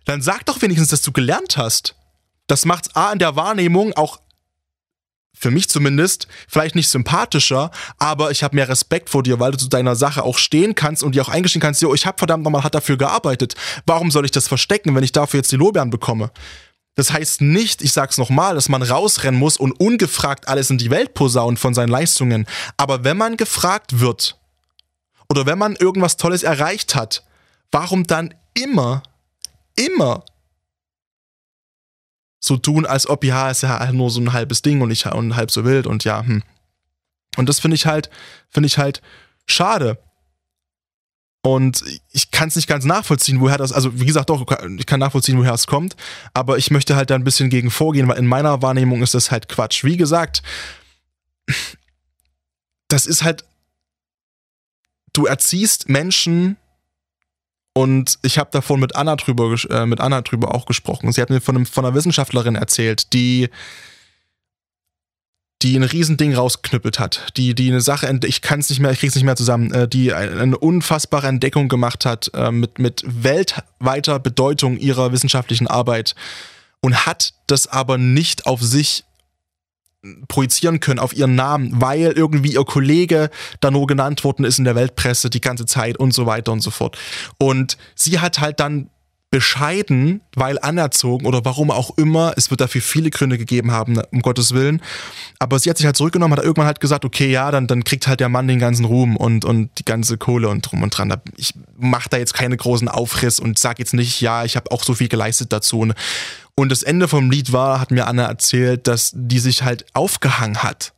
Dann 0.05 0.21
sag 0.21 0.45
doch 0.45 0.61
wenigstens, 0.61 0.89
dass 0.89 1.03
du 1.03 1.13
gelernt 1.13 1.57
hast. 1.57 1.95
Das 2.47 2.67
macht's 2.67 2.95
A 2.95 3.13
in 3.13 3.19
der 3.19 3.37
Wahrnehmung 3.37 3.95
auch 3.95 4.21
für 5.43 5.51
mich 5.51 5.69
zumindest, 5.69 6.29
vielleicht 6.47 6.77
nicht 6.77 6.89
sympathischer, 6.89 7.73
aber 7.99 8.31
ich 8.31 8.45
habe 8.45 8.55
mehr 8.55 8.69
Respekt 8.69 9.11
vor 9.11 9.25
dir, 9.25 9.41
weil 9.41 9.51
du 9.51 9.59
zu 9.59 9.69
deiner 9.69 9.97
Sache 9.97 10.23
auch 10.23 10.39
stehen 10.39 10.77
kannst 10.77 11.03
und 11.03 11.17
dir 11.17 11.23
auch 11.23 11.29
eingestehen 11.29 11.61
kannst, 11.61 11.83
jo, 11.83 11.93
ich 11.93 12.07
habe 12.07 12.17
verdammt 12.17 12.45
nochmal 12.45 12.63
hat 12.63 12.77
dafür 12.77 12.97
gearbeitet. 12.97 13.57
Warum 13.85 14.13
soll 14.13 14.25
ich 14.25 14.31
das 14.31 14.47
verstecken, 14.47 14.95
wenn 14.95 15.03
ich 15.03 15.11
dafür 15.11 15.39
jetzt 15.39 15.51
die 15.51 15.57
Lorbeeren 15.57 15.91
bekomme? 15.91 16.31
Das 16.95 17.13
heißt 17.13 17.41
nicht, 17.41 17.83
ich 17.83 17.93
sag's 17.93 18.19
nochmal, 18.19 18.55
dass 18.55 18.69
man 18.69 18.83
rausrennen 18.83 19.39
muss 19.39 19.57
und 19.57 19.73
ungefragt 19.73 20.47
alles 20.47 20.71
in 20.71 20.79
die 20.79 20.91
Welt 20.91 21.15
posaunt 21.15 21.59
von 21.59 21.75
seinen 21.75 21.89
Leistungen. 21.89 22.47
Aber 22.77 23.03
wenn 23.03 23.17
man 23.17 23.37
gefragt 23.37 23.99
wird 23.99 24.39
oder 25.29 25.45
wenn 25.47 25.59
man 25.59 25.75
irgendwas 25.75 26.19
Tolles 26.19 26.45
erreicht 26.45 26.95
hat, 26.95 27.25
warum 27.73 28.07
dann 28.07 28.33
immer, 28.55 29.03
immer 29.75 30.25
so 32.45 32.57
tun, 32.57 32.85
als 32.85 33.09
ob, 33.09 33.25
ja, 33.25 33.51
es 33.51 33.63
ist 33.63 33.69
ja 33.69 33.93
nur 33.93 34.11
so 34.11 34.21
ein 34.21 34.33
halbes 34.33 34.63
Ding 34.63 34.81
und 34.81 34.91
ich 34.91 35.07
und 35.07 35.37
halb 35.37 35.51
so 35.51 35.65
wild 35.65 35.87
und 35.87 36.05
ja, 36.05 36.23
hm. 36.23 36.43
Und 37.37 37.49
das 37.49 37.61
finde 37.61 37.77
ich 37.77 37.87
halt, 37.87 38.11
finde 38.51 38.67
ich 38.67 38.77
halt 38.77 39.01
schade. 39.47 39.99
Und 41.45 41.83
ich 42.11 42.31
kann 42.31 42.49
es 42.49 42.57
nicht 42.57 42.69
ganz 42.69 42.85
nachvollziehen, 42.85 43.41
woher 43.41 43.59
das, 43.59 43.73
also 43.73 43.99
wie 43.99 44.07
gesagt, 44.07 44.31
doch, 44.31 44.45
ich 44.79 44.87
kann 44.87 45.01
nachvollziehen, 45.01 45.39
woher 45.39 45.55
es 45.55 45.67
kommt, 45.67 45.97
aber 46.35 46.59
ich 46.59 46.71
möchte 46.71 46.95
halt 46.95 47.11
da 47.11 47.15
ein 47.15 47.25
bisschen 47.25 47.51
gegen 47.51 47.71
vorgehen, 47.71 48.07
weil 48.07 48.19
in 48.19 48.27
meiner 48.27 48.63
Wahrnehmung 48.63 49.03
ist 49.03 49.15
das 49.15 49.31
halt 49.31 49.49
Quatsch. 49.49 49.83
Wie 49.83 49.97
gesagt, 49.97 50.43
das 52.89 53.07
ist 53.07 53.23
halt, 53.25 53.45
du 55.13 55.27
erziehst 55.27 55.89
Menschen 55.89 56.57
und 57.75 58.19
ich 58.23 58.39
habe 58.39 58.51
davon 58.51 58.81
mit 58.81 58.97
Anna 58.97 59.17
drüber, 59.17 59.57
äh, 59.71 59.87
mit 59.87 60.01
Anna 60.01 60.21
drüber 60.23 60.55
auch 60.55 60.67
gesprochen. 60.67 61.11
Sie 61.13 61.23
hat 61.23 61.31
mir 61.31 61.41
von, 61.41 61.57
einem, 61.57 61.67
von 61.67 61.85
einer 61.85 61.95
Wissenschaftlerin 61.95 62.55
erzählt, 62.55 63.13
die 63.13 63.49
die 65.63 65.77
ein 65.77 65.85
Riesending 65.85 66.35
rausknüppelt 66.35 66.99
hat, 66.99 67.33
die, 67.37 67.55
die 67.55 67.71
eine 67.71 67.81
Sache, 67.81 68.13
ich 68.25 68.43
kann 68.43 68.61
es 68.61 68.69
nicht 68.69 68.81
mehr, 68.81 68.91
ich 68.91 68.99
krieg's 68.99 69.15
nicht 69.15 69.25
mehr 69.25 69.37
zusammen, 69.37 69.73
äh, 69.73 69.87
die 69.87 70.13
eine 70.13 70.59
unfassbare 70.59 71.29
Entdeckung 71.29 71.69
gemacht 71.69 72.05
hat 72.05 72.31
äh, 72.35 72.51
mit, 72.51 72.79
mit 72.79 73.05
weltweiter 73.07 74.19
Bedeutung 74.19 74.77
ihrer 74.77 75.13
wissenschaftlichen 75.13 75.69
Arbeit 75.69 76.17
und 76.81 77.07
hat 77.07 77.35
das 77.47 77.69
aber 77.69 77.97
nicht 77.97 78.47
auf 78.47 78.61
sich 78.61 79.05
projizieren 80.29 80.81
können 80.81 80.99
auf 80.99 81.15
ihren 81.15 81.35
Namen, 81.35 81.81
weil 81.81 82.13
irgendwie 82.13 82.55
ihr 82.55 82.65
Kollege 82.65 83.31
da 83.61 83.71
nur 83.71 83.87
genannt 83.87 84.25
worden 84.25 84.45
ist 84.45 84.59
in 84.59 84.65
der 84.65 84.75
Weltpresse 84.75 85.31
die 85.31 85.41
ganze 85.41 85.65
Zeit 85.67 85.97
und 85.97 86.13
so 86.13 86.27
weiter 86.27 86.53
und 86.53 86.61
so 86.61 86.71
fort. 86.71 86.99
Und 87.39 87.77
sie 87.95 88.19
hat 88.19 88.41
halt 88.41 88.59
dann 88.59 88.91
bescheiden, 89.33 90.21
weil 90.37 90.59
anerzogen 90.59 91.25
oder 91.25 91.43
warum 91.43 91.71
auch 91.71 91.97
immer, 91.97 92.35
es 92.37 92.51
wird 92.51 92.61
dafür 92.61 92.83
viele 92.83 93.09
Gründe 93.09 93.39
gegeben 93.39 93.73
haben, 93.73 93.99
um 94.13 94.21
Gottes 94.21 94.53
Willen, 94.53 94.83
aber 95.39 95.59
sie 95.59 95.71
hat 95.71 95.79
sich 95.79 95.87
halt 95.87 95.97
zurückgenommen, 95.97 96.37
hat 96.37 96.45
irgendwann 96.45 96.67
halt 96.67 96.81
gesagt, 96.81 97.07
okay, 97.07 97.31
ja, 97.31 97.51
dann, 97.51 97.67
dann 97.67 97.83
kriegt 97.83 98.07
halt 98.07 98.21
der 98.21 98.29
Mann 98.29 98.47
den 98.47 98.59
ganzen 98.59 98.85
Ruhm 98.85 99.17
und, 99.17 99.47
und 99.47 99.71
die 99.79 99.87
ganze 99.87 100.19
Kohle 100.19 100.51
und 100.51 100.61
drum 100.61 100.83
und 100.83 100.97
dran. 100.97 101.17
Ich 101.39 101.55
mache 101.79 102.11
da 102.11 102.19
jetzt 102.19 102.35
keine 102.35 102.59
großen 102.59 102.89
Aufriss 102.89 103.41
und 103.41 103.59
sag 103.59 103.79
jetzt 103.79 103.95
nicht, 103.95 104.21
ja, 104.21 104.45
ich 104.45 104.55
habe 104.55 104.71
auch 104.71 104.85
so 104.85 104.93
viel 104.93 105.09
geleistet 105.09 105.51
dazu. 105.51 105.89
Und 106.55 106.69
das 106.69 106.83
Ende 106.83 107.09
vom 107.09 107.31
Lied 107.31 107.55
war, 107.55 107.81
hat 107.81 107.91
mir 107.91 108.07
Anna 108.07 108.27
erzählt, 108.27 108.87
dass 108.87 109.13
die 109.15 109.39
sich 109.39 109.63
halt 109.63 109.87
aufgehangen 109.95 110.63
hat. 110.63 110.93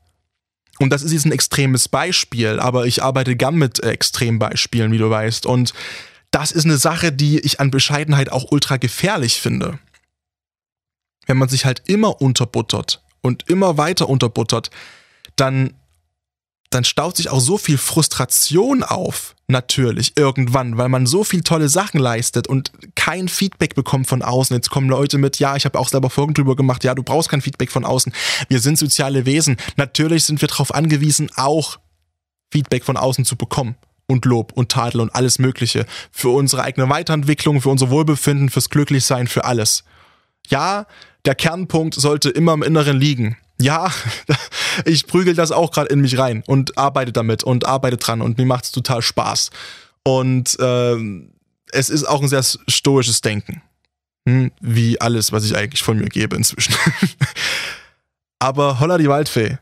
Und 0.81 0.90
das 0.90 1.05
ist 1.05 1.12
jetzt 1.12 1.25
ein 1.25 1.31
extremes 1.31 1.88
Beispiel, 1.88 2.59
aber 2.59 2.87
ich 2.87 3.01
arbeite 3.01 3.37
gern 3.37 3.55
mit 3.55 3.79
Extrembeispielen, 3.79 4.90
wie 4.90 4.99
du 4.99 5.09
weißt. 5.09 5.47
Und 5.47 5.73
das 6.35 6.51
ist 6.51 6.64
eine 6.64 6.79
Sache, 6.79 7.12
die 7.12 7.38
ich 7.38 7.61
an 7.61 7.70
Bescheidenheit 7.70 8.33
auch 8.33 8.51
ultra 8.51 8.77
gefährlich 8.77 9.40
finde. 9.40 9.79
Wenn 11.27 11.37
man 11.37 11.49
sich 11.49 11.64
halt 11.64 11.83
immer 11.87 12.20
unterbuttert 12.20 13.03
und 13.23 13.49
immer 13.49 13.79
weiter 13.79 14.09
unterbuttert, 14.09 14.70
dann 15.37 15.75
dann 16.70 16.83
staut 16.83 17.16
sich 17.16 17.31
auch 17.31 17.38
so 17.38 17.57
viel 17.57 17.79
Frustration 17.79 18.83
auf, 18.83 19.37
natürlich, 19.47 20.16
irgendwann, 20.16 20.77
weil 20.77 20.88
man 20.88 21.07
so 21.07 21.23
viel 21.23 21.42
tolle 21.42 21.68
Sachen 21.68 22.01
leistet 22.01 22.49
und 22.49 22.73
kein 22.97 23.29
Feedback 23.29 23.77
bekommt 23.77 24.09
von 24.09 24.23
außen. 24.23 24.57
Jetzt 24.57 24.70
kommen 24.70 24.88
Leute 24.88 25.18
mit, 25.18 25.38
ja, 25.38 25.55
ich 25.55 25.66
habe 25.66 25.79
auch 25.79 25.88
selber 25.88 26.11
Folgen 26.11 26.35
drüber 26.35 26.57
gemacht, 26.57 26.83
ja, 26.83 26.97
du 26.97 27.05
brauchst 27.05 27.29
kein 27.29 27.42
Feedback 27.42 27.70
von 27.70 27.85
außen. 27.85 28.12
Wir 28.49 28.59
sind 28.59 28.77
soziale 28.77 29.25
Wesen. 29.25 29.57
Natürlich 29.77 30.25
sind 30.25 30.40
wir 30.40 30.49
darauf 30.49 30.75
angewiesen, 30.75 31.31
auch 31.37 31.79
Feedback 32.51 32.83
von 32.83 32.97
außen 32.97 33.25
zu 33.25 33.37
bekommen. 33.37 33.77
Und 34.07 34.27
Lob 34.27 34.53
und 34.53 34.71
Tadel 34.71 35.01
und 35.01 35.14
alles 35.14 35.38
Mögliche. 35.38 35.87
Für 36.11 36.29
unsere 36.29 36.62
eigene 36.62 36.88
Weiterentwicklung, 36.90 37.62
für 37.62 37.71
unser 37.71 37.90
Wohlbefinden, 37.90 38.51
fürs 38.51 38.69
Glücklichsein, 38.69 39.27
für 39.27 39.45
alles. 39.45 39.85
Ja, 40.49 40.87
der 41.25 41.35
Kernpunkt 41.35 41.95
sollte 41.95 42.29
immer 42.29 42.53
im 42.53 42.62
Inneren 42.62 42.99
liegen 42.99 43.38
ja, 43.61 43.93
ich 44.85 45.07
prügel 45.07 45.35
das 45.35 45.53
auch 45.53 45.71
gerade 45.71 45.88
in 45.88 46.01
mich 46.01 46.19
rein 46.19 46.43
und 46.47 46.77
arbeite 46.79 47.12
damit 47.12 47.45
und 47.45 47.67
arbeite 47.67 47.97
dran 47.97 48.21
und 48.21 48.38
mir 48.38 48.47
macht 48.47 48.64
es 48.64 48.73
total 48.73 49.03
Spaß. 49.03 49.51
Und 50.03 50.59
äh, 50.61 50.97
es 51.73 51.90
ist 51.90 52.05
auch 52.05 52.21
ein 52.21 52.29
sehr 52.29 52.43
stoisches 52.43 53.21
Denken. 53.21 53.62
Hm, 54.27 54.53
wie 54.61 55.01
alles, 55.01 55.33
was 55.33 55.45
ich 55.45 55.57
eigentlich 55.57 55.83
von 55.83 55.99
mir 55.99 56.09
gebe 56.09 56.37
inzwischen. 56.37 56.75
Aber 58.38 58.81
holla 58.81 58.99
die 58.99 59.09
Waldfee. 59.09 59.59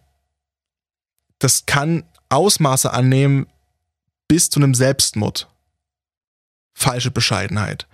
Das 1.39 1.67
kann 1.67 2.05
Ausmaße 2.29 2.93
annehmen 2.93 3.47
bis 4.33 4.49
zu 4.49 4.61
einem 4.61 4.73
Selbstmord. 4.73 5.47
Falsche 6.73 7.11
Bescheidenheit. 7.11 7.87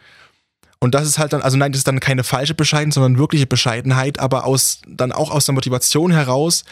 Und 0.78 0.94
das 0.94 1.04
ist 1.08 1.18
halt 1.18 1.32
dann, 1.32 1.42
also 1.42 1.56
nein, 1.56 1.72
das 1.72 1.80
ist 1.80 1.88
dann 1.88 1.98
keine 1.98 2.22
falsche 2.22 2.54
Bescheidenheit, 2.54 2.94
sondern 2.94 3.18
wirkliche 3.18 3.48
Bescheidenheit, 3.48 4.20
aber 4.20 4.44
aus, 4.44 4.80
dann 4.86 5.10
auch 5.10 5.32
aus 5.32 5.46
der 5.46 5.54
Motivation 5.56 6.12
heraus, 6.12 6.64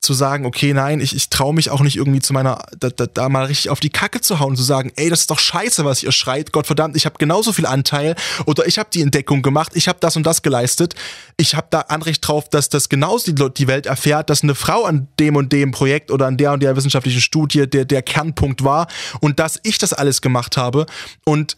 zu 0.00 0.14
sagen, 0.14 0.46
okay, 0.46 0.72
nein, 0.72 1.00
ich, 1.00 1.14
ich 1.14 1.28
traue 1.28 1.52
mich 1.52 1.70
auch 1.70 1.80
nicht 1.80 1.96
irgendwie 1.96 2.20
zu 2.20 2.32
meiner, 2.32 2.64
da, 2.78 2.88
da, 2.90 3.06
da 3.06 3.28
mal 3.28 3.46
richtig 3.46 3.70
auf 3.70 3.80
die 3.80 3.90
Kacke 3.90 4.20
zu 4.20 4.38
hauen, 4.38 4.56
zu 4.56 4.62
sagen, 4.62 4.92
ey, 4.96 5.10
das 5.10 5.20
ist 5.20 5.30
doch 5.30 5.38
scheiße, 5.38 5.84
was 5.84 6.02
ihr 6.02 6.12
schreit, 6.12 6.52
Gott 6.52 6.66
verdammt, 6.66 6.96
ich 6.96 7.04
habe 7.04 7.16
genauso 7.18 7.52
viel 7.52 7.66
Anteil 7.66 8.14
oder 8.46 8.66
ich 8.66 8.78
habe 8.78 8.88
die 8.92 9.02
Entdeckung 9.02 9.42
gemacht, 9.42 9.72
ich 9.74 9.88
habe 9.88 9.98
das 10.00 10.16
und 10.16 10.24
das 10.24 10.42
geleistet, 10.42 10.94
ich 11.36 11.54
habe 11.54 11.66
da 11.70 11.80
Anrecht 11.80 12.26
drauf, 12.26 12.48
dass 12.48 12.68
das 12.68 12.88
genauso 12.88 13.32
die, 13.32 13.54
die 13.54 13.66
Welt 13.66 13.86
erfährt, 13.86 14.30
dass 14.30 14.42
eine 14.42 14.54
Frau 14.54 14.84
an 14.84 15.08
dem 15.18 15.36
und 15.36 15.52
dem 15.52 15.72
Projekt 15.72 16.10
oder 16.10 16.26
an 16.26 16.36
der 16.36 16.52
und 16.52 16.62
der 16.62 16.76
wissenschaftlichen 16.76 17.20
Studie 17.20 17.68
der, 17.68 17.84
der 17.84 18.02
Kernpunkt 18.02 18.62
war 18.62 18.86
und 19.20 19.40
dass 19.40 19.58
ich 19.64 19.78
das 19.78 19.92
alles 19.92 20.22
gemacht 20.22 20.56
habe. 20.56 20.86
Und 21.24 21.56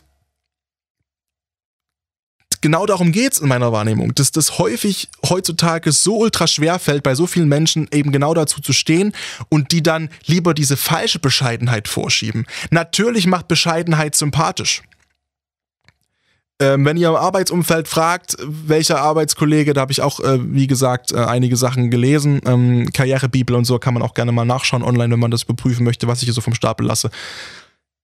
genau 2.60 2.86
darum 2.86 3.12
geht's 3.12 3.38
in 3.38 3.48
meiner 3.48 3.72
Wahrnehmung, 3.72 4.14
dass 4.14 4.32
das 4.32 4.58
häufig 4.58 5.08
heutzutage 5.28 5.92
so 5.92 6.18
ultra 6.18 6.46
schwer 6.46 6.78
fällt, 6.78 7.02
bei 7.02 7.14
so 7.14 7.26
vielen 7.26 7.48
Menschen 7.48 7.88
eben 7.92 8.12
genau 8.12 8.34
dazu 8.34 8.60
zu 8.60 8.72
stehen 8.72 9.12
und 9.48 9.72
die 9.72 9.82
dann 9.82 10.10
lieber 10.26 10.54
diese 10.54 10.76
falsche 10.76 11.18
Bescheidenheit 11.18 11.88
vorschieben. 11.88 12.46
Natürlich 12.70 13.26
macht 13.26 13.48
Bescheidenheit 13.48 14.14
sympathisch. 14.14 14.82
Ähm, 16.60 16.84
wenn 16.84 16.98
ihr 16.98 17.08
im 17.08 17.16
Arbeitsumfeld 17.16 17.88
fragt, 17.88 18.36
welcher 18.46 19.00
Arbeitskollege, 19.00 19.72
da 19.72 19.80
habe 19.80 19.92
ich 19.92 20.02
auch, 20.02 20.20
äh, 20.20 20.38
wie 20.54 20.66
gesagt, 20.66 21.10
äh, 21.10 21.16
einige 21.16 21.56
Sachen 21.56 21.90
gelesen. 21.90 22.42
Ähm, 22.44 22.90
Karrierebibel 22.92 23.56
und 23.56 23.64
so 23.64 23.78
kann 23.78 23.94
man 23.94 24.02
auch 24.02 24.12
gerne 24.12 24.30
mal 24.30 24.44
nachschauen 24.44 24.82
online, 24.82 25.10
wenn 25.10 25.20
man 25.20 25.30
das 25.30 25.44
überprüfen 25.44 25.84
möchte, 25.84 26.06
was 26.06 26.18
ich 26.18 26.24
hier 26.26 26.34
so 26.34 26.42
vom 26.42 26.54
Stapel 26.54 26.86
lasse. 26.86 27.10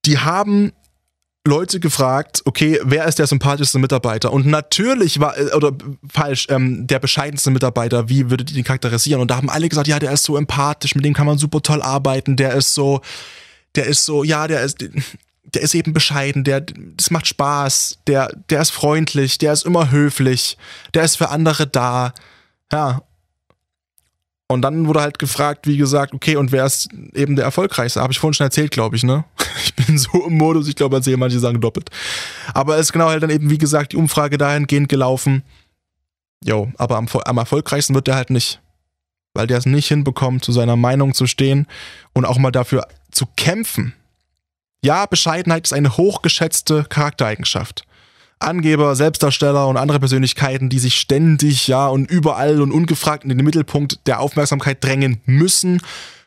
Die 0.07 0.19
haben 0.19 0.73
Leute 1.47 1.81
gefragt, 1.81 2.43
okay, 2.45 2.81
wer 2.83 3.07
ist 3.07 3.19
der 3.19 3.27
sympathischste 3.27 3.79
Mitarbeiter? 3.79 4.33
Und 4.33 4.47
natürlich 4.47 5.21
war, 5.21 5.37
äh, 5.39 5.53
oder 5.55 5.73
falsch, 6.13 6.47
ähm, 6.51 6.87
der 6.87 6.99
bescheidenste 6.99 7.51
Mitarbeiter, 7.51 8.09
wie 8.09 8.31
würdet 8.31 8.51
ihr 8.51 8.57
den 8.57 8.65
charakterisieren? 8.65 9.21
Und 9.21 9.31
da 9.31 9.37
haben 9.37 9.51
alle 9.51 9.69
gesagt, 9.69 9.89
ja, 9.89 9.99
der 9.99 10.13
ist 10.13 10.25
so 10.25 10.37
empathisch, 10.37 10.95
mit 10.95 11.05
dem 11.05 11.15
kann 11.15 11.27
man 11.27 11.39
super 11.39 11.63
toll 11.63 11.83
arbeiten, 11.83 12.37
der 12.37 12.55
ist 12.55 12.75
so, 12.75 13.01
der 13.75 13.87
ist 13.87 14.05
so, 14.05 14.25
ja, 14.25 14.47
der 14.47 14.63
ist, 14.63 14.85
der 15.45 15.63
ist 15.63 15.75
eben 15.75 15.93
bescheiden, 15.93 16.45
der, 16.45 16.61
das 16.61 17.11
macht 17.11 17.27
Spaß, 17.27 17.99
der, 18.07 18.31
der 18.51 18.61
ist 18.61 18.71
freundlich, 18.71 19.39
der 19.39 19.53
ist 19.53 19.65
immer 19.65 19.91
höflich, 19.91 20.59
der 20.95 21.05
ist 21.05 21.17
für 21.17 21.31
andere 21.31 21.67
da. 21.67 22.13
Ja, 22.73 23.03
und 24.49 24.63
dann 24.63 24.87
wurde 24.87 25.01
halt 25.01 25.19
gefragt, 25.19 25.67
wie 25.67 25.77
gesagt, 25.77 26.15
okay, 26.15 26.37
und 26.37 26.53
wer 26.53 26.67
ist 26.67 26.89
eben 27.15 27.35
der 27.35 27.45
Erfolgreichste? 27.45 28.01
Habe 28.01 28.13
ich 28.13 28.19
vorhin 28.19 28.35
schon 28.35 28.47
erzählt, 28.47 28.71
glaube 28.71 28.97
ich, 28.97 29.03
ne? 29.03 29.25
Ich 29.65 29.75
bin 29.75 29.99
so 29.99 30.27
im 30.27 30.37
Modus, 30.37 30.69
ich 30.69 30.77
glaube, 30.77 30.97
erzähle 30.97 31.17
manche 31.17 31.39
sagen 31.39 31.61
doppelt. 31.61 31.91
Aber 32.55 32.77
es 32.77 32.87
ist 32.87 32.93
genau 32.93 33.09
halt 33.09 33.23
dann 33.23 33.31
eben, 33.31 33.51
wie 33.51 33.59
gesagt, 33.59 33.93
die 33.93 33.97
Umfrage 33.97 34.39
dahingehend 34.39 34.89
gelaufen. 34.89 35.43
Jo, 36.45 36.71
aber 36.77 36.97
am, 36.97 37.09
am 37.25 37.39
erfolgreichsten 37.39 37.95
wird 37.95 38.07
der 38.07 38.17
halt 38.17 38.31
nicht. 38.31 38.61
Weil 39.35 39.47
der 39.47 39.59
es 39.59 39.67
nicht 39.67 39.89
hinbekommt, 39.89 40.45
zu 40.45 40.53
seiner 40.53 40.77
Meinung 40.77 41.15
zu 41.15 41.27
stehen 41.27 41.67
und 42.13 42.25
auch 42.25 42.39
mal 42.39 42.53
dafür 42.53 42.87
zu 43.11 43.27
kämpfen. 43.37 43.95
Ja, 44.83 45.07
Bescheidenheit 45.07 45.67
ist 45.67 45.73
eine 45.73 45.97
hochgeschätzte 45.97 46.85
Charaktereigenschaft. 46.85 47.85
Angeber, 48.39 48.95
Selbstdarsteller 48.95 49.67
und 49.67 49.79
andere 49.79 49.99
Persönlichkeiten, 49.99 50.69
die 50.69 50.79
sich 50.79 50.97
ständig, 50.97 51.69
ja, 51.69 51.89
und 51.89 52.11
überall 52.11 52.61
und 52.61 52.71
ungefragt 52.71 53.25
in 53.25 53.31
den 53.31 53.45
Mittelpunkt 53.45 54.07
der 54.07 54.21
Aufmerksamkeit 54.21 54.85
drängen 54.85 55.23
müssen, 55.25 55.81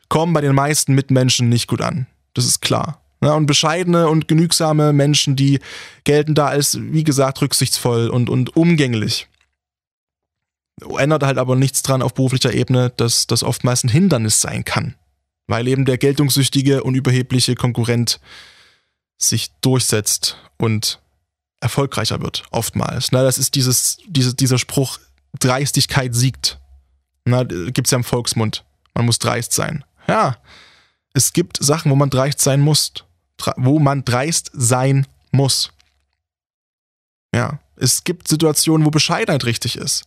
kommen 0.08 0.32
bei 0.32 0.40
den 0.40 0.54
meisten 0.54 0.94
Mitmenschen 0.94 1.48
nicht 1.48 1.68
gut 1.68 1.80
an. 1.80 2.06
Das 2.34 2.44
ist 2.44 2.60
klar. 2.60 2.99
Ja, 3.22 3.34
und 3.34 3.46
bescheidene 3.46 4.08
und 4.08 4.28
genügsame 4.28 4.92
Menschen, 4.92 5.36
die 5.36 5.60
gelten 6.04 6.34
da 6.34 6.46
als, 6.46 6.78
wie 6.80 7.04
gesagt, 7.04 7.42
rücksichtsvoll 7.42 8.08
und, 8.08 8.30
und 8.30 8.56
umgänglich. 8.56 9.28
Ändert 10.96 11.22
halt 11.24 11.36
aber 11.36 11.56
nichts 11.56 11.82
dran 11.82 12.00
auf 12.00 12.14
beruflicher 12.14 12.54
Ebene, 12.54 12.90
dass 12.96 13.26
das 13.26 13.42
oftmals 13.42 13.84
ein 13.84 13.90
Hindernis 13.90 14.40
sein 14.40 14.64
kann. 14.64 14.94
Weil 15.46 15.68
eben 15.68 15.84
der 15.84 15.98
geltungssüchtige 15.98 16.82
und 16.82 16.94
überhebliche 16.94 17.54
Konkurrent 17.56 18.20
sich 19.18 19.52
durchsetzt 19.60 20.38
und 20.56 21.00
erfolgreicher 21.60 22.22
wird, 22.22 22.44
oftmals. 22.50 23.12
Na, 23.12 23.22
das 23.22 23.36
ist 23.36 23.54
dieses, 23.54 23.98
diese, 24.06 24.34
dieser 24.34 24.58
Spruch, 24.58 24.98
Dreistigkeit 25.38 26.14
siegt. 26.14 26.58
Na, 27.26 27.44
gibt's 27.44 27.90
ja 27.90 27.98
im 27.98 28.04
Volksmund. 28.04 28.64
Man 28.94 29.04
muss 29.04 29.18
dreist 29.18 29.52
sein. 29.52 29.84
Ja, 30.08 30.38
es 31.12 31.32
gibt 31.32 31.62
Sachen, 31.62 31.90
wo 31.90 31.96
man 31.96 32.10
dreist 32.10 32.40
sein 32.40 32.60
muss. 32.60 32.92
Wo 33.56 33.78
man 33.78 34.04
dreist 34.04 34.50
sein 34.52 35.06
muss. 35.32 35.72
Ja, 37.34 37.60
es 37.76 38.04
gibt 38.04 38.28
Situationen, 38.28 38.86
wo 38.86 38.90
Bescheidenheit 38.90 39.44
richtig 39.44 39.76
ist. 39.76 40.04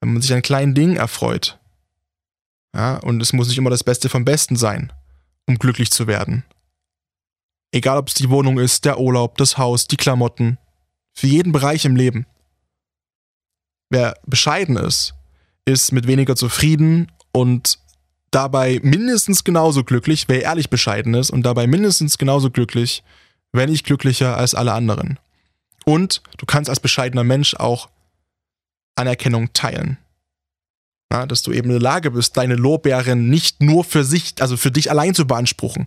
Wenn 0.00 0.12
man 0.12 0.22
sich 0.22 0.32
an 0.32 0.42
kleinen 0.42 0.74
Dingen 0.74 0.96
erfreut. 0.96 1.58
Ja, 2.74 2.96
und 2.96 3.22
es 3.22 3.32
muss 3.32 3.48
nicht 3.48 3.58
immer 3.58 3.70
das 3.70 3.84
Beste 3.84 4.08
vom 4.08 4.24
Besten 4.24 4.56
sein, 4.56 4.92
um 5.46 5.58
glücklich 5.58 5.90
zu 5.90 6.06
werden. 6.06 6.44
Egal, 7.72 7.98
ob 7.98 8.08
es 8.08 8.14
die 8.14 8.30
Wohnung 8.30 8.58
ist, 8.58 8.84
der 8.84 8.98
Urlaub, 8.98 9.38
das 9.38 9.58
Haus, 9.58 9.86
die 9.86 9.96
Klamotten, 9.96 10.58
für 11.14 11.26
jeden 11.26 11.52
Bereich 11.52 11.84
im 11.84 11.96
Leben. 11.96 12.26
Wer 13.88 14.18
bescheiden 14.26 14.76
ist, 14.76 15.14
ist 15.64 15.92
mit 15.92 16.06
weniger 16.06 16.36
zufrieden 16.36 17.10
und 17.32 17.78
dabei 18.30 18.80
mindestens 18.82 19.44
genauso 19.44 19.84
glücklich, 19.84 20.24
wer 20.28 20.42
ehrlich 20.42 20.70
bescheiden 20.70 21.14
ist 21.14 21.30
und 21.30 21.42
dabei 21.42 21.66
mindestens 21.66 22.18
genauso 22.18 22.50
glücklich, 22.50 23.02
wenn 23.52 23.70
nicht 23.70 23.86
glücklicher 23.86 24.36
als 24.36 24.54
alle 24.54 24.72
anderen. 24.72 25.18
Und 25.84 26.22
du 26.36 26.46
kannst 26.46 26.68
als 26.68 26.80
bescheidener 26.80 27.24
Mensch 27.24 27.54
auch 27.54 27.88
Anerkennung 28.96 29.52
teilen. 29.52 29.98
Ja, 31.12 31.24
dass 31.26 31.42
du 31.42 31.52
eben 31.52 31.68
in 31.68 31.74
der 31.74 31.80
Lage 31.80 32.10
bist, 32.10 32.36
deine 32.36 32.56
Lorbeeren 32.56 33.30
nicht 33.30 33.62
nur 33.62 33.84
für 33.84 34.02
sich, 34.02 34.34
also 34.40 34.56
für 34.56 34.72
dich 34.72 34.90
allein 34.90 35.14
zu 35.14 35.26
beanspruchen, 35.26 35.84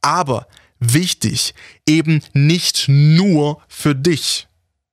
aber 0.00 0.48
wichtig, 0.80 1.54
eben 1.86 2.22
nicht 2.32 2.86
nur 2.88 3.62
für 3.68 3.94
dich. 3.94 4.48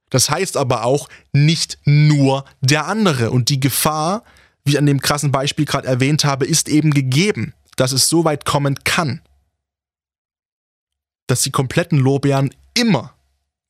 Das 0.09 0.29
heißt 0.29 0.57
aber 0.57 0.85
auch 0.85 1.09
nicht 1.31 1.79
nur 1.85 2.45
der 2.61 2.85
andere. 2.85 3.31
Und 3.31 3.49
die 3.49 3.59
Gefahr, 3.59 4.23
wie 4.63 4.71
ich 4.71 4.77
an 4.77 4.85
dem 4.85 5.01
krassen 5.01 5.31
Beispiel 5.31 5.65
gerade 5.65 5.87
erwähnt 5.87 6.25
habe, 6.25 6.45
ist 6.45 6.69
eben 6.69 6.91
gegeben, 6.91 7.53
dass 7.75 7.91
es 7.91 8.07
so 8.07 8.23
weit 8.23 8.45
kommen 8.45 8.83
kann, 8.83 9.21
dass 11.27 11.41
die 11.41 11.51
kompletten 11.51 11.99
Lorbeeren 11.99 12.53
immer 12.73 13.13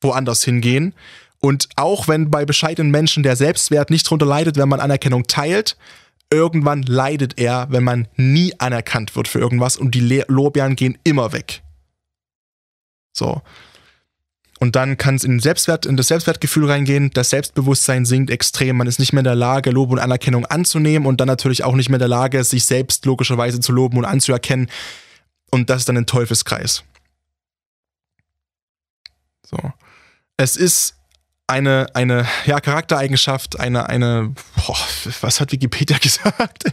woanders 0.00 0.44
hingehen. 0.44 0.94
Und 1.40 1.68
auch 1.76 2.08
wenn 2.08 2.30
bei 2.30 2.44
bescheidenen 2.44 2.90
Menschen 2.90 3.22
der 3.22 3.36
Selbstwert 3.36 3.90
nicht 3.90 4.06
darunter 4.06 4.26
leidet, 4.26 4.56
wenn 4.56 4.68
man 4.68 4.80
Anerkennung 4.80 5.26
teilt, 5.26 5.76
irgendwann 6.30 6.82
leidet 6.82 7.38
er, 7.38 7.66
wenn 7.70 7.84
man 7.84 8.08
nie 8.16 8.58
anerkannt 8.58 9.14
wird 9.16 9.28
für 9.28 9.40
irgendwas 9.40 9.76
und 9.76 9.94
die 9.94 10.24
Lorbeeren 10.28 10.76
gehen 10.76 10.98
immer 11.04 11.32
weg. 11.32 11.62
So. 13.12 13.42
Und 14.60 14.76
dann 14.76 14.96
kann 14.96 15.16
es 15.16 15.24
in, 15.24 15.40
Selbstwert, 15.40 15.84
in 15.84 15.96
das 15.96 16.08
Selbstwertgefühl 16.08 16.70
reingehen, 16.70 17.10
das 17.12 17.30
Selbstbewusstsein 17.30 18.04
sinkt 18.04 18.30
extrem, 18.30 18.76
man 18.76 18.86
ist 18.86 18.98
nicht 18.98 19.12
mehr 19.12 19.20
in 19.20 19.24
der 19.24 19.34
Lage, 19.34 19.70
Lob 19.70 19.90
und 19.90 19.98
Anerkennung 19.98 20.46
anzunehmen 20.46 21.06
und 21.06 21.20
dann 21.20 21.26
natürlich 21.26 21.64
auch 21.64 21.74
nicht 21.74 21.88
mehr 21.88 21.96
in 21.96 22.00
der 22.00 22.08
Lage, 22.08 22.42
sich 22.44 22.64
selbst 22.64 23.04
logischerweise 23.04 23.60
zu 23.60 23.72
loben 23.72 23.98
und 23.98 24.04
anzuerkennen. 24.04 24.70
Und 25.50 25.70
das 25.70 25.80
ist 25.80 25.88
dann 25.88 25.96
ein 25.96 26.06
Teufelskreis. 26.06 26.84
So. 29.44 29.58
Es 30.36 30.56
ist 30.56 30.96
eine, 31.46 31.86
eine 31.94 32.26
ja, 32.46 32.58
Charaktereigenschaft, 32.58 33.60
eine, 33.60 33.88
eine, 33.88 34.34
boah, 34.56 34.76
was 35.20 35.40
hat 35.40 35.52
Wikipedia 35.52 35.98
gesagt? 36.00 36.64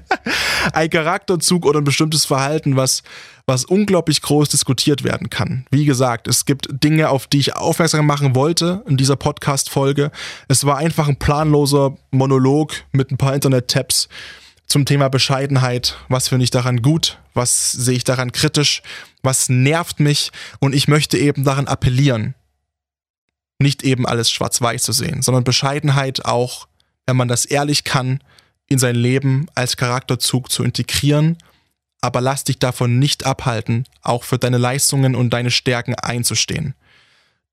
ein 0.73 0.89
Charakterzug 0.89 1.65
oder 1.65 1.81
ein 1.81 1.83
bestimmtes 1.83 2.25
Verhalten, 2.25 2.77
was, 2.77 3.03
was 3.45 3.65
unglaublich 3.65 4.21
groß 4.21 4.49
diskutiert 4.49 5.03
werden 5.03 5.29
kann. 5.29 5.65
Wie 5.71 5.85
gesagt, 5.85 6.27
es 6.27 6.45
gibt 6.45 6.67
Dinge, 6.71 7.09
auf 7.09 7.27
die 7.27 7.39
ich 7.39 7.55
aufmerksam 7.55 8.05
machen 8.05 8.33
wollte 8.33 8.83
in 8.87 8.95
dieser 8.95 9.17
Podcast-Folge. 9.17 10.11
Es 10.47 10.65
war 10.65 10.77
einfach 10.77 11.09
ein 11.09 11.17
planloser 11.17 11.97
Monolog 12.11 12.73
mit 12.93 13.11
ein 13.11 13.17
paar 13.17 13.35
Internet-Tabs 13.35 14.07
zum 14.67 14.85
Thema 14.85 15.09
Bescheidenheit. 15.09 15.97
Was 16.07 16.29
finde 16.29 16.45
ich 16.45 16.51
daran 16.51 16.81
gut? 16.81 17.19
Was 17.33 17.73
sehe 17.73 17.97
ich 17.97 18.05
daran 18.05 18.31
kritisch? 18.31 18.83
Was 19.21 19.49
nervt 19.49 19.99
mich? 19.99 20.31
Und 20.59 20.73
ich 20.73 20.87
möchte 20.87 21.17
eben 21.17 21.43
daran 21.43 21.67
appellieren 21.67 22.35
nicht 23.61 23.83
eben 23.83 24.05
alles 24.05 24.31
schwarz-weiß 24.31 24.83
zu 24.83 24.91
sehen, 24.91 25.21
sondern 25.21 25.43
Bescheidenheit 25.43 26.25
auch, 26.25 26.67
wenn 27.05 27.17
man 27.17 27.27
das 27.27 27.45
ehrlich 27.45 27.83
kann, 27.83 28.23
in 28.67 28.79
sein 28.79 28.95
Leben 28.95 29.47
als 29.55 29.77
Charakterzug 29.77 30.51
zu 30.51 30.63
integrieren, 30.63 31.37
aber 32.01 32.21
lass 32.21 32.43
dich 32.43 32.57
davon 32.57 32.99
nicht 32.99 33.25
abhalten, 33.25 33.85
auch 34.01 34.23
für 34.23 34.39
deine 34.39 34.57
Leistungen 34.57 35.15
und 35.15 35.31
deine 35.31 35.51
Stärken 35.51 35.95
einzustehen. 35.95 36.73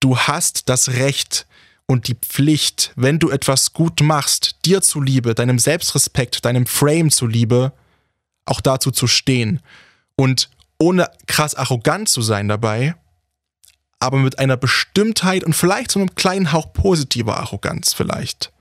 Du 0.00 0.16
hast 0.16 0.68
das 0.68 0.90
Recht 0.90 1.46
und 1.86 2.06
die 2.08 2.14
Pflicht, 2.14 2.92
wenn 2.96 3.18
du 3.18 3.30
etwas 3.30 3.72
gut 3.72 4.00
machst, 4.00 4.56
dir 4.64 4.80
zuliebe, 4.80 5.34
deinem 5.34 5.58
Selbstrespekt, 5.58 6.44
deinem 6.44 6.66
Frame 6.66 7.10
zuliebe, 7.10 7.72
auch 8.44 8.60
dazu 8.60 8.90
zu 8.90 9.06
stehen 9.06 9.60
und 10.16 10.50
ohne 10.78 11.10
krass 11.26 11.54
arrogant 11.54 12.08
zu 12.08 12.22
sein 12.22 12.48
dabei, 12.48 12.94
aber 14.00 14.18
mit 14.18 14.38
einer 14.38 14.56
Bestimmtheit 14.56 15.44
und 15.44 15.54
vielleicht 15.54 15.90
so 15.90 16.00
einem 16.00 16.14
kleinen 16.14 16.52
Hauch 16.52 16.72
positiver 16.72 17.38
Arroganz 17.38 17.92
vielleicht 17.92 18.52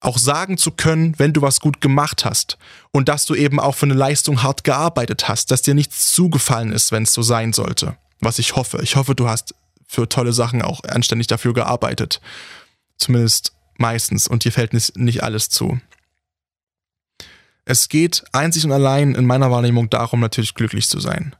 auch 0.00 0.18
sagen 0.18 0.58
zu 0.58 0.70
können, 0.70 1.18
wenn 1.18 1.32
du 1.32 1.42
was 1.42 1.60
gut 1.60 1.80
gemacht 1.80 2.24
hast 2.24 2.56
und 2.92 3.08
dass 3.08 3.26
du 3.26 3.34
eben 3.34 3.58
auch 3.58 3.74
für 3.74 3.86
eine 3.86 3.94
Leistung 3.94 4.42
hart 4.42 4.64
gearbeitet 4.64 5.28
hast, 5.28 5.50
dass 5.50 5.62
dir 5.62 5.74
nichts 5.74 6.12
zugefallen 6.12 6.72
ist, 6.72 6.92
wenn 6.92 7.02
es 7.02 7.12
so 7.12 7.22
sein 7.22 7.52
sollte. 7.52 7.96
Was 8.20 8.38
ich 8.38 8.54
hoffe. 8.56 8.80
Ich 8.82 8.96
hoffe, 8.96 9.14
du 9.14 9.28
hast 9.28 9.54
für 9.86 10.08
tolle 10.08 10.32
Sachen 10.32 10.62
auch 10.62 10.84
anständig 10.84 11.26
dafür 11.26 11.54
gearbeitet. 11.54 12.20
Zumindest 12.96 13.52
meistens 13.76 14.28
und 14.28 14.44
dir 14.44 14.52
fällt 14.52 14.72
nicht 14.96 15.22
alles 15.22 15.48
zu. 15.48 15.80
Es 17.64 17.88
geht 17.88 18.24
einzig 18.32 18.64
und 18.64 18.72
allein 18.72 19.14
in 19.14 19.26
meiner 19.26 19.50
Wahrnehmung 19.50 19.90
darum, 19.90 20.20
natürlich 20.20 20.54
glücklich 20.54 20.88
zu 20.88 21.00
sein. 21.00 21.34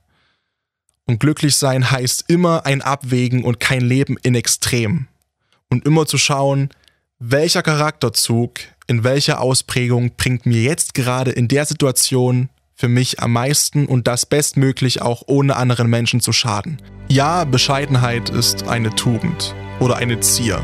Und 1.09 1.21
glücklich 1.21 1.57
sein 1.57 1.91
heißt 1.91 2.27
immer 2.29 2.67
ein 2.67 2.83
Abwägen 2.83 3.43
und 3.43 3.61
kein 3.61 3.81
Leben 3.81 4.19
in 4.23 4.35
Extrem. 4.35 5.09
Und 5.71 5.87
immer 5.87 6.05
zu 6.05 6.19
schauen, 6.19 6.69
welcher 7.19 7.63
Charakterzug 7.63 8.61
in 8.87 9.05
welcher 9.05 9.41
Ausprägung 9.41 10.13
bringt 10.17 10.47
mir 10.47 10.63
jetzt 10.63 10.95
gerade 10.95 11.31
in 11.31 11.49
der 11.49 11.65
Situation 11.65 12.51
für 12.75 12.89
mich 12.89 13.21
am 13.21 13.33
meisten 13.33 13.87
und 13.87 14.07
das 14.07 14.27
bestmöglich 14.27 15.03
auch 15.03 15.23
ohne 15.27 15.57
anderen 15.57 15.89
Menschen 15.89 16.21
zu 16.21 16.33
schaden. 16.33 16.81
Ja, 17.09 17.45
Bescheidenheit 17.45 18.31
ist 18.31 18.69
eine 18.69 18.91
Tugend 18.91 19.55
oder 19.81 19.97
eine 19.97 20.21
Zier. 20.21 20.63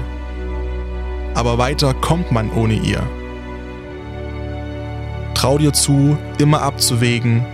Aber 1.34 1.58
weiter 1.58 1.94
kommt 1.94 2.32
man 2.32 2.50
ohne 2.52 2.74
ihr. 2.74 3.02
Trau 5.34 5.58
dir 5.58 5.72
zu, 5.72 6.16
immer 6.38 6.62
abzuwägen, 6.62 7.44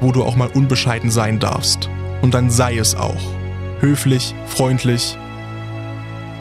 wo 0.00 0.12
du 0.12 0.24
auch 0.24 0.36
mal 0.36 0.48
unbescheiden 0.48 1.10
sein 1.10 1.38
darfst. 1.38 1.90
Und 2.26 2.34
dann 2.34 2.50
sei 2.50 2.76
es 2.76 2.96
auch. 2.96 3.22
Höflich, 3.78 4.34
freundlich, 4.48 5.16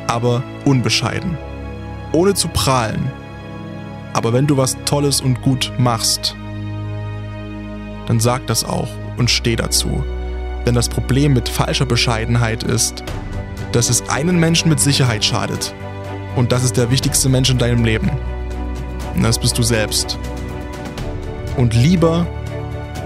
aber 0.07 0.41
unbescheiden. 0.65 1.37
Ohne 2.11 2.33
zu 2.33 2.47
prahlen. 2.47 3.11
Aber 4.11 4.33
wenn 4.33 4.47
du 4.47 4.57
was 4.57 4.77
Tolles 4.85 5.21
und 5.21 5.43
gut 5.43 5.71
machst, 5.77 6.35
dann 8.07 8.19
sag 8.19 8.47
das 8.47 8.63
auch 8.63 8.87
und 9.17 9.29
steh 9.29 9.55
dazu. 9.55 10.03
Denn 10.65 10.73
das 10.73 10.89
Problem 10.89 11.33
mit 11.33 11.49
falscher 11.49 11.85
Bescheidenheit 11.85 12.63
ist, 12.63 13.03
dass 13.71 13.91
es 13.91 14.09
einen 14.09 14.39
Menschen 14.39 14.69
mit 14.69 14.79
Sicherheit 14.79 15.23
schadet. 15.23 15.75
Und 16.35 16.51
das 16.51 16.63
ist 16.63 16.77
der 16.77 16.89
wichtigste 16.89 17.29
Mensch 17.29 17.51
in 17.51 17.59
deinem 17.59 17.85
Leben. 17.85 18.09
Und 19.13 19.21
das 19.21 19.37
bist 19.37 19.55
du 19.55 19.61
selbst. 19.61 20.17
Und 21.57 21.75
lieber 21.75 22.25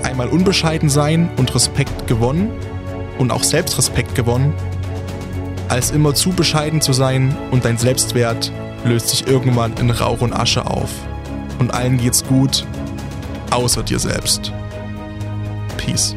einmal 0.03 0.29
unbescheiden 0.29 0.89
sein 0.89 1.29
und 1.37 1.53
Respekt 1.53 2.07
gewonnen 2.07 2.51
und 3.19 3.31
auch 3.31 3.43
Selbstrespekt 3.43 4.15
gewonnen, 4.15 4.55
als 5.67 5.91
immer 5.91 6.15
zu 6.15 6.31
bescheiden 6.31 6.81
zu 6.81 6.93
sein 6.93 7.37
und 7.51 7.65
dein 7.65 7.77
Selbstwert 7.77 8.51
löst 8.85 9.09
sich 9.09 9.27
irgendwann 9.27 9.73
in 9.77 9.91
Rauch 9.91 10.21
und 10.21 10.33
Asche 10.33 10.65
auf. 10.65 10.89
Und 11.59 11.73
allen 11.73 11.97
geht's 11.97 12.23
gut, 12.23 12.65
außer 13.51 13.83
dir 13.83 13.99
selbst. 13.99 14.51
Peace. 15.77 16.15